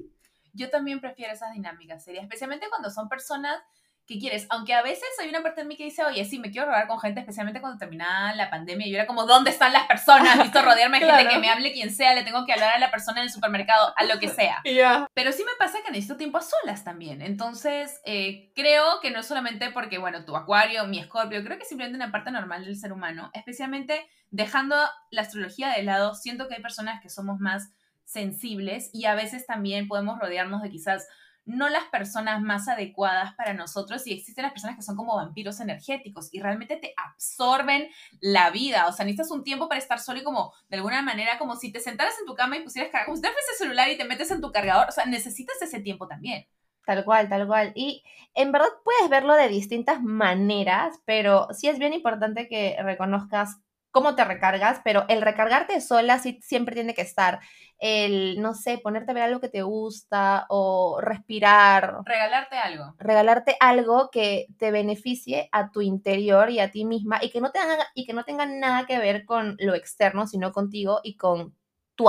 Yo 0.53 0.69
también 0.69 1.01
prefiero 1.01 1.33
esas 1.33 1.51
dinámicas, 1.51 2.01
sería 2.01 2.21
especialmente 2.21 2.69
cuando 2.69 2.89
son 2.89 3.09
personas 3.09 3.61
¿qué 4.11 4.19
quieres? 4.19 4.45
Aunque 4.49 4.73
a 4.73 4.81
veces 4.81 5.07
hay 5.21 5.29
una 5.29 5.41
parte 5.41 5.61
de 5.61 5.67
mí 5.67 5.77
que 5.77 5.85
dice, 5.85 6.03
oye, 6.03 6.25
sí, 6.25 6.37
me 6.37 6.51
quiero 6.51 6.67
rodear 6.67 6.87
con 6.87 6.99
gente, 6.99 7.21
especialmente 7.21 7.61
cuando 7.61 7.79
terminaba 7.79 8.35
la 8.35 8.49
pandemia. 8.49 8.85
Y 8.85 8.91
yo 8.91 8.97
era 8.97 9.07
como, 9.07 9.25
¿dónde 9.25 9.51
están 9.51 9.71
las 9.71 9.85
personas? 9.85 10.37
Visto 10.37 10.61
rodearme 10.63 10.99
de 10.99 11.05
gente 11.05 11.29
que 11.29 11.39
me 11.39 11.49
hable 11.49 11.71
quien 11.71 11.91
sea, 11.91 12.13
le 12.13 12.23
tengo 12.23 12.45
que 12.45 12.51
hablar 12.51 12.73
a 12.73 12.79
la 12.79 12.91
persona 12.91 13.19
en 13.19 13.25
el 13.25 13.31
supermercado, 13.31 13.93
a 13.95 14.03
lo 14.03 14.19
que 14.19 14.27
sea. 14.27 14.61
Pero 15.13 15.31
sí 15.31 15.43
me 15.45 15.51
pasa 15.57 15.79
que 15.85 15.91
necesito 15.91 16.17
tiempo 16.17 16.37
a 16.37 16.41
solas 16.41 16.83
también. 16.83 17.21
Entonces, 17.21 18.01
eh, 18.05 18.51
creo 18.53 18.99
que 19.01 19.11
no 19.11 19.21
es 19.21 19.25
solamente 19.25 19.71
porque, 19.71 19.97
bueno, 19.97 20.25
tu 20.25 20.35
acuario, 20.35 20.85
mi 20.85 20.99
escorpio, 20.99 21.43
creo 21.43 21.57
que 21.57 21.65
simplemente 21.65 21.95
una 21.95 22.11
parte 22.11 22.31
normal 22.31 22.65
del 22.65 22.75
ser 22.75 22.91
humano, 22.91 23.31
especialmente 23.33 24.05
dejando 24.29 24.75
la 25.09 25.21
astrología 25.21 25.69
de 25.69 25.83
lado, 25.83 26.15
siento 26.15 26.47
que 26.47 26.55
hay 26.55 26.61
personas 26.61 27.01
que 27.01 27.09
somos 27.09 27.39
más 27.39 27.71
sensibles 28.03 28.89
y 28.93 29.05
a 29.05 29.15
veces 29.15 29.45
también 29.45 29.87
podemos 29.87 30.19
rodearnos 30.19 30.61
de 30.61 30.69
quizás 30.69 31.07
no 31.45 31.69
las 31.69 31.85
personas 31.85 32.41
más 32.41 32.67
adecuadas 32.67 33.33
para 33.35 33.53
nosotros 33.53 34.05
y 34.05 34.13
existen 34.13 34.43
las 34.43 34.51
personas 34.51 34.75
que 34.75 34.83
son 34.83 34.95
como 34.95 35.15
vampiros 35.15 35.59
energéticos 35.59 36.29
y 36.31 36.39
realmente 36.39 36.77
te 36.77 36.93
absorben 36.95 37.89
la 38.19 38.51
vida. 38.51 38.87
O 38.87 38.93
sea, 38.93 39.05
necesitas 39.05 39.31
un 39.31 39.43
tiempo 39.43 39.67
para 39.67 39.79
estar 39.79 39.99
solo 39.99 40.19
y 40.19 40.23
como 40.23 40.53
de 40.69 40.77
alguna 40.77 41.01
manera 41.01 41.37
como 41.37 41.55
si 41.55 41.71
te 41.71 41.79
sentaras 41.79 42.17
en 42.19 42.25
tu 42.25 42.35
cama 42.35 42.57
y 42.57 42.63
pusieras 42.63 42.91
como 43.05 43.15
si 43.15 43.21
te 43.21 43.31
fuese 43.31 43.57
celular 43.57 43.89
y 43.89 43.97
te 43.97 44.05
metes 44.05 44.31
en 44.31 44.41
tu 44.41 44.51
cargador. 44.51 44.87
O 44.89 44.91
sea, 44.91 45.05
necesitas 45.05 45.61
ese 45.61 45.79
tiempo 45.79 46.07
también. 46.07 46.45
Tal 46.85 47.05
cual, 47.05 47.29
tal 47.29 47.47
cual. 47.47 47.71
Y 47.75 48.03
en 48.33 48.51
verdad 48.51 48.69
puedes 48.83 49.09
verlo 49.09 49.35
de 49.35 49.49
distintas 49.49 50.01
maneras, 50.01 50.99
pero 51.05 51.47
sí 51.51 51.67
es 51.67 51.77
bien 51.79 51.93
importante 51.93 52.47
que 52.47 52.75
reconozcas 52.81 53.57
cómo 53.91 54.15
te 54.15 54.23
recargas, 54.23 54.81
pero 54.83 55.05
el 55.09 55.21
recargarte 55.21 55.79
sola 55.81 56.19
sí 56.19 56.39
siempre 56.41 56.75
tiene 56.75 56.93
que 56.93 57.01
estar. 57.01 57.39
El, 57.77 58.41
no 58.41 58.53
sé, 58.53 58.77
ponerte 58.77 59.11
a 59.11 59.13
ver 59.13 59.23
algo 59.23 59.39
que 59.39 59.49
te 59.49 59.61
gusta 59.61 60.45
o 60.49 60.99
respirar. 61.01 61.97
Regalarte 62.05 62.57
algo. 62.57 62.95
Regalarte 62.97 63.57
algo 63.59 64.09
que 64.11 64.47
te 64.57 64.71
beneficie 64.71 65.49
a 65.51 65.71
tu 65.71 65.81
interior 65.81 66.49
y 66.49 66.59
a 66.59 66.71
ti 66.71 66.85
misma 66.85 67.19
y 67.21 67.29
que 67.29 67.41
no, 67.41 67.51
tenga, 67.51 67.77
y 67.95 68.05
que 68.05 68.13
no 68.13 68.23
tenga 68.23 68.45
nada 68.45 68.85
que 68.85 68.99
ver 68.99 69.25
con 69.25 69.55
lo 69.59 69.75
externo, 69.75 70.27
sino 70.27 70.51
contigo 70.51 71.01
y 71.03 71.17
con 71.17 71.55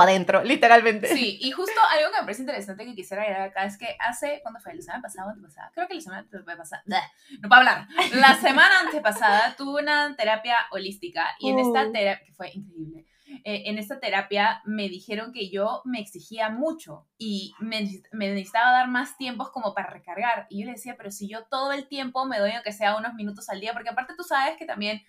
adentro, 0.01 0.43
literalmente. 0.43 1.09
Sí, 1.09 1.39
y 1.41 1.51
justo 1.51 1.79
algo 1.91 2.11
que 2.11 2.21
me 2.21 2.25
parece 2.25 2.43
interesante 2.43 2.85
que 2.85 2.95
quisiera 2.95 3.23
agregar 3.23 3.49
acá 3.49 3.65
es 3.65 3.77
que 3.77 3.97
hace, 3.99 4.41
¿cuándo 4.43 4.61
fue? 4.61 4.75
¿La 4.75 4.83
semana 4.83 5.03
pasada 5.03 5.27
o 5.27 5.31
antepasada? 5.31 5.71
Creo 5.75 5.89
que 5.89 5.95
la 5.95 6.01
semana 6.01 6.23
antepasada. 6.23 6.83
No 6.87 7.49
puedo 7.49 7.55
hablar. 7.55 7.87
La 8.15 8.35
semana 8.41 8.81
antepasada 8.81 9.55
tuve 9.57 9.83
una 9.83 10.15
terapia 10.17 10.57
holística 10.71 11.27
y 11.39 11.51
en 11.51 11.59
esta 11.59 11.87
uh. 11.87 11.93
terapia, 11.93 12.25
que 12.25 12.33
fue 12.33 12.51
increíble, 12.55 13.07
eh, 13.45 13.63
en 13.67 13.79
esta 13.79 13.99
terapia 13.99 14.61
me 14.65 14.89
dijeron 14.89 15.33
que 15.33 15.51
yo 15.51 15.83
me 15.85 16.01
exigía 16.01 16.51
mucho 16.51 17.07
y 17.19 17.55
me, 17.61 17.89
me, 18.13 18.29
necesitaba 18.29 18.73
dar 18.73 18.89
más 18.89 19.17
tiempos 19.17 19.51
como 19.51 19.75
para 19.75 19.91
recargar. 19.91 20.47
Y 20.51 20.61
yo 20.61 20.67
le 20.67 20.73
decía, 20.73 20.97
pero 20.97 21.11
si 21.11 21.29
yo 21.29 21.45
todo 21.45 21.73
el 21.73 21.89
tiempo 21.89 22.25
me 22.27 22.39
doy 22.39 22.53
aunque 22.53 22.73
sea 22.73 22.97
unos 22.97 23.15
minutos 23.15 23.49
al 23.49 23.61
día, 23.61 23.73
porque 23.73 23.91
aparte 23.91 24.15
tú 24.17 24.23
sabes 24.23 24.57
que 24.57 24.67
también 24.67 25.03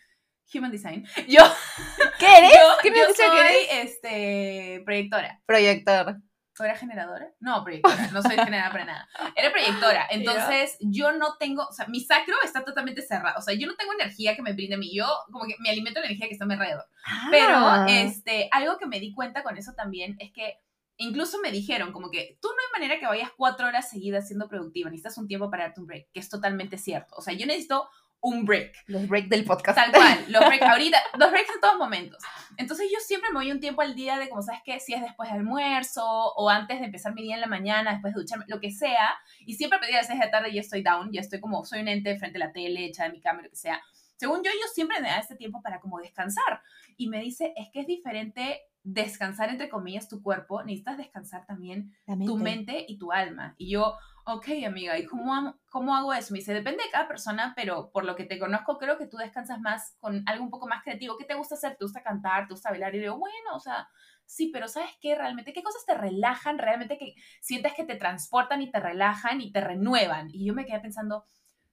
Human 0.54 0.72
Design. 0.72 1.06
Yo. 1.28 1.42
¿Qué 2.20 2.38
eres? 2.38 2.52
¿Qué 2.82 2.92
me 2.92 2.98
yo 2.98 3.06
soy, 3.14 3.56
este, 3.72 4.82
proyectora. 4.86 5.42
Proyector. 5.46 6.18
¿O 6.60 6.64
era 6.64 6.76
generadora? 6.78 7.32
No, 7.40 7.64
proyectora. 7.64 8.12
No 8.12 8.22
soy 8.22 8.36
generadora 8.36 8.72
para 8.72 8.86
nada. 8.86 9.10
Era 9.36 9.52
proyectora. 9.52 10.06
Entonces, 10.12 10.78
yo 10.82 11.12
no 11.14 11.36
tengo, 11.40 11.64
o 11.68 11.72
sea, 11.74 11.88
mi 11.88 12.00
sacro 12.02 12.36
está 12.44 12.64
totalmente 12.64 13.02
cerrado. 13.02 13.40
O 13.40 13.42
sea, 13.42 13.56
yo 13.56 13.66
no 13.66 13.76
tengo 13.76 13.94
energía 13.94 14.36
que 14.36 14.44
me 14.44 14.54
brinde 14.54 14.76
a 14.76 14.78
mí. 14.78 14.96
Yo, 14.96 15.08
como 15.32 15.46
que 15.46 15.56
me 15.60 15.72
alimento 15.72 16.00
la 16.00 16.06
energía 16.06 16.28
que 16.28 16.34
está 16.34 16.46
a 16.46 16.48
mi 16.48 16.54
alrededor. 16.54 16.86
Pero, 17.32 17.56
Ah. 17.58 17.88
este, 17.90 18.50
algo 18.52 18.78
que 18.78 18.86
me 18.86 19.00
di 19.00 19.14
cuenta 19.14 19.42
con 19.42 19.58
eso 19.58 19.74
también 19.76 20.16
es 20.20 20.32
que 20.32 20.60
incluso 20.98 21.40
me 21.40 21.52
dijeron 21.52 21.92
como 21.92 22.12
que 22.12 22.38
tú 22.40 22.50
no 22.50 22.54
hay 22.54 22.80
manera 22.80 23.00
que 23.00 23.08
vayas 23.08 23.32
cuatro 23.36 23.66
horas 23.68 23.90
seguidas 23.90 24.28
siendo 24.28 24.48
productiva. 24.48 24.92
Necesitas 24.92 25.18
un 25.18 25.28
tiempo 25.28 25.50
para 25.50 25.64
darte 25.64 25.82
un 25.82 25.88
break, 25.88 26.12
que 26.14 26.20
es 26.20 26.30
totalmente 26.30 26.78
cierto. 26.78 27.16
O 27.18 27.22
sea, 27.24 27.34
yo 27.34 27.48
necesito 27.48 27.90
un 28.24 28.46
break. 28.46 28.74
Los 28.88 29.08
breaks 29.08 29.30
del 29.30 29.44
podcast. 29.44 29.78
Tal 29.78 29.92
cual, 29.92 30.26
los 30.30 30.46
breaks, 30.46 30.66
ahorita, 30.66 30.98
los 31.20 31.30
breaks 31.30 31.50
en 31.54 31.62
todos 31.62 31.78
momentos. 31.78 32.24
Entonces 32.58 32.90
yo 32.92 33.00
siempre 33.00 33.30
me 33.32 33.40
doy 33.40 33.52
un 33.52 33.60
tiempo 33.60 33.82
al 33.82 33.94
día 33.96 34.18
de, 34.18 34.30
como 34.30 34.42
sabes 34.42 34.62
qué, 34.64 34.80
si 34.80 34.94
es 34.94 35.02
después 35.02 35.30
de 35.30 35.36
almuerzo 35.36 36.06
o 36.06 36.50
antes 36.50 36.80
de 36.80 36.86
empezar 36.86 37.14
mi 37.14 37.22
día 37.22 37.36
en 37.36 37.42
la 37.42 37.48
mañana, 37.48 37.92
después 37.92 38.14
de 38.14 38.22
ducharme, 38.22 38.46
lo 38.48 38.60
que 38.60 38.72
sea. 38.72 39.10
Y 39.46 39.56
siempre 39.56 39.76
a 39.78 39.80
partir 39.80 39.96
de 39.96 40.02
las 40.02 40.08
6 40.08 40.20
de 40.20 40.26
la 40.26 40.32
tarde 40.32 40.54
ya 40.54 40.62
estoy 40.62 40.82
down, 40.82 41.12
ya 41.12 41.20
estoy 41.20 41.42
como, 41.42 41.66
soy 41.66 41.82
un 41.82 41.90
ente 41.90 42.18
frente 42.18 42.38
a 42.38 42.48
la 42.48 42.54
tele, 42.54 42.86
hecha 42.86 43.04
de 43.04 43.12
mi 43.12 43.20
cama, 43.20 43.42
lo 43.42 43.50
que 43.50 43.58
sea. 43.58 43.82
Según 44.16 44.42
yo, 44.42 44.52
yo 44.52 44.68
siempre 44.74 45.02
me 45.02 45.10
da 45.10 45.20
este 45.20 45.36
tiempo 45.36 45.62
para 45.62 45.82
como 45.82 46.00
descansar. 46.00 46.62
Y 46.96 47.10
me 47.10 47.20
dice, 47.20 47.54
es 47.58 47.68
que 47.74 47.82
es 47.82 47.88
diferente 47.88 48.62
descansar, 48.84 49.50
entre 49.50 49.70
comillas, 49.70 50.08
tu 50.08 50.22
cuerpo, 50.22 50.64
necesitas 50.64 50.98
descansar 50.98 51.46
también 51.46 51.94
tu 52.26 52.38
mente 52.38 52.86
y 52.88 52.98
tu 52.98 53.12
alma. 53.12 53.56
Y 53.58 53.72
yo, 53.72 53.98
ok, 54.26 54.48
amiga, 54.66 54.98
¿y 54.98 55.06
cómo, 55.06 55.60
cómo 55.70 55.96
hago 55.96 56.14
eso? 56.14 56.34
Me 56.34 56.40
dice, 56.40 56.54
depende 56.54 56.84
de 56.84 56.90
cada 56.92 57.08
persona, 57.08 57.54
pero 57.56 57.92
por 57.92 58.06
lo 58.06 58.16
que 58.16 58.26
te 58.26 58.40
conozco, 58.40 58.78
creo 58.78 58.98
que 58.98 59.08
tú 59.08 59.18
descansas 59.18 59.60
más 59.60 59.96
con 60.00 60.24
algo 60.28 60.44
un 60.44 60.50
poco 60.50 60.68
más 60.68 60.84
creativo. 60.84 61.18
¿Qué 61.18 61.26
te 61.26 61.36
gusta 61.36 61.56
hacer? 61.56 61.76
¿Te 61.76 61.86
gusta 61.86 62.04
cantar? 62.04 62.48
¿Te 62.48 62.54
gusta 62.54 62.70
bailar? 62.70 62.96
Y 62.96 63.00
digo, 63.00 63.18
bueno, 63.18 63.56
o 63.56 63.60
sea, 63.60 63.88
sí, 64.26 64.50
pero 64.54 64.68
¿sabes 64.68 64.92
qué? 65.02 65.16
Realmente, 65.16 65.54
¿qué 65.54 65.64
cosas 65.64 65.86
te 65.86 65.96
relajan? 65.96 66.58
Realmente 66.58 66.98
que 66.98 67.16
sientes 67.42 67.74
que 67.74 67.84
te 67.84 67.96
transportan 67.96 68.62
y 68.62 68.72
te 68.72 68.80
relajan 68.80 69.42
y 69.42 69.52
te 69.52 69.62
renuevan. 69.62 70.30
Y 70.32 70.46
yo 70.46 70.54
me 70.54 70.66
quedé 70.66 70.80
pensando, 70.80 71.26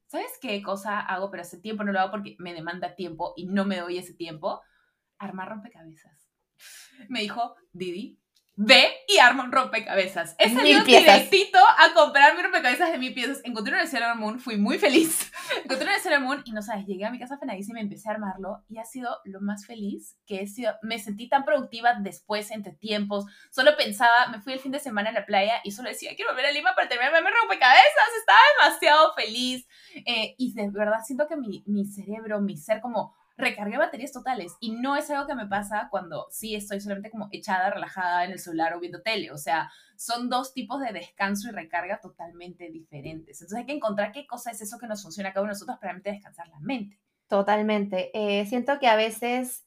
¿sabes 0.06 0.38
qué 0.40 0.60
cosa 0.62 1.00
hago? 1.00 1.30
Pero 1.30 1.42
hace 1.42 1.58
tiempo 1.58 1.84
no 1.84 1.92
lo 1.92 2.00
hago 2.00 2.10
porque 2.10 2.36
me 2.38 2.54
demanda 2.54 2.94
tiempo 2.96 3.32
y 3.36 3.46
no 3.46 3.64
me 3.64 3.78
doy 3.78 3.98
ese 3.98 4.14
tiempo. 4.14 4.60
Armar 5.18 5.50
rompecabezas. 5.50 6.30
Me 7.08 7.20
dijo, 7.20 7.54
Didi, 7.72 8.18
ve 8.56 8.92
y 9.08 9.18
arma 9.18 9.44
un 9.44 9.52
rompecabezas. 9.52 10.36
He 10.38 10.52
salido 10.52 10.84
directito 10.84 11.58
a 11.58 11.94
comprar 11.94 12.36
mi 12.36 12.42
rompecabezas 12.42 12.92
de 12.92 12.98
mil 12.98 13.14
piezas. 13.14 13.40
Encontré 13.44 13.72
uno 13.72 13.82
de 13.82 13.88
Sailor 13.88 14.16
Moon, 14.16 14.38
fui 14.38 14.56
muy 14.56 14.78
feliz. 14.78 15.32
Encontré 15.64 15.86
uno 15.86 15.94
de 15.94 16.00
Sailor 16.00 16.20
Moon 16.20 16.42
y 16.44 16.52
no 16.52 16.62
sabes, 16.62 16.86
llegué 16.86 17.04
a 17.06 17.10
mi 17.10 17.18
casa 17.18 17.38
y 17.42 17.80
empecé 17.80 18.08
a 18.08 18.12
armarlo 18.12 18.62
y 18.68 18.78
ha 18.78 18.84
sido 18.84 19.16
lo 19.24 19.40
más 19.40 19.66
feliz 19.66 20.16
que 20.26 20.42
he 20.42 20.46
sido. 20.46 20.74
Me 20.82 20.98
sentí 20.98 21.28
tan 21.28 21.44
productiva 21.44 21.94
después, 22.00 22.50
entre 22.50 22.72
tiempos. 22.72 23.24
Solo 23.50 23.76
pensaba, 23.76 24.28
me 24.28 24.40
fui 24.40 24.52
el 24.52 24.60
fin 24.60 24.72
de 24.72 24.78
semana 24.78 25.10
a 25.10 25.12
la 25.12 25.26
playa 25.26 25.60
y 25.64 25.72
solo 25.72 25.88
decía, 25.88 26.14
quiero 26.14 26.32
volver 26.32 26.46
a 26.46 26.52
Lima 26.52 26.74
para 26.74 26.88
terminarme 26.88 27.22
mi 27.22 27.36
rompecabezas. 27.40 27.80
Estaba 28.18 28.38
demasiado 28.60 29.14
feliz. 29.14 29.66
Eh, 30.06 30.34
y 30.38 30.52
de 30.54 30.70
verdad 30.70 31.00
siento 31.04 31.26
que 31.26 31.36
mi, 31.36 31.64
mi 31.66 31.86
cerebro, 31.86 32.40
mi 32.40 32.56
ser 32.56 32.80
como 32.80 33.14
recargué 33.40 33.79
baterías 33.79 34.12
totales 34.12 34.57
y 34.61 34.72
no 34.72 34.96
es 34.96 35.11
algo 35.11 35.26
que 35.26 35.35
me 35.35 35.46
pasa 35.46 35.88
cuando 35.90 36.26
sí 36.31 36.55
estoy 36.55 36.81
solamente 36.81 37.11
como 37.11 37.29
echada, 37.33 37.70
relajada 37.70 38.24
en 38.24 38.33
el 38.33 38.38
celular 38.38 38.74
o 38.74 38.81
viendo 38.81 39.03
tele. 39.03 39.33
O 39.33 39.38
sea, 39.38 39.70
son 39.96 40.29
dos 40.29 40.55
tipos 40.55 40.81
de 40.81 40.92
descanso 40.92 41.48
y 41.48 41.53
recarga 41.53 42.00
totalmente 42.00 42.70
diferentes. 42.70 43.40
Entonces 43.40 43.59
hay 43.59 43.66
que 43.66 43.76
encontrar 43.76 44.12
qué 44.12 44.26
cosa 44.26 44.50
es 44.50 44.61
eso 44.61 44.79
que 44.79 44.87
nos 44.87 45.03
funciona 45.03 45.31
a 45.31 45.33
cada 45.33 45.42
uno 45.42 45.50
de 45.50 45.57
nosotros 45.57 45.79
para 45.79 45.92
realmente 45.92 46.11
descansar 46.11 46.48
la 46.48 46.61
mente. 46.61 46.98
Totalmente. 47.29 48.11
Eh, 48.12 48.44
siento 48.46 48.79
que 48.81 48.88
a 48.88 48.96
veces, 48.96 49.62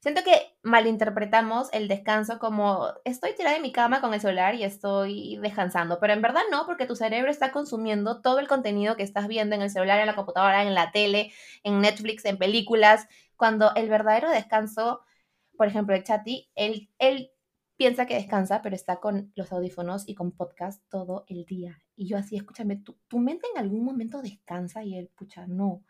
siento 0.00 0.22
que 0.24 0.56
malinterpretamos 0.62 1.68
el 1.72 1.88
descanso 1.88 2.38
como 2.38 2.86
estoy 3.04 3.34
tirada 3.34 3.56
en 3.56 3.62
mi 3.62 3.72
cama 3.72 4.00
con 4.00 4.14
el 4.14 4.20
celular 4.20 4.54
y 4.54 4.64
estoy 4.64 5.36
descansando, 5.42 5.98
pero 6.00 6.12
en 6.14 6.22
verdad 6.22 6.42
no, 6.50 6.66
porque 6.66 6.86
tu 6.86 6.96
cerebro 6.96 7.30
está 7.30 7.52
consumiendo 7.52 8.20
todo 8.22 8.38
el 8.38 8.48
contenido 8.48 8.96
que 8.96 9.02
estás 9.02 9.28
viendo 9.28 9.54
en 9.54 9.62
el 9.62 9.70
celular, 9.70 10.00
en 10.00 10.06
la 10.06 10.16
computadora, 10.16 10.62
en 10.62 10.74
la 10.74 10.90
tele, 10.90 11.32
en 11.62 11.80
Netflix, 11.80 12.24
en 12.24 12.38
películas, 12.38 13.06
cuando 13.36 13.74
el 13.74 13.88
verdadero 13.88 14.30
descanso, 14.30 15.02
por 15.56 15.68
ejemplo, 15.68 15.94
el 15.94 16.04
Chati, 16.04 16.50
él, 16.54 16.90
él 16.98 17.30
piensa 17.76 18.06
que 18.06 18.14
descansa, 18.14 18.62
pero 18.62 18.76
está 18.76 19.00
con 19.00 19.32
los 19.34 19.52
audífonos 19.52 20.08
y 20.08 20.14
con 20.14 20.32
podcast 20.32 20.82
todo 20.90 21.24
el 21.28 21.44
día. 21.44 21.82
Y 21.96 22.08
yo 22.08 22.16
así, 22.16 22.36
escúchame, 22.36 22.76
¿tu, 22.76 22.98
tu 23.08 23.18
mente 23.18 23.46
en 23.54 23.58
algún 23.58 23.84
momento 23.84 24.22
descansa? 24.22 24.82
Y 24.84 24.96
él, 24.96 25.10
pucha, 25.16 25.46
no 25.46 25.82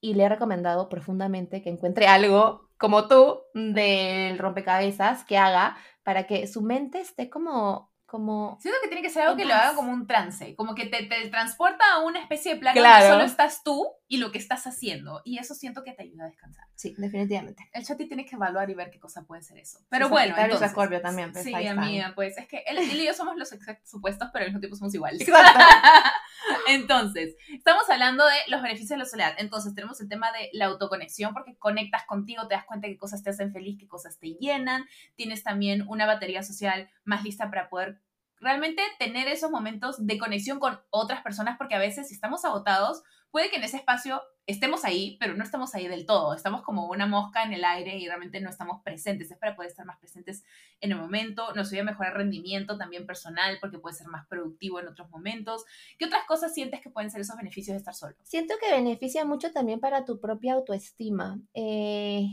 y 0.00 0.14
le 0.14 0.24
he 0.24 0.28
recomendado 0.28 0.88
profundamente 0.88 1.62
que 1.62 1.70
encuentre 1.70 2.06
algo 2.06 2.68
como 2.78 3.08
tú 3.08 3.40
del 3.54 4.38
rompecabezas 4.38 5.24
que 5.24 5.36
haga 5.38 5.76
para 6.02 6.26
que 6.26 6.46
su 6.46 6.62
mente 6.62 7.00
esté 7.00 7.28
como 7.28 7.92
como 8.10 8.58
Siento 8.60 8.78
que 8.82 8.88
tiene 8.88 9.02
que 9.02 9.10
ser 9.10 9.22
algo 9.22 9.36
que 9.36 9.44
lo 9.44 9.54
haga 9.54 9.74
como 9.74 9.92
un 9.92 10.06
trance, 10.06 10.56
como 10.56 10.74
que 10.74 10.86
te, 10.86 11.04
te 11.04 11.28
transporta 11.28 11.84
a 11.94 12.00
una 12.00 12.18
especie 12.20 12.54
de 12.54 12.60
plano 12.60 12.74
Claro. 12.80 13.04
donde 13.04 13.14
solo 13.14 13.24
estás 13.24 13.62
tú 13.62 13.86
y 14.08 14.16
lo 14.16 14.32
que 14.32 14.38
estás 14.38 14.66
haciendo. 14.66 15.22
Y 15.24 15.38
eso 15.38 15.54
siento 15.54 15.84
que 15.84 15.92
te 15.92 16.02
ayuda 16.02 16.24
a 16.24 16.28
descansar. 16.28 16.64
sí, 16.74 16.94
definitivamente. 16.98 17.70
El 17.72 17.84
Chati 17.86 18.08
tiene 18.08 18.26
que 18.26 18.34
evaluar 18.34 18.68
y 18.68 18.74
ver 18.74 18.90
qué 18.90 18.98
cosa 18.98 19.22
puede 19.22 19.42
ser 19.42 19.58
eso. 19.58 19.78
Pero 19.88 20.06
Sí, 20.06 20.10
bueno, 20.10 20.34
entonces, 20.36 20.68
Escorpio 20.68 21.00
también, 21.00 21.30
pues, 21.32 21.44
sí, 21.44 21.54
amiga, 21.54 22.12
pues 22.16 22.36
es 22.36 22.48
que 22.48 22.64
él, 22.66 22.78
él 22.78 23.00
y 23.00 23.06
yo 23.06 23.14
somos 23.14 23.36
los 23.36 23.52
exactos 23.52 23.88
supuestos, 23.88 24.28
pero 24.32 24.44
al 24.44 24.48
mismo 24.50 24.58
tiempo 24.60 24.76
somos 24.76 24.92
iguales. 24.92 25.20
Exacto. 25.20 25.60
Entonces, 26.68 27.36
estamos 27.52 27.88
hablando 27.88 28.24
de 28.26 28.34
los 28.48 28.62
beneficios 28.62 28.90
de 28.90 28.96
la 28.98 29.04
soledad. 29.04 29.34
Entonces, 29.38 29.74
tenemos 29.74 30.00
el 30.00 30.08
tema 30.08 30.32
de 30.32 30.50
la 30.52 30.66
autoconexión, 30.66 31.32
porque 31.32 31.56
conectas 31.56 32.04
contigo, 32.06 32.48
te 32.48 32.54
das 32.54 32.64
cuenta 32.64 32.86
de 32.88 32.94
qué 32.94 32.98
cosas 32.98 33.22
te 33.22 33.30
hacen 33.30 33.52
feliz, 33.52 33.78
qué 33.78 33.86
cosas 33.86 34.18
te 34.18 34.34
llenan. 34.40 34.86
Tienes 35.14 35.42
también 35.44 35.84
una 35.86 36.06
batería 36.06 36.42
social 36.42 36.90
más 37.04 37.22
lista 37.22 37.48
para 37.50 37.68
poder 37.68 37.99
realmente 38.40 38.82
tener 38.98 39.28
esos 39.28 39.50
momentos 39.50 40.06
de 40.06 40.18
conexión 40.18 40.58
con 40.58 40.80
otras 40.90 41.22
personas, 41.22 41.56
porque 41.58 41.74
a 41.74 41.78
veces 41.78 42.08
si 42.08 42.14
estamos 42.14 42.44
agotados, 42.44 43.02
puede 43.30 43.50
que 43.50 43.56
en 43.56 43.64
ese 43.64 43.76
espacio 43.76 44.22
estemos 44.46 44.84
ahí, 44.84 45.16
pero 45.20 45.34
no 45.34 45.44
estamos 45.44 45.74
ahí 45.74 45.86
del 45.86 46.06
todo. 46.06 46.34
Estamos 46.34 46.62
como 46.62 46.88
una 46.88 47.06
mosca 47.06 47.44
en 47.44 47.52
el 47.52 47.64
aire 47.64 47.96
y 47.96 48.06
realmente 48.06 48.40
no 48.40 48.50
estamos 48.50 48.82
presentes. 48.82 49.30
Es 49.30 49.38
para 49.38 49.54
poder 49.54 49.70
estar 49.70 49.86
más 49.86 49.98
presentes 49.98 50.44
en 50.80 50.92
el 50.92 50.98
momento. 50.98 51.52
Nos 51.54 51.68
ayuda 51.68 51.82
a 51.82 51.92
mejorar 51.92 52.14
rendimiento 52.14 52.76
también 52.76 53.06
personal, 53.06 53.58
porque 53.60 53.78
puede 53.78 53.94
ser 53.94 54.08
más 54.08 54.26
productivo 54.26 54.80
en 54.80 54.88
otros 54.88 55.08
momentos. 55.10 55.64
¿Qué 55.98 56.06
otras 56.06 56.24
cosas 56.26 56.52
sientes 56.52 56.80
que 56.80 56.90
pueden 56.90 57.10
ser 57.10 57.20
esos 57.20 57.36
beneficios 57.36 57.74
de 57.74 57.78
estar 57.78 57.94
solo? 57.94 58.16
Siento 58.24 58.54
que 58.60 58.74
beneficia 58.74 59.24
mucho 59.24 59.52
también 59.52 59.78
para 59.78 60.04
tu 60.04 60.20
propia 60.20 60.54
autoestima. 60.54 61.38
Eh, 61.54 62.26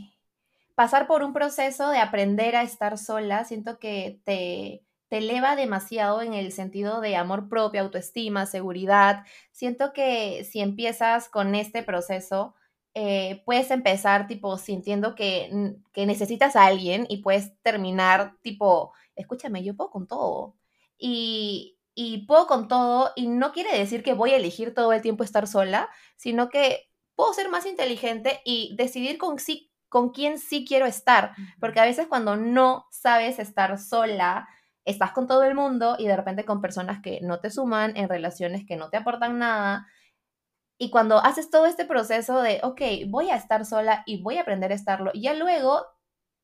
pasar 0.74 1.06
por 1.06 1.22
un 1.22 1.32
proceso 1.32 1.90
de 1.90 1.98
aprender 1.98 2.56
a 2.56 2.62
estar 2.62 2.98
sola, 2.98 3.44
siento 3.44 3.78
que 3.78 4.20
te, 4.24 4.84
te 5.08 5.18
eleva 5.18 5.56
demasiado 5.56 6.22
en 6.22 6.34
el 6.34 6.52
sentido 6.52 7.00
de 7.00 7.16
amor 7.16 7.48
propio, 7.48 7.82
autoestima, 7.82 8.46
seguridad. 8.46 9.24
Siento 9.52 9.92
que 9.92 10.44
si 10.44 10.60
empiezas 10.60 11.28
con 11.28 11.54
este 11.54 11.82
proceso, 11.82 12.54
eh, 12.94 13.42
puedes 13.44 13.70
empezar 13.70 14.26
tipo 14.26 14.56
sintiendo 14.58 15.14
que, 15.14 15.76
que 15.92 16.06
necesitas 16.06 16.56
a 16.56 16.66
alguien 16.66 17.06
y 17.08 17.18
puedes 17.22 17.52
terminar 17.62 18.36
tipo, 18.42 18.92
escúchame, 19.16 19.62
yo 19.62 19.76
puedo 19.76 19.90
con 19.90 20.06
todo. 20.06 20.56
Y, 20.98 21.78
y 21.94 22.26
puedo 22.26 22.46
con 22.46 22.68
todo 22.68 23.12
y 23.16 23.28
no 23.28 23.52
quiere 23.52 23.76
decir 23.76 24.02
que 24.02 24.14
voy 24.14 24.30
a 24.30 24.36
elegir 24.36 24.74
todo 24.74 24.92
el 24.92 25.02
tiempo 25.02 25.24
estar 25.24 25.46
sola, 25.46 25.88
sino 26.16 26.48
que 26.48 26.88
puedo 27.14 27.32
ser 27.32 27.48
más 27.48 27.66
inteligente 27.66 28.40
y 28.44 28.74
decidir 28.76 29.18
con, 29.18 29.38
sí, 29.38 29.72
con 29.88 30.10
quién 30.10 30.38
sí 30.38 30.64
quiero 30.64 30.86
estar. 30.86 31.34
Porque 31.60 31.80
a 31.80 31.84
veces 31.84 32.06
cuando 32.06 32.36
no 32.36 32.86
sabes 32.90 33.38
estar 33.38 33.78
sola, 33.78 34.48
estás 34.88 35.12
con 35.12 35.26
todo 35.26 35.44
el 35.44 35.54
mundo 35.54 35.96
y 35.98 36.06
de 36.06 36.16
repente 36.16 36.44
con 36.44 36.60
personas 36.60 37.00
que 37.02 37.20
no 37.22 37.40
te 37.40 37.50
suman, 37.50 37.96
en 37.96 38.08
relaciones 38.08 38.64
que 38.66 38.76
no 38.76 38.90
te 38.90 38.96
aportan 38.96 39.38
nada. 39.38 39.86
Y 40.78 40.90
cuando 40.90 41.18
haces 41.18 41.50
todo 41.50 41.66
este 41.66 41.84
proceso 41.84 42.40
de, 42.40 42.60
ok, 42.62 42.80
voy 43.08 43.30
a 43.30 43.36
estar 43.36 43.64
sola 43.64 44.02
y 44.06 44.22
voy 44.22 44.38
a 44.38 44.42
aprender 44.42 44.72
a 44.72 44.76
estarlo, 44.76 45.12
ya 45.12 45.34
luego 45.34 45.86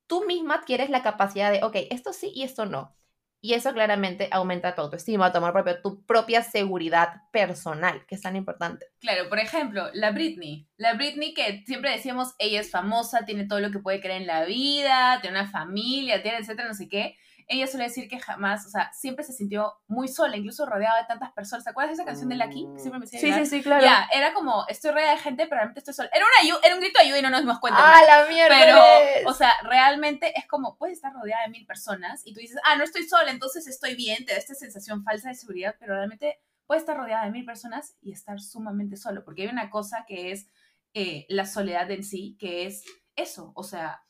tú 0.07 0.25
misma 0.27 0.57
adquieres 0.57 0.91
la 0.91 1.03
capacidad 1.03 1.51
de, 1.51 1.63
ok, 1.63 1.77
esto 1.91 2.13
sí 2.13 2.33
y 2.35 2.43
esto 2.43 2.67
no. 2.67 2.97
Y 3.41 3.53
eso 3.53 3.75
claramente 3.75 4.29
aumenta 4.31 4.75
tu 4.75 4.81
autoestima, 4.81 5.31
tu 5.31 5.37
amor 5.37 5.53
propio, 5.53 5.83
tu 5.83 6.05
propia 6.07 6.43
seguridad 6.43 7.21
personal, 7.31 8.07
que 8.07 8.15
es 8.15 8.23
tan 8.23 8.37
importante. 8.37 8.87
Claro, 9.01 9.29
por 9.29 9.39
ejemplo, 9.39 9.91
la 9.93 10.13
Britney. 10.13 10.67
La 10.79 10.95
Britney 10.95 11.35
que 11.35 11.63
siempre 11.67 11.91
decíamos, 11.91 12.35
ella 12.39 12.61
es 12.61 12.71
famosa, 12.71 13.27
tiene 13.27 13.47
todo 13.47 13.61
lo 13.61 13.71
que 13.71 13.81
puede 13.81 14.01
creer 14.01 14.23
en 14.23 14.27
la 14.27 14.47
vida, 14.47 15.19
tiene 15.21 15.41
una 15.41 15.51
familia, 15.51 16.23
tiene 16.23 16.39
etcétera, 16.39 16.69
no 16.69 16.75
sé 16.75 16.89
qué. 16.89 17.19
Ella 17.47 17.67
suele 17.67 17.85
decir 17.85 18.09
que 18.09 18.19
jamás, 18.19 18.67
o 18.67 18.71
sea, 18.71 18.93
siempre 18.93 19.25
se 19.25 19.33
sintió 19.33 19.75
muy 19.87 20.09
sola, 20.09 20.37
incluso 20.37 20.67
rodeada 20.67 21.01
de 21.01 21.07
tantas 21.07 21.33
personas. 21.33 21.65
¿Te 21.65 21.71
acuerdas 21.71 21.91
de 21.91 22.03
esa 22.03 22.05
canción 22.05 22.29
de 22.29 22.37
Lucky? 22.37 22.67
Que 22.75 22.81
siempre 22.81 22.99
me 22.99 23.07
decía 23.07 23.21
llorar? 23.21 23.47
sí, 23.47 23.63
claro. 23.63 23.85
Ya, 23.85 24.09
era 24.13 24.33
como, 24.33 24.65
estoy 24.69 24.93
rodeada 24.93 25.13
de 25.13 25.19
gente, 25.19 25.45
pero 25.45 25.57
realmente 25.57 25.81
estoy 25.81 25.95
sola. 25.95 26.11
Era, 26.13 26.25
una, 26.25 26.59
era 26.65 26.75
un 26.75 26.81
grito 26.81 26.99
de 26.99 27.07
ayuda 27.07 27.19
y 27.19 27.23
no 27.23 27.31
nos 27.31 27.41
dimos 27.41 27.61
cuenta. 27.61 27.79
¡Ah, 27.81 28.03
la 28.07 28.27
mierda! 28.27 28.57
Pero, 28.59 29.31
o 29.31 29.35
sea, 29.35 29.53
realmente 29.63 30.33
es 30.39 30.47
como, 30.47 30.77
puedes 30.77 30.97
estar 30.97 31.13
rodeada 31.13 31.45
de 31.45 31.51
mil 31.51 31.67
personas 31.67 32.23
y 32.25 32.33
tú 32.33 32.41
dices, 32.41 32.59
ah, 32.65 32.77
no 32.77 32.85
estoy 32.85 33.05
sola, 33.05 33.31
entonces 33.31 33.67
estoy 33.67 33.95
bien, 33.95 34.25
te 34.25 34.33
da 34.33 34.39
esta 34.39 34.55
sensación 34.55 35.05
falsa 35.05 35.29
de 35.29 35.35
seguridad, 35.35 35.77
pero 35.79 35.95
realmente 35.95 36.41
puedes 36.67 36.83
estar 36.83 36.97
rodeada 36.97 37.25
de 37.25 37.31
mil 37.31 37.45
personas 37.45 37.97
y 38.01 38.13
estar 38.13 38.41
sumamente 38.41 38.97
solo, 38.97 39.25
porque 39.25 39.43
hay 39.43 39.49
una 39.49 39.71
cosa 39.71 40.05
que 40.07 40.33
es 40.33 40.47
eh, 40.95 41.27
la 41.29 41.47
soledad 41.47 41.91
en 41.91 42.05
sí, 42.05 42.37
que 42.39 42.67
es 42.67 42.85
eso, 43.17 43.53
o 43.55 43.65
sea, 43.65 44.03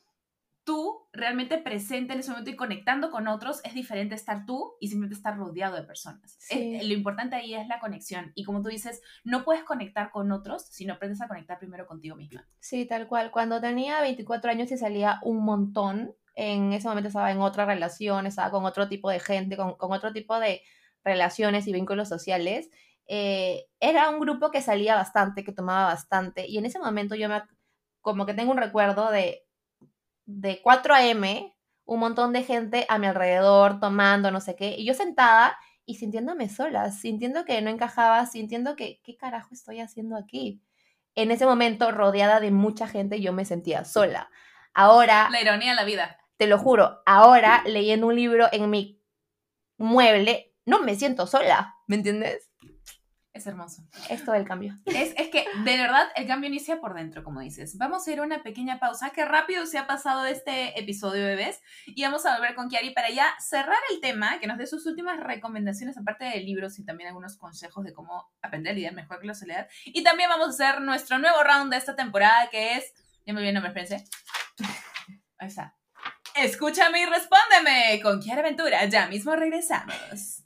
tú 0.65 1.07
realmente 1.13 1.59
presente 1.59 2.13
en 2.13 2.19
ese 2.19 2.31
momento 2.31 2.49
y 2.49 2.55
conectando 2.55 3.11
con 3.11 3.27
otros, 3.27 3.61
es 3.63 3.73
diferente 3.73 4.15
estar 4.15 4.45
tú 4.45 4.73
y 4.81 4.87
simplemente 4.87 5.15
estar 5.15 5.37
rodeado 5.37 5.75
de 5.75 5.83
personas. 5.83 6.37
lo 6.51 6.93
importante 6.93 7.35
ahí 7.35 7.53
es 7.53 7.67
la 7.67 7.79
conexión. 7.79 8.31
Y 8.35 8.43
como 8.43 8.61
tú 8.61 8.69
dices, 8.69 9.01
no 9.23 9.45
puedes 9.45 9.63
conectar 9.63 10.09
con 10.11 10.31
otros 10.31 10.65
si 10.65 10.85
no 10.85 10.95
aprendes 10.95 11.21
a 11.21 11.27
conectar 11.27 11.59
primero 11.59 11.85
contigo 11.85 12.15
misma. 12.15 12.47
Sí, 12.59 12.85
tal 12.85 13.07
cual. 13.07 13.31
Cuando 13.31 13.61
tenía 13.61 14.01
24 14.01 14.51
años 14.51 14.71
y 14.71 14.77
salía 14.77 15.19
un 15.23 15.45
montón, 15.45 16.15
en 16.33 16.73
ese 16.73 16.87
momento 16.87 17.07
estaba 17.07 17.31
en 17.31 17.39
otra 17.39 17.65
relación, 17.65 18.25
estaba 18.25 18.49
con 18.49 18.65
otro 18.65 18.89
tipo 18.89 19.09
de 19.09 19.19
gente, 19.19 19.55
con, 19.55 19.75
otro 19.79 20.11
tipo 20.11 20.39
de 20.39 20.63
relaciones 21.03 21.67
y 21.67 21.73
vínculos 21.73 22.09
sociales. 22.09 22.71
Eh, 23.07 23.67
era 23.79 24.09
un 24.09 24.19
grupo 24.19 24.49
que 24.49 24.63
salía 24.63 24.95
bastante, 24.95 25.43
que 25.43 25.53
tomaba 25.53 25.85
bastante. 25.85 26.47
Y 26.47 26.57
en 26.57 26.65
ese 26.65 26.79
momento 26.79 27.13
yo 27.13 27.29
me, 27.29 27.43
como 28.01 28.25
que 28.25 28.33
tengo 28.33 28.51
un 28.51 28.57
recuerdo 28.57 29.11
de 29.11 29.44
de 30.25 30.61
4 30.61 30.93
a.m., 30.93 31.55
un 31.85 31.99
montón 31.99 32.33
de 32.33 32.43
gente 32.43 32.85
a 32.89 32.97
mi 32.97 33.07
alrededor 33.07 33.79
tomando, 33.79 34.31
no 34.31 34.41
sé 34.41 34.55
qué, 34.55 34.75
y 34.77 34.85
yo 34.85 34.93
sentada 34.93 35.57
y 35.85 35.95
sintiéndome 35.95 36.49
sola, 36.49 36.91
sintiendo 36.91 37.45
que 37.45 37.61
no 37.61 37.69
encajaba, 37.69 38.25
sintiendo 38.25 38.75
que, 38.75 39.01
¿qué 39.03 39.15
carajo 39.15 39.49
estoy 39.51 39.79
haciendo 39.79 40.17
aquí? 40.17 40.61
En 41.13 41.31
ese 41.31 41.45
momento, 41.45 41.91
rodeada 41.91 42.39
de 42.39 42.51
mucha 42.51 42.87
gente, 42.87 43.21
yo 43.21 43.33
me 43.33 43.45
sentía 43.45 43.85
sola. 43.85 44.29
Ahora... 44.73 45.29
La 45.31 45.41
ironía 45.41 45.71
de 45.71 45.75
la 45.75 45.85
vida. 45.85 46.17
Te 46.37 46.47
lo 46.47 46.57
juro, 46.57 47.01
ahora 47.05 47.63
leyendo 47.65 48.07
un 48.07 48.15
libro 48.15 48.47
en 48.51 48.69
mi 48.69 49.01
mueble, 49.77 50.53
no 50.65 50.81
me 50.81 50.95
siento 50.95 51.27
sola, 51.27 51.75
¿me 51.87 51.95
entiendes? 51.97 52.49
Es 53.35 53.45
hermoso. 53.47 53.83
Es 54.09 54.23
todo 54.23 54.35
el 54.35 54.47
cambio. 54.47 54.79
Es, 54.85 55.13
es, 55.17 55.27
que, 55.27 55.45
de 55.65 55.77
verdad, 55.77 56.07
el 56.15 56.25
cambio 56.25 56.47
inicia 56.47 56.79
por 56.79 56.93
dentro, 56.93 57.21
como 57.21 57.41
dices. 57.41 57.77
Vamos 57.77 58.07
a 58.07 58.11
ir 58.13 58.19
a 58.19 58.23
una 58.23 58.41
pequeña 58.43 58.79
pausa. 58.79 59.09
Qué 59.09 59.25
rápido 59.25 59.65
se 59.65 59.77
ha 59.77 59.85
pasado 59.87 60.25
este 60.25 60.79
episodio, 60.79 61.25
bebés. 61.25 61.61
Y 61.85 62.01
vamos 62.03 62.25
a 62.25 62.33
volver 62.37 62.55
con 62.55 62.69
Kiari 62.69 62.91
para 62.91 63.09
ya 63.09 63.35
cerrar 63.39 63.77
el 63.91 63.99
tema, 63.99 64.39
que 64.39 64.47
nos 64.47 64.57
dé 64.57 64.65
sus 64.65 64.85
últimas 64.85 65.19
recomendaciones, 65.19 65.97
aparte 65.97 66.23
de 66.23 66.39
libros 66.39 66.79
y 66.79 66.85
también 66.85 67.09
algunos 67.09 67.35
consejos 67.35 67.83
de 67.83 67.91
cómo 67.91 68.25
aprender 68.41 68.71
a 68.71 68.75
lidiar 68.75 68.93
mejor 68.93 69.17
con 69.17 69.27
la 69.27 69.33
soledad. 69.33 69.67
Y 69.83 70.01
también 70.01 70.29
vamos 70.29 70.47
a 70.47 70.51
hacer 70.51 70.81
nuestro 70.81 71.19
nuevo 71.19 71.43
round 71.43 71.73
de 71.73 71.77
esta 71.77 71.93
temporada, 71.93 72.49
que 72.49 72.77
es... 72.77 72.93
Ya 73.25 73.33
me 73.33 73.39
olvidé 73.39 73.49
el 73.49 73.55
nombre, 73.55 73.81
espérense. 73.81 74.09
Ahí 75.39 75.49
está. 75.49 75.75
Escúchame 76.35 77.01
y 77.01 77.05
respóndeme 77.05 77.99
con 78.01 78.21
Kiara 78.21 78.39
Aventura. 78.39 78.85
Ya 78.85 79.07
mismo 79.07 79.35
regresamos. 79.35 80.44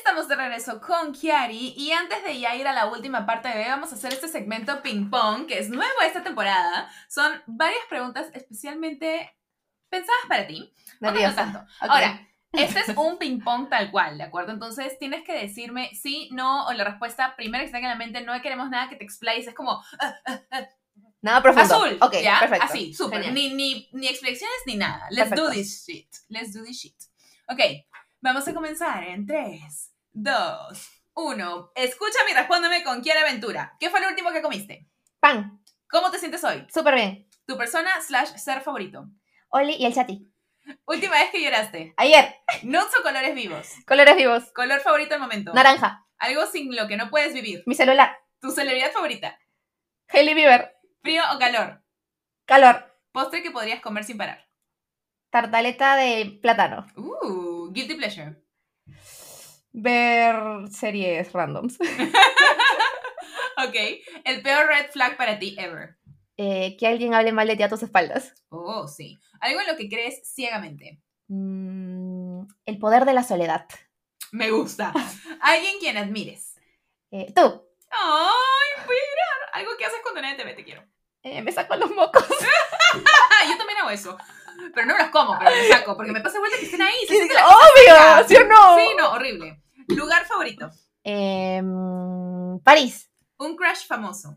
Estamos 0.00 0.28
de 0.28 0.34
regreso 0.34 0.80
con 0.80 1.12
Kiari 1.12 1.74
y 1.76 1.92
antes 1.92 2.24
de 2.24 2.40
ya 2.40 2.56
ir 2.56 2.66
a 2.66 2.72
la 2.72 2.86
última 2.86 3.26
parte 3.26 3.48
de 3.48 3.58
hoy 3.58 3.68
vamos 3.68 3.92
a 3.92 3.96
hacer 3.96 4.14
este 4.14 4.28
segmento 4.28 4.80
ping 4.80 5.10
pong 5.10 5.46
que 5.46 5.58
es 5.58 5.68
nuevo 5.68 6.00
esta 6.02 6.22
temporada. 6.22 6.90
Son 7.06 7.30
varias 7.46 7.82
preguntas 7.90 8.28
especialmente 8.32 9.30
pensadas 9.90 10.22
para 10.26 10.46
ti. 10.46 10.72
No 11.00 11.12
tanto. 11.12 11.62
Ahora, 11.80 12.26
este 12.50 12.80
es 12.80 12.96
un 12.96 13.18
ping 13.18 13.40
pong 13.40 13.68
tal 13.68 13.90
cual, 13.90 14.16
¿de 14.16 14.24
acuerdo? 14.24 14.52
Entonces 14.52 14.98
tienes 14.98 15.22
que 15.22 15.34
decirme 15.34 15.90
sí, 15.92 16.30
no 16.32 16.66
o 16.66 16.72
la 16.72 16.84
respuesta 16.84 17.36
primera 17.36 17.62
que 17.62 17.70
tenga 17.70 17.92
en 17.92 17.98
la 17.98 18.02
mente. 18.02 18.22
No 18.22 18.40
queremos 18.40 18.70
nada 18.70 18.88
que 18.88 18.96
te 18.96 19.04
explayes, 19.04 19.48
es 19.48 19.54
como... 19.54 19.84
Ah, 20.00 20.14
ah, 20.24 20.40
ah". 20.50 20.66
Nada 21.20 21.42
profundo. 21.42 21.74
Azul. 21.74 21.98
Ok, 22.00 22.12
perfecto. 22.12 22.64
Así, 22.64 22.94
súper. 22.94 23.30
Ni, 23.34 23.52
ni, 23.52 23.90
ni, 23.92 24.08
explicaciones 24.08 24.56
ni 24.64 24.76
nada. 24.76 25.06
Let's 25.10 25.30
do 25.32 25.50
this 25.50 25.84
shit. 25.84 26.08
Let's 26.30 26.54
do 26.54 26.64
this 26.64 26.80
shit. 26.80 26.96
Ok, 27.50 27.60
Vamos 28.22 28.46
a 28.46 28.52
comenzar 28.52 29.02
en 29.04 29.26
3, 29.26 29.94
2, 30.12 30.90
1. 31.14 31.72
Escúchame 31.74 32.32
y 32.32 32.34
respóndeme 32.34 32.84
con 32.84 33.00
quién 33.00 33.16
Aventura. 33.16 33.74
¿Qué 33.80 33.88
fue 33.88 34.02
lo 34.02 34.08
último 34.08 34.30
que 34.30 34.42
comiste? 34.42 34.90
Pan. 35.20 35.62
¿Cómo 35.88 36.10
te 36.10 36.18
sientes 36.18 36.44
hoy? 36.44 36.66
Súper 36.72 36.96
bien. 36.96 37.26
¿Tu 37.46 37.56
persona 37.56 37.90
slash 38.02 38.36
ser 38.36 38.60
favorito? 38.60 39.06
Oli 39.48 39.74
y 39.76 39.86
el 39.86 39.94
chati. 39.94 40.30
Última 40.84 41.14
vez 41.14 41.30
que 41.30 41.42
lloraste. 41.42 41.94
Ayer. 41.96 42.34
¿Nudes 42.62 42.92
o 43.00 43.02
colores 43.02 43.34
vivos? 43.34 43.66
Colores 43.86 44.14
vivos. 44.14 44.52
¿Color 44.52 44.80
favorito 44.80 45.10
del 45.12 45.20
momento? 45.20 45.54
Naranja. 45.54 46.06
Algo 46.18 46.44
sin 46.44 46.76
lo 46.76 46.86
que 46.88 46.98
no 46.98 47.08
puedes 47.08 47.32
vivir. 47.32 47.62
Mi 47.64 47.74
celular. 47.74 48.18
¿Tu 48.38 48.50
celebridad 48.50 48.92
favorita? 48.92 49.38
Hailey 50.08 50.34
Bieber. 50.34 50.76
¿Frío 51.00 51.22
o 51.34 51.38
calor? 51.38 51.82
Calor. 52.44 53.00
¿Postre 53.12 53.42
que 53.42 53.50
podrías 53.50 53.80
comer 53.80 54.04
sin 54.04 54.18
parar? 54.18 54.46
Tartaleta 55.30 55.96
de 55.96 56.38
plátano. 56.42 56.86
Uh, 56.96 57.39
guilty 57.72 57.94
pleasure. 57.94 58.36
Ver 59.72 60.68
series 60.70 61.32
randoms. 61.32 61.78
ok. 63.56 63.76
El 64.24 64.42
peor 64.42 64.66
red 64.66 64.90
flag 64.90 65.16
para 65.16 65.38
ti 65.38 65.54
ever. 65.58 65.96
Eh, 66.36 66.76
que 66.78 66.86
alguien 66.86 67.14
hable 67.14 67.32
mal 67.32 67.46
de 67.46 67.56
ti 67.56 67.62
a 67.62 67.68
tus 67.68 67.82
espaldas. 67.82 68.34
Oh, 68.48 68.88
sí. 68.88 69.18
Algo 69.40 69.60
en 69.60 69.66
lo 69.66 69.76
que 69.76 69.88
crees 69.88 70.22
ciegamente. 70.24 71.00
Mm, 71.28 72.42
el 72.66 72.78
poder 72.78 73.04
de 73.04 73.12
la 73.12 73.22
soledad. 73.22 73.66
Me 74.32 74.50
gusta. 74.50 74.92
alguien 75.40 75.78
quien 75.78 75.96
admires. 75.96 76.56
Eh, 77.10 77.32
tú. 77.34 77.40
Ay, 77.90 78.86
voy 78.86 78.96
a 78.96 79.10
llorar. 79.10 79.50
Algo 79.52 79.76
que 79.76 79.84
haces 79.84 80.00
cuando 80.02 80.22
nadie 80.22 80.36
te 80.36 80.44
ve, 80.44 80.54
te 80.54 80.64
quiero. 80.64 80.82
Eh, 81.22 81.42
me 81.42 81.52
saco 81.52 81.76
los 81.76 81.90
mocos. 81.90 82.26
Yo 83.48 83.56
también 83.58 83.78
hago 83.80 83.90
eso. 83.90 84.16
Pero 84.74 84.86
no 84.86 84.94
me 84.94 85.02
los 85.02 85.10
como, 85.10 85.38
pero 85.38 85.50
me 85.50 85.68
saco, 85.68 85.96
porque 85.96 86.12
me 86.12 86.20
pasa 86.20 86.38
vuelta 86.38 86.58
que 86.58 86.64
estén 86.64 86.82
ahí. 86.82 86.94
¡Obvio! 87.08 88.28
¿Sí 88.28 88.36
o 88.36 88.46
no? 88.46 88.76
Sí, 88.76 88.84
no, 88.98 89.12
horrible. 89.12 89.62
¿Lugar 89.88 90.24
favorito? 90.26 90.70
Em, 91.02 92.58
París. 92.60 93.10
¿Un 93.38 93.56
crush 93.56 93.86
famoso? 93.86 94.36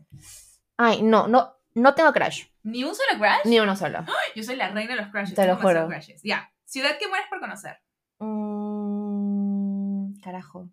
Ay, 0.76 1.02
no, 1.02 1.28
no, 1.28 1.56
no 1.74 1.94
tengo 1.94 2.12
crush. 2.12 2.46
¿Ni 2.62 2.84
un 2.84 2.94
solo 2.94 3.18
crush? 3.18 3.44
Ni 3.44 3.60
uno 3.60 3.76
solo. 3.76 4.04
Yo 4.34 4.42
soy 4.42 4.56
la 4.56 4.70
reina 4.70 4.94
de 4.94 5.02
los 5.02 5.10
crushes. 5.10 5.34
Te 5.34 5.46
lo 5.46 5.56
juro. 5.56 5.88
Ya. 6.22 6.50
¿Ciudad 6.64 6.98
que 6.98 7.08
mueres 7.08 7.28
por 7.28 7.40
conocer? 7.40 7.78
Mm, 8.18 10.18
carajo. 10.20 10.68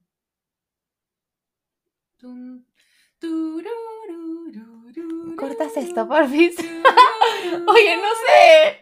Cortas 5.37 5.77
esto, 5.77 6.07
porfis. 6.07 6.55
Oye, 7.67 7.97
no 7.97 8.09
sé. 8.25 8.81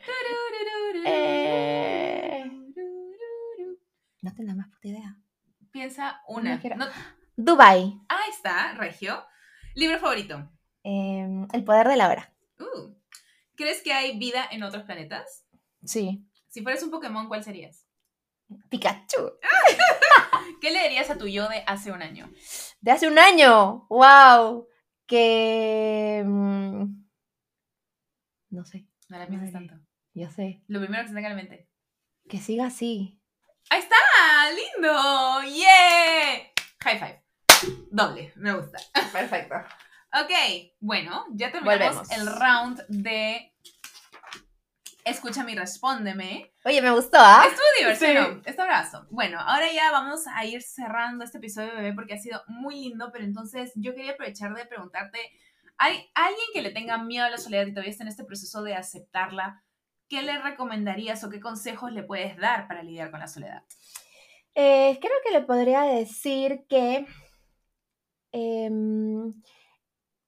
Eh... 1.09 2.43
No 4.21 4.33
tengo 4.33 4.55
más 4.55 4.69
puta 4.69 4.87
idea. 4.87 5.17
Piensa 5.71 6.21
una. 6.27 6.61
Dubai. 7.35 8.01
Ahí 8.09 8.29
está, 8.29 8.73
Regio. 8.73 9.23
¿Libro 9.75 9.99
favorito? 9.99 10.51
Em, 10.83 11.47
el 11.53 11.63
poder 11.63 11.87
de 11.87 11.95
la 11.95 12.09
hora. 12.09 12.33
Uh. 12.59 12.95
¿Crees 13.55 13.81
que 13.81 13.93
hay 13.93 14.17
vida 14.17 14.45
en 14.51 14.63
otros 14.63 14.83
planetas? 14.83 15.45
Sí. 15.83 16.25
Si 16.49 16.61
fueras 16.61 16.83
un 16.83 16.91
Pokémon, 16.91 17.27
¿cuál 17.27 17.43
serías? 17.43 17.85
Pikachu. 18.69 19.33
¿Qué 20.61 20.71
le 20.71 20.83
dirías 20.83 21.09
a 21.09 21.17
tu 21.17 21.27
yo 21.27 21.47
de 21.47 21.63
hace 21.67 21.91
un 21.91 22.01
año? 22.01 22.29
De 22.81 22.91
hace 22.91 23.07
un 23.07 23.19
año. 23.19 23.85
¡Wow! 23.89 24.67
Que. 25.05 26.23
Mm, 26.25 27.05
no 28.49 28.65
sé. 28.65 28.87
No 29.07 29.17
la 29.17 29.27
piensas 29.27 29.51
tanto. 29.51 29.75
Ya 30.13 30.29
sé. 30.29 30.63
Lo 30.67 30.79
primero 30.79 31.03
que 31.03 31.09
se 31.09 31.15
tenga 31.15 31.29
en 31.29 31.35
mente. 31.35 31.69
Que 32.27 32.37
siga 32.37 32.67
así. 32.67 33.19
¡Ahí 33.69 33.79
está! 33.79 33.95
¡Lindo! 34.49 35.43
¡Yeah! 35.55 36.51
High 36.81 36.99
five. 36.99 37.23
Doble, 37.91 38.33
me 38.35 38.53
gusta. 38.53 38.79
Perfecto. 39.11 39.55
ok, 40.13 40.31
bueno, 40.79 41.25
ya 41.31 41.51
terminamos 41.51 42.09
el 42.11 42.25
round 42.25 42.83
de 42.87 43.53
Escúchame 45.09 45.53
y 45.53 45.55
respóndeme. 45.55 46.53
Oye, 46.63 46.81
me 46.81 46.91
gustó, 46.91 47.17
¿ah? 47.19 47.43
Estuvo 47.47 47.65
divertido. 47.79 48.41
Este 48.45 48.61
abrazo. 48.61 49.07
Bueno, 49.09 49.39
ahora 49.39 49.71
ya 49.71 49.91
vamos 49.91 50.27
a 50.27 50.45
ir 50.45 50.61
cerrando 50.61 51.23
este 51.23 51.39
episodio, 51.39 51.73
bebé, 51.73 51.93
porque 51.93 52.13
ha 52.13 52.17
sido 52.19 52.43
muy 52.47 52.75
lindo, 52.75 53.09
pero 53.11 53.23
entonces 53.25 53.71
yo 53.75 53.95
quería 53.95 54.11
aprovechar 54.11 54.53
de 54.53 54.65
preguntarte, 54.65 55.19
¿hay 55.77 56.11
alguien 56.13 56.45
que 56.53 56.61
le 56.61 56.71
tenga 56.71 56.97
miedo 56.99 57.25
a 57.25 57.29
la 57.29 57.37
soledad 57.37 57.65
y 57.65 57.71
todavía 57.71 57.91
está 57.91 58.03
en 58.03 58.09
este 58.09 58.23
proceso 58.23 58.61
de 58.61 58.75
aceptarla? 58.75 59.63
¿Qué 60.09 60.23
le 60.23 60.41
recomendarías 60.41 61.23
o 61.23 61.29
qué 61.29 61.39
consejos 61.39 61.91
le 61.91 62.03
puedes 62.03 62.35
dar 62.37 62.67
para 62.67 62.83
lidiar 62.83 63.11
con 63.11 63.19
la 63.19 63.27
soledad? 63.27 63.63
Eh, 64.55 64.97
creo 64.99 65.13
que 65.23 65.31
le 65.31 65.41
podría 65.41 65.83
decir 65.83 66.65
que... 66.67 67.05
Em, 68.31 69.33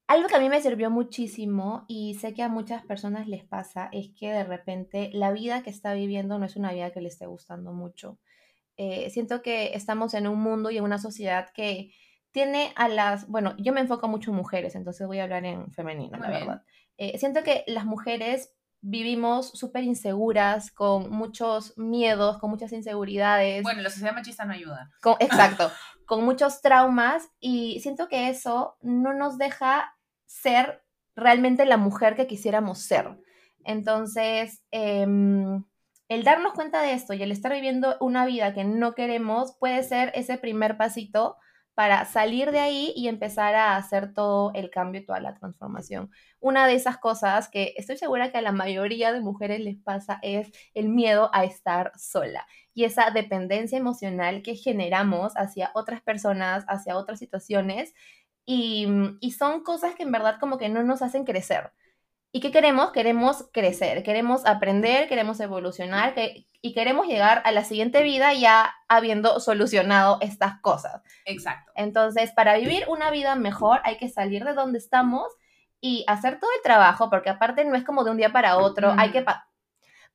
algo 0.07 0.27
que 0.27 0.35
a 0.35 0.39
mí 0.39 0.49
me 0.49 0.61
sirvió 0.61 0.89
muchísimo 0.89 1.85
y 1.87 2.15
sé 2.15 2.33
que 2.33 2.43
a 2.43 2.49
muchas 2.49 2.85
personas 2.85 3.27
les 3.27 3.45
pasa 3.45 3.89
es 3.91 4.09
que 4.09 4.29
de 4.29 4.43
repente 4.43 5.09
la 5.13 5.31
vida 5.31 5.63
que 5.63 5.69
está 5.69 5.93
viviendo 5.93 6.37
no 6.37 6.45
es 6.45 6.57
una 6.57 6.73
vida 6.73 6.91
que 6.91 7.01
le 7.01 7.07
esté 7.07 7.27
gustando 7.27 7.71
mucho. 7.71 8.19
Eh, 8.75 9.09
siento 9.09 9.41
que 9.41 9.73
estamos 9.73 10.13
en 10.13 10.27
un 10.27 10.39
mundo 10.41 10.69
y 10.69 10.77
en 10.77 10.83
una 10.83 10.97
sociedad 10.97 11.49
que 11.53 11.93
tiene 12.31 12.73
a 12.75 12.89
las, 12.89 13.27
bueno, 13.27 13.55
yo 13.57 13.71
me 13.73 13.81
enfoco 13.81 14.07
mucho 14.07 14.31
en 14.31 14.37
mujeres, 14.37 14.75
entonces 14.75 15.07
voy 15.07 15.19
a 15.19 15.23
hablar 15.23 15.45
en 15.45 15.71
femenino, 15.71 16.17
la 16.17 16.29
verdad. 16.29 16.63
Eh, 16.97 17.17
siento 17.17 17.43
que 17.43 17.63
las 17.67 17.85
mujeres 17.85 18.53
vivimos 18.81 19.49
súper 19.51 19.83
inseguras, 19.83 20.71
con 20.71 21.11
muchos 21.11 21.77
miedos, 21.77 22.39
con 22.39 22.49
muchas 22.49 22.71
inseguridades. 22.71 23.63
Bueno, 23.63 23.81
la 23.81 23.89
sociedad 23.89 24.13
machista 24.13 24.45
no 24.45 24.53
ayuda. 24.53 24.91
exacto, 25.19 25.71
con 26.05 26.25
muchos 26.25 26.61
traumas 26.61 27.29
y 27.39 27.79
siento 27.81 28.07
que 28.07 28.29
eso 28.29 28.77
no 28.81 29.13
nos 29.13 29.37
deja 29.37 29.95
ser 30.25 30.83
realmente 31.15 31.65
la 31.65 31.77
mujer 31.77 32.15
que 32.15 32.27
quisiéramos 32.27 32.79
ser. 32.79 33.19
Entonces, 33.63 34.63
em, 34.71 35.63
el 36.07 36.23
darnos 36.23 36.53
cuenta 36.53 36.81
de 36.81 36.93
esto 36.93 37.13
y 37.13 37.21
el 37.21 37.31
estar 37.31 37.53
viviendo 37.53 37.97
una 37.99 38.25
vida 38.25 38.53
que 38.53 38.63
no 38.63 38.95
queremos 38.95 39.55
puede 39.59 39.83
ser 39.83 40.11
ese 40.15 40.37
primer 40.37 40.77
pasito 40.77 41.37
para 41.73 42.05
salir 42.05 42.51
de 42.51 42.59
ahí 42.59 42.93
y 42.95 43.07
empezar 43.07 43.55
a 43.55 43.75
hacer 43.77 44.13
todo 44.13 44.51
el 44.53 44.69
cambio 44.69 45.05
toda 45.05 45.19
la 45.19 45.35
transformación. 45.35 46.11
Una 46.39 46.67
de 46.67 46.75
esas 46.75 46.97
cosas 46.97 47.49
que 47.49 47.73
estoy 47.77 47.97
segura 47.97 48.31
que 48.31 48.37
a 48.39 48.41
la 48.41 48.51
mayoría 48.51 49.13
de 49.13 49.21
mujeres 49.21 49.61
les 49.61 49.77
pasa 49.77 50.19
es 50.21 50.51
el 50.73 50.89
miedo 50.89 51.29
a 51.33 51.45
estar 51.45 51.91
sola 51.97 52.45
y 52.73 52.83
esa 52.83 53.09
dependencia 53.11 53.77
emocional 53.77 54.41
que 54.43 54.55
generamos 54.55 55.33
hacia 55.37 55.71
otras 55.73 56.01
personas, 56.01 56.65
hacia 56.67 56.97
otras 56.97 57.19
situaciones 57.19 57.93
y, 58.45 58.87
y 59.19 59.31
son 59.31 59.63
cosas 59.63 59.95
que 59.95 60.03
en 60.03 60.11
verdad 60.11 60.39
como 60.39 60.57
que 60.57 60.69
no 60.69 60.83
nos 60.83 61.01
hacen 61.01 61.25
crecer. 61.25 61.71
¿Y 62.33 62.39
qué 62.39 62.51
queremos? 62.51 62.91
Queremos 62.91 63.49
crecer, 63.51 64.03
queremos 64.03 64.45
aprender, 64.45 65.09
queremos 65.09 65.39
evolucionar 65.41 66.13
que, 66.13 66.47
y 66.61 66.73
queremos 66.73 67.07
llegar 67.07 67.41
a 67.43 67.51
la 67.51 67.65
siguiente 67.65 68.03
vida 68.03 68.33
ya 68.33 68.73
habiendo 68.87 69.41
solucionado 69.41 70.17
estas 70.21 70.61
cosas. 70.61 71.01
Exacto. 71.25 71.73
Entonces, 71.75 72.31
para 72.31 72.55
vivir 72.55 72.85
una 72.87 73.11
vida 73.11 73.35
mejor 73.35 73.81
hay 73.83 73.97
que 73.97 74.07
salir 74.07 74.45
de 74.45 74.53
donde 74.53 74.77
estamos 74.77 75.27
y 75.81 76.05
hacer 76.07 76.39
todo 76.39 76.49
el 76.55 76.61
trabajo, 76.63 77.09
porque 77.09 77.29
aparte 77.29 77.65
no 77.65 77.75
es 77.75 77.83
como 77.83 78.05
de 78.05 78.11
un 78.11 78.17
día 78.17 78.31
para 78.31 78.57
otro, 78.57 78.93
hay 78.97 79.11
que... 79.11 79.25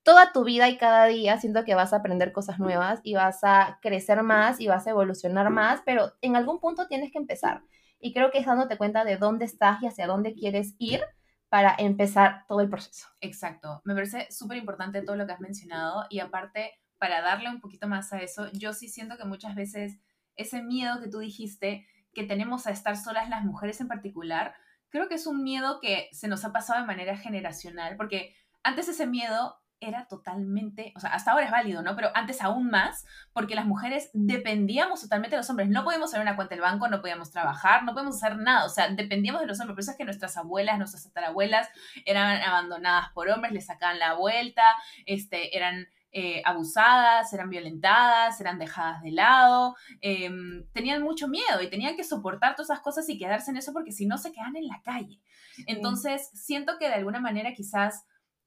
Toda 0.03 0.33
tu 0.33 0.45
vida 0.45 0.69
y 0.69 0.79
cada 0.79 1.07
día 1.07 1.39
siento 1.39 1.65
que 1.65 1.75
vas 1.75 1.93
a 1.93 1.97
aprender 1.97 2.33
cosas 2.33 2.61
nuevas 2.61 3.01
y 3.03 3.15
vas 3.15 3.41
a 3.43 3.81
crecer 3.83 4.23
más 4.23 4.61
y 4.61 4.69
vas 4.69 4.87
a 4.87 4.91
evolucionar 4.91 5.51
más, 5.51 5.83
pero 5.85 6.13
en 6.23 6.37
algún 6.37 6.61
punto 6.61 6.87
tienes 6.87 7.11
que 7.11 7.19
empezar. 7.19 7.63
Y 7.99 8.15
creo 8.15 8.31
que 8.31 8.39
es 8.39 8.47
dándote 8.47 8.79
cuenta 8.79 9.05
de 9.05 9.17
dónde 9.17 9.45
estás 9.45 9.83
y 9.83 9.87
hacia 9.89 10.07
dónde 10.07 10.33
quieres 10.35 10.77
ir 10.79 11.03
para 11.49 11.75
empezar 11.79 12.45
todo 12.49 12.61
el 12.61 12.69
proceso. 12.69 13.09
Exacto, 13.21 13.81
me 13.85 13.95
parece 13.95 14.27
súper 14.31 14.59
importante 14.59 15.03
todo 15.03 15.17
lo 15.17 15.27
que 15.27 15.33
has 15.33 15.41
mencionado 15.41 16.05
y 16.11 16.21
aparte, 16.21 16.73
para 16.99 17.21
darle 17.21 17.51
un 17.51 17.61
poquito 17.61 17.89
más 17.89 18.13
a 18.13 18.21
eso, 18.21 18.51
yo 18.53 18.73
sí 18.73 18.89
siento 18.89 19.17
que 19.17 19.25
muchas 19.25 19.55
veces 19.55 19.99
ese 20.35 20.63
miedo 20.63 21.01
que 21.01 21.09
tú 21.09 21.19
dijiste 21.19 21.87
que 22.13 22.25
tenemos 22.25 22.67
a 22.67 22.71
estar 22.71 22.97
solas 22.97 23.29
las 23.29 23.45
mujeres 23.45 23.81
en 23.81 23.89
particular, 23.89 24.55
creo 24.89 25.09
que 25.09 25.17
es 25.17 25.27
un 25.27 25.43
miedo 25.43 25.81
que 25.81 26.09
se 26.13 26.29
nos 26.29 26.45
ha 26.45 26.53
pasado 26.53 26.81
de 26.81 26.87
manera 26.87 27.17
generacional, 27.17 27.97
porque 27.97 28.35
antes 28.63 28.89
ese 28.89 29.07
miedo 29.07 29.57
era 29.81 30.07
totalmente, 30.07 30.93
o 30.97 31.01
sea, 31.01 31.11
hasta 31.11 31.33
ahora 31.33 31.45
es 31.45 31.51
válido, 31.51 31.83
¿no? 31.83 31.95
Pero 31.97 32.11
antes 32.15 32.41
aún 32.43 32.71
más, 32.71 33.05
porque 33.33 33.55
las 33.55 33.67
mujeres 33.67 34.11
dependíamos 34.15 35.03
totalmente 35.03 35.37
de 35.37 35.41
los 35.41 35.51
hombres. 35.51 35.69
No 35.69 35.85
podíamos 35.85 36.11
hacer 36.11 36.21
una 36.21 36.37
cuenta 36.37 36.55
del 36.55 36.63
banco, 36.63 36.89
no 36.89 37.01
podíamos 37.01 37.31
trabajar, 37.31 37.85
no 37.85 37.93
podíamos 37.93 38.17
hacer 38.17 38.39
nada, 38.39 38.65
o 38.65 38.69
sea, 38.69 38.89
dependíamos 38.89 39.41
de 39.41 39.47
los 39.47 39.61
hombres. 39.61 39.75
Por 39.75 39.81
eso 39.81 39.91
es 39.91 39.97
que 39.97 40.05
nuestras 40.05 40.37
abuelas, 40.37 40.79
nuestras 40.79 41.05
tatarabuelas 41.05 41.69
eran 42.05 42.41
abandonadas 42.43 43.11
por 43.13 43.29
hombres, 43.29 43.53
les 43.53 43.67
sacaban 43.67 43.99
la 43.99 44.15
vuelta, 44.15 44.63
este, 45.05 45.57
eran 45.57 45.87
eh, 46.13 46.41
abusadas, 46.47 47.31
eran 47.35 47.51
violentadas, 47.51 48.41
eran 48.41 48.59
dejadas 48.59 49.03
de 49.03 49.11
lado, 49.11 49.77
em, 50.01 50.67
tenían 50.73 51.03
mucho 51.03 51.29
miedo 51.29 51.61
y 51.61 51.69
tenían 51.69 51.95
que 51.95 52.05
soportar 52.05 52.55
todas 52.55 52.71
esas 52.71 52.81
cosas 52.81 53.07
y 53.11 53.19
quedarse 53.19 53.51
en 53.51 53.59
eso 53.59 53.75
porque 53.75 53.93
si 53.93 54.07
no 54.07 54.17
se 54.17 54.33
quedan 54.33 54.57
en 54.57 54.67
la 54.67 54.81
calle. 54.83 55.21
Entonces, 55.67 56.31
siento 56.33 56.79
que 56.79 56.89
de 56.89 56.95
alguna 56.95 57.21
manera 57.21 57.53
quizás 57.53 58.07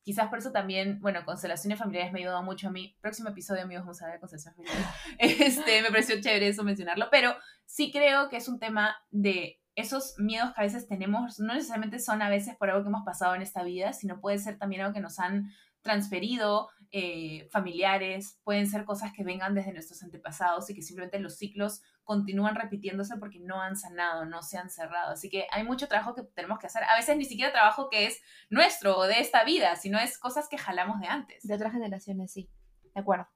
Quizás 0.10 0.28
por 0.28 0.39
eso 0.39 0.51
también, 0.51 0.99
bueno, 1.01 1.24
constelaciones 1.24 1.78
familiares 1.78 2.12
me 2.12 2.18
ha 2.18 2.22
ayudado 2.24 2.41
mucho 2.41 2.70
a 2.70 2.72
mí. 2.72 2.97
Próximo 2.99 3.30
episodio, 3.30 3.62
amigos, 3.62 3.84
vamos 3.84 4.01
a 4.01 4.07
ver 4.07 4.20
constelaciones 4.20 4.55
familiares. 4.55 4.95
Este, 5.20 5.84
me 5.84 5.89
pareció 5.89 6.20
chévere 6.20 6.47
eso 6.47 6.64
mencionarlo, 6.64 7.10
pero 7.12 7.36
sí 7.68 7.91
creo 7.91 8.28
que 8.28 8.38
es 8.38 8.47
un 8.47 8.57
tema 8.57 8.95
de 9.12 9.62
esos 9.76 10.16
miedos 10.18 10.51
que 10.55 10.62
a 10.62 10.64
veces 10.64 10.88
tenemos, 10.88 11.39
no 11.39 11.53
necesariamente 11.53 11.99
son 11.99 12.24
a 12.24 12.30
veces 12.32 12.55
por 12.57 12.72
algo 12.72 12.82
que 12.82 12.89
hemos 12.89 13.05
pasado 13.05 13.36
en 13.36 13.43
esta 13.43 13.62
vida, 13.62 13.93
sino 13.93 14.20
puede 14.20 14.39
ser 14.39 14.57
también 14.57 14.82
algo 14.82 14.95
que 14.95 14.99
nos 14.99 15.20
han 15.20 15.51
transferido 15.84 16.70
eh, 16.91 17.47
familiares, 17.51 18.39
pueden 18.43 18.65
ser 18.67 18.83
cosas 18.83 19.13
que 19.13 19.23
vengan 19.23 19.53
desde 19.53 19.73
nuestros 19.73 20.01
antepasados 20.01 20.69
y 20.69 20.73
que 20.73 20.81
simplemente 20.81 21.19
los 21.19 21.37
ciclos 21.37 21.83
continúan 22.03 22.55
repitiéndose 22.55 23.17
porque 23.17 23.39
no 23.39 23.61
han 23.61 23.75
sanado, 23.75 24.25
no 24.25 24.41
se 24.41 24.57
han 24.57 24.71
cerrado. 24.71 25.11
Así 25.11 25.29
que 25.29 25.45
hay 25.51 25.63
mucho 25.63 25.87
trabajo 25.87 26.15
que 26.15 26.23
tenemos 26.23 26.57
que 26.57 26.65
hacer. 26.65 26.83
A 26.83 26.95
veces 26.95 27.15
ni 27.15 27.25
siquiera 27.25 27.51
trabajo 27.51 27.89
que 27.89 28.07
es 28.07 28.19
nuestro 28.49 28.97
o 28.97 29.03
de 29.05 29.19
esta 29.19 29.43
vida, 29.43 29.75
sino 29.75 29.99
es 29.99 30.17
cosas 30.17 30.49
que 30.49 30.57
jalamos 30.57 30.99
de 30.99 31.07
antes. 31.07 31.43
De 31.43 31.53
otras 31.53 31.73
generaciones, 31.73 32.31
sí. 32.31 32.49
De 32.95 33.01
acuerdo. 33.01 33.27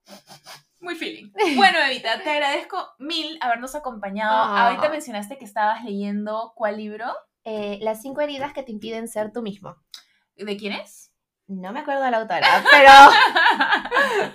Muy 0.79 0.95
feeling. 0.95 1.31
Bueno, 1.55 1.77
Evita, 1.87 2.23
te 2.23 2.31
agradezco 2.31 2.77
mil 2.97 3.37
habernos 3.39 3.75
acompañado. 3.75 4.35
Ah. 4.35 4.67
Ahorita 4.69 4.89
mencionaste 4.89 5.37
que 5.37 5.45
estabas 5.45 5.83
leyendo 5.83 6.53
cuál 6.55 6.77
libro. 6.77 7.13
Eh, 7.43 7.77
Las 7.81 8.01
cinco 8.01 8.21
heridas 8.21 8.53
que 8.53 8.63
te 8.63 8.71
impiden 8.71 9.07
ser 9.07 9.31
tú 9.31 9.43
mismo. 9.43 9.75
¿De 10.35 10.57
quién 10.57 10.73
es? 10.73 11.12
No 11.61 11.73
me 11.73 11.81
acuerdo 11.81 12.03
de 12.03 12.11
la 12.11 12.17
autora, 12.17 12.63
pero, 12.71 12.91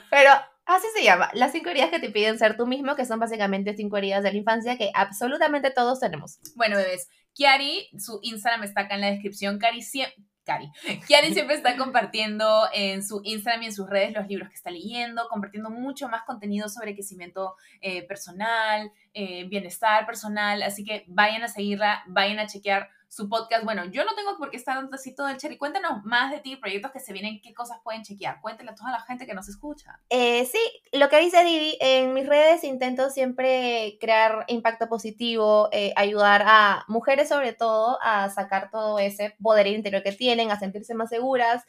pero 0.10 0.30
así 0.68 0.86
se 0.94 1.02
llama, 1.02 1.30
las 1.32 1.52
cinco 1.52 1.70
heridas 1.70 1.90
que 1.90 1.98
te 1.98 2.10
piden 2.10 2.38
ser 2.38 2.56
tú 2.56 2.66
mismo, 2.66 2.94
que 2.94 3.06
son 3.06 3.18
básicamente 3.18 3.74
cinco 3.74 3.96
heridas 3.96 4.22
de 4.22 4.32
la 4.32 4.38
infancia 4.38 4.76
que 4.76 4.90
absolutamente 4.94 5.70
todos 5.70 6.00
tenemos. 6.00 6.38
Bueno, 6.54 6.76
bebés, 6.76 7.08
Kiari, 7.34 7.88
su 7.98 8.20
Instagram 8.22 8.64
está 8.64 8.82
acá 8.82 8.94
en 8.94 9.00
la 9.00 9.10
descripción, 9.10 9.58
Cari 9.58 9.82
siempre... 9.82 10.16
Cari. 10.44 10.70
Kiari 11.06 11.34
siempre 11.34 11.56
está 11.56 11.76
compartiendo 11.76 12.68
en 12.72 13.04
su 13.04 13.20
Instagram 13.22 13.64
y 13.64 13.66
en 13.66 13.74
sus 13.74 13.86
redes 13.88 14.14
los 14.14 14.26
libros 14.28 14.48
que 14.48 14.54
está 14.54 14.70
leyendo, 14.70 15.28
compartiendo 15.28 15.68
mucho 15.68 16.08
más 16.08 16.22
contenido 16.24 16.70
sobre 16.70 16.94
crecimiento 16.94 17.54
eh, 17.82 18.02
personal, 18.06 18.90
eh, 19.12 19.44
bienestar 19.44 20.06
personal, 20.06 20.62
así 20.62 20.84
que 20.84 21.04
vayan 21.06 21.42
a 21.42 21.48
seguirla, 21.48 22.02
vayan 22.06 22.38
a 22.38 22.46
chequear 22.46 22.88
su 23.08 23.28
podcast. 23.28 23.64
Bueno, 23.64 23.86
yo 23.86 24.04
no 24.04 24.14
tengo 24.14 24.36
por 24.36 24.50
qué 24.50 24.56
estar 24.58 24.76
dando 24.76 24.94
así 24.94 25.14
todo 25.14 25.28
el 25.28 25.38
cherry. 25.38 25.56
Cuéntanos 25.56 26.04
más 26.04 26.30
de 26.30 26.40
ti, 26.40 26.56
proyectos 26.56 26.92
que 26.92 27.00
se 27.00 27.12
vienen, 27.12 27.40
qué 27.42 27.54
cosas 27.54 27.78
pueden 27.82 28.02
chequear. 28.02 28.40
Cuéntale 28.40 28.70
a 28.70 28.74
toda 28.74 28.90
la 28.90 29.00
gente 29.00 29.26
que 29.26 29.34
nos 29.34 29.48
escucha. 29.48 29.98
Eh, 30.10 30.44
sí, 30.44 30.60
lo 30.92 31.08
que 31.08 31.18
dice 31.20 31.42
Didi, 31.42 31.76
en 31.80 32.12
mis 32.12 32.26
redes 32.26 32.64
intento 32.64 33.10
siempre 33.10 33.96
crear 34.00 34.44
impacto 34.48 34.88
positivo, 34.88 35.68
eh, 35.72 35.92
ayudar 35.96 36.44
a 36.46 36.84
mujeres 36.88 37.28
sobre 37.28 37.52
todo 37.52 37.98
a 38.02 38.28
sacar 38.30 38.70
todo 38.70 38.98
ese 38.98 39.34
poder 39.42 39.66
interior 39.66 40.02
que 40.02 40.12
tienen, 40.12 40.50
a 40.50 40.58
sentirse 40.58 40.94
más 40.94 41.08
seguras. 41.08 41.64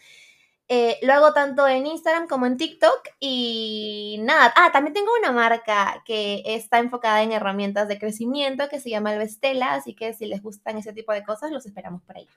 Eh, 0.72 1.00
lo 1.02 1.14
hago 1.14 1.34
tanto 1.34 1.68
en 1.68 1.88
Instagram 1.88 2.28
como 2.28 2.46
en 2.46 2.56
TikTok 2.56 3.10
y 3.20 4.20
nada. 4.22 4.54
Ah, 4.56 4.72
también 4.72 4.94
tengo 4.94 5.12
una 5.20 5.32
marca 5.32 6.04
que 6.06 6.44
está 6.46 6.78
enfocada 6.78 7.24
en 7.24 7.32
herramientas 7.32 7.88
de 7.88 7.98
crecimiento 7.98 8.70
que 8.70 8.80
se 8.80 8.92
llama 8.92 9.10
Alvestela, 9.10 9.74
así 9.74 9.96
que 9.96 10.14
si 10.14 10.28
les 10.28 10.44
gustan 10.44 10.78
ese 10.78 10.94
tipo 10.94 11.12
de 11.12 11.24
cosas, 11.24 11.50
los 11.52 11.66
esperamos 11.66 12.04
por 12.04 12.18
ahí. 12.18 12.28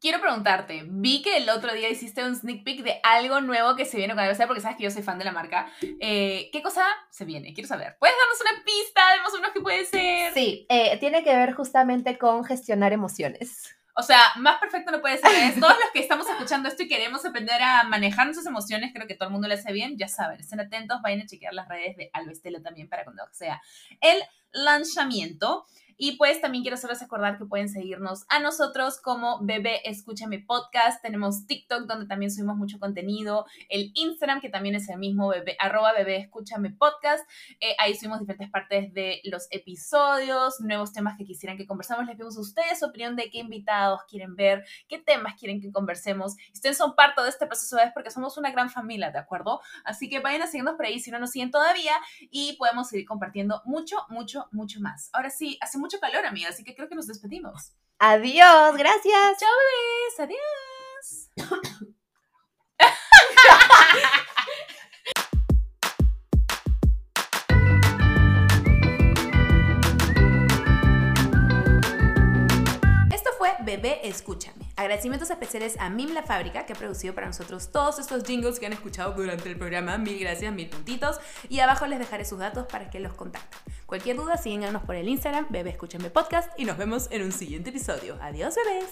Quiero 0.00 0.20
preguntarte, 0.20 0.84
vi 0.86 1.20
que 1.20 1.36
el 1.36 1.50
otro 1.50 1.74
día 1.74 1.90
hiciste 1.90 2.24
un 2.24 2.34
sneak 2.34 2.64
peek 2.64 2.82
de 2.84 3.00
algo 3.02 3.40
nuevo 3.40 3.74
que 3.74 3.84
se 3.84 3.98
viene 3.98 4.14
con 4.14 4.22
Alvestela, 4.22 4.46
porque 4.46 4.62
sabes 4.62 4.78
que 4.78 4.84
yo 4.84 4.90
soy 4.92 5.02
fan 5.02 5.18
de 5.18 5.24
la 5.24 5.32
marca. 5.32 5.70
Eh, 5.82 6.48
¿Qué 6.52 6.62
cosa 6.62 6.86
se 7.10 7.24
viene? 7.24 7.52
Quiero 7.52 7.68
saber. 7.68 7.96
¿Puedes 7.98 8.16
darnos 8.16 8.40
una 8.40 8.64
pista 8.64 9.12
de 9.14 9.20
más 9.20 9.34
o 9.34 9.36
menos 9.36 9.50
qué 9.52 9.60
puede 9.60 9.84
ser? 9.84 10.32
Sí, 10.32 10.64
eh, 10.70 10.96
tiene 11.00 11.24
que 11.24 11.34
ver 11.34 11.52
justamente 11.52 12.16
con 12.16 12.44
gestionar 12.44 12.92
emociones. 12.92 13.76
O 14.00 14.02
sea, 14.02 14.22
más 14.36 14.58
perfecto 14.58 14.90
no 14.90 15.02
puede 15.02 15.18
ser. 15.18 15.30
Todos 15.60 15.76
los 15.78 15.90
que 15.92 16.00
estamos 16.00 16.26
escuchando 16.26 16.70
esto 16.70 16.82
y 16.82 16.88
queremos 16.88 17.22
aprender 17.26 17.60
a 17.62 17.84
manejar 17.84 18.24
nuestras 18.24 18.46
emociones, 18.46 18.92
creo 18.94 19.06
que 19.06 19.14
todo 19.14 19.28
el 19.28 19.32
mundo 19.32 19.46
lo 19.46 19.52
hace 19.52 19.74
bien, 19.74 19.98
ya 19.98 20.08
saben, 20.08 20.40
estén 20.40 20.58
atentos, 20.58 21.02
vayan 21.02 21.20
a 21.20 21.26
chequear 21.26 21.52
las 21.52 21.68
redes 21.68 21.98
de 21.98 22.08
Alvestelo 22.14 22.62
también 22.62 22.88
para 22.88 23.04
cuando 23.04 23.24
sea 23.32 23.60
el 24.00 24.22
lanzamiento. 24.52 25.66
Y 26.02 26.12
pues 26.12 26.40
también 26.40 26.64
quiero 26.64 26.76
hacerles 26.76 27.02
recordar 27.02 27.36
que 27.36 27.44
pueden 27.44 27.68
seguirnos 27.68 28.24
a 28.30 28.40
nosotros 28.40 28.98
como 29.02 29.38
Bebé 29.42 29.82
Escúchame 29.84 30.38
Podcast. 30.38 31.02
Tenemos 31.02 31.46
TikTok 31.46 31.82
donde 31.82 32.06
también 32.06 32.30
subimos 32.30 32.56
mucho 32.56 32.78
contenido. 32.78 33.44
El 33.68 33.92
Instagram 33.92 34.40
que 34.40 34.48
también 34.48 34.74
es 34.74 34.88
el 34.88 34.96
mismo, 34.96 35.28
bebé, 35.28 35.58
arroba 35.58 35.92
Bebé 35.92 36.16
Escúchame 36.16 36.70
Podcast. 36.70 37.28
Eh, 37.60 37.76
ahí 37.78 37.94
subimos 37.94 38.18
diferentes 38.18 38.48
partes 38.48 38.94
de 38.94 39.20
los 39.24 39.46
episodios, 39.50 40.58
nuevos 40.60 40.94
temas 40.94 41.18
que 41.18 41.24
quisieran 41.26 41.58
que 41.58 41.66
conversamos. 41.66 42.06
Les 42.06 42.16
pedimos 42.16 42.38
a 42.38 42.40
ustedes 42.40 42.78
su 42.78 42.86
opinión 42.86 43.14
de 43.14 43.28
qué 43.28 43.40
invitados 43.40 44.00
quieren 44.08 44.36
ver, 44.36 44.64
qué 44.88 45.00
temas 45.00 45.34
quieren 45.38 45.60
que 45.60 45.70
conversemos. 45.70 46.34
ustedes 46.54 46.78
son 46.78 46.94
parte 46.94 47.20
de 47.20 47.28
este 47.28 47.46
proceso 47.46 47.78
es 47.78 47.92
porque 47.92 48.10
somos 48.10 48.38
una 48.38 48.50
gran 48.50 48.70
familia, 48.70 49.10
¿de 49.10 49.18
acuerdo? 49.18 49.60
Así 49.84 50.08
que 50.08 50.20
vayan 50.20 50.40
a 50.40 50.46
seguirnos 50.46 50.76
por 50.76 50.86
ahí 50.86 50.98
si 50.98 51.10
no 51.10 51.18
nos 51.18 51.32
siguen 51.32 51.50
todavía 51.50 51.92
y 52.30 52.54
podemos 52.54 52.88
seguir 52.88 53.04
compartiendo 53.04 53.60
mucho, 53.66 53.98
mucho, 54.08 54.48
mucho 54.50 54.80
más. 54.80 55.10
Ahora 55.12 55.28
sí, 55.28 55.58
hace 55.60 55.76
mucho 55.76 55.89
calor, 55.98 56.24
amiga, 56.26 56.50
así 56.50 56.62
que 56.62 56.74
creo 56.74 56.88
que 56.88 56.94
nos 56.94 57.06
despedimos. 57.06 57.72
Adiós, 57.98 58.76
gracias. 58.76 59.38
Chao, 59.38 59.50
bebés, 60.18 60.20
adiós. 60.20 61.96
Bebé 73.70 74.00
Escúchame. 74.08 74.68
Agradecimientos 74.74 75.30
especiales 75.30 75.76
a 75.78 75.90
Mim 75.90 76.12
La 76.12 76.24
Fábrica, 76.24 76.66
que 76.66 76.72
ha 76.72 76.76
producido 76.76 77.14
para 77.14 77.28
nosotros 77.28 77.70
todos 77.70 78.00
estos 78.00 78.24
jingles 78.24 78.58
que 78.58 78.66
han 78.66 78.72
escuchado 78.72 79.12
durante 79.12 79.48
el 79.48 79.56
programa. 79.56 79.96
Mil 79.96 80.18
gracias, 80.18 80.52
mil 80.52 80.68
puntitos. 80.68 81.20
Y 81.48 81.60
abajo 81.60 81.86
les 81.86 82.00
dejaré 82.00 82.24
sus 82.24 82.40
datos 82.40 82.66
para 82.66 82.90
que 82.90 82.98
los 82.98 83.14
contacten. 83.14 83.60
Cualquier 83.86 84.16
duda, 84.16 84.38
síganos 84.38 84.82
por 84.82 84.96
el 84.96 85.08
Instagram, 85.08 85.46
Bebé 85.50 85.70
Escúchame 85.70 86.10
Podcast, 86.10 86.50
y 86.58 86.64
nos 86.64 86.78
vemos 86.78 87.06
en 87.12 87.22
un 87.22 87.30
siguiente 87.30 87.70
episodio. 87.70 88.18
Adiós, 88.20 88.56
bebés. 88.56 88.90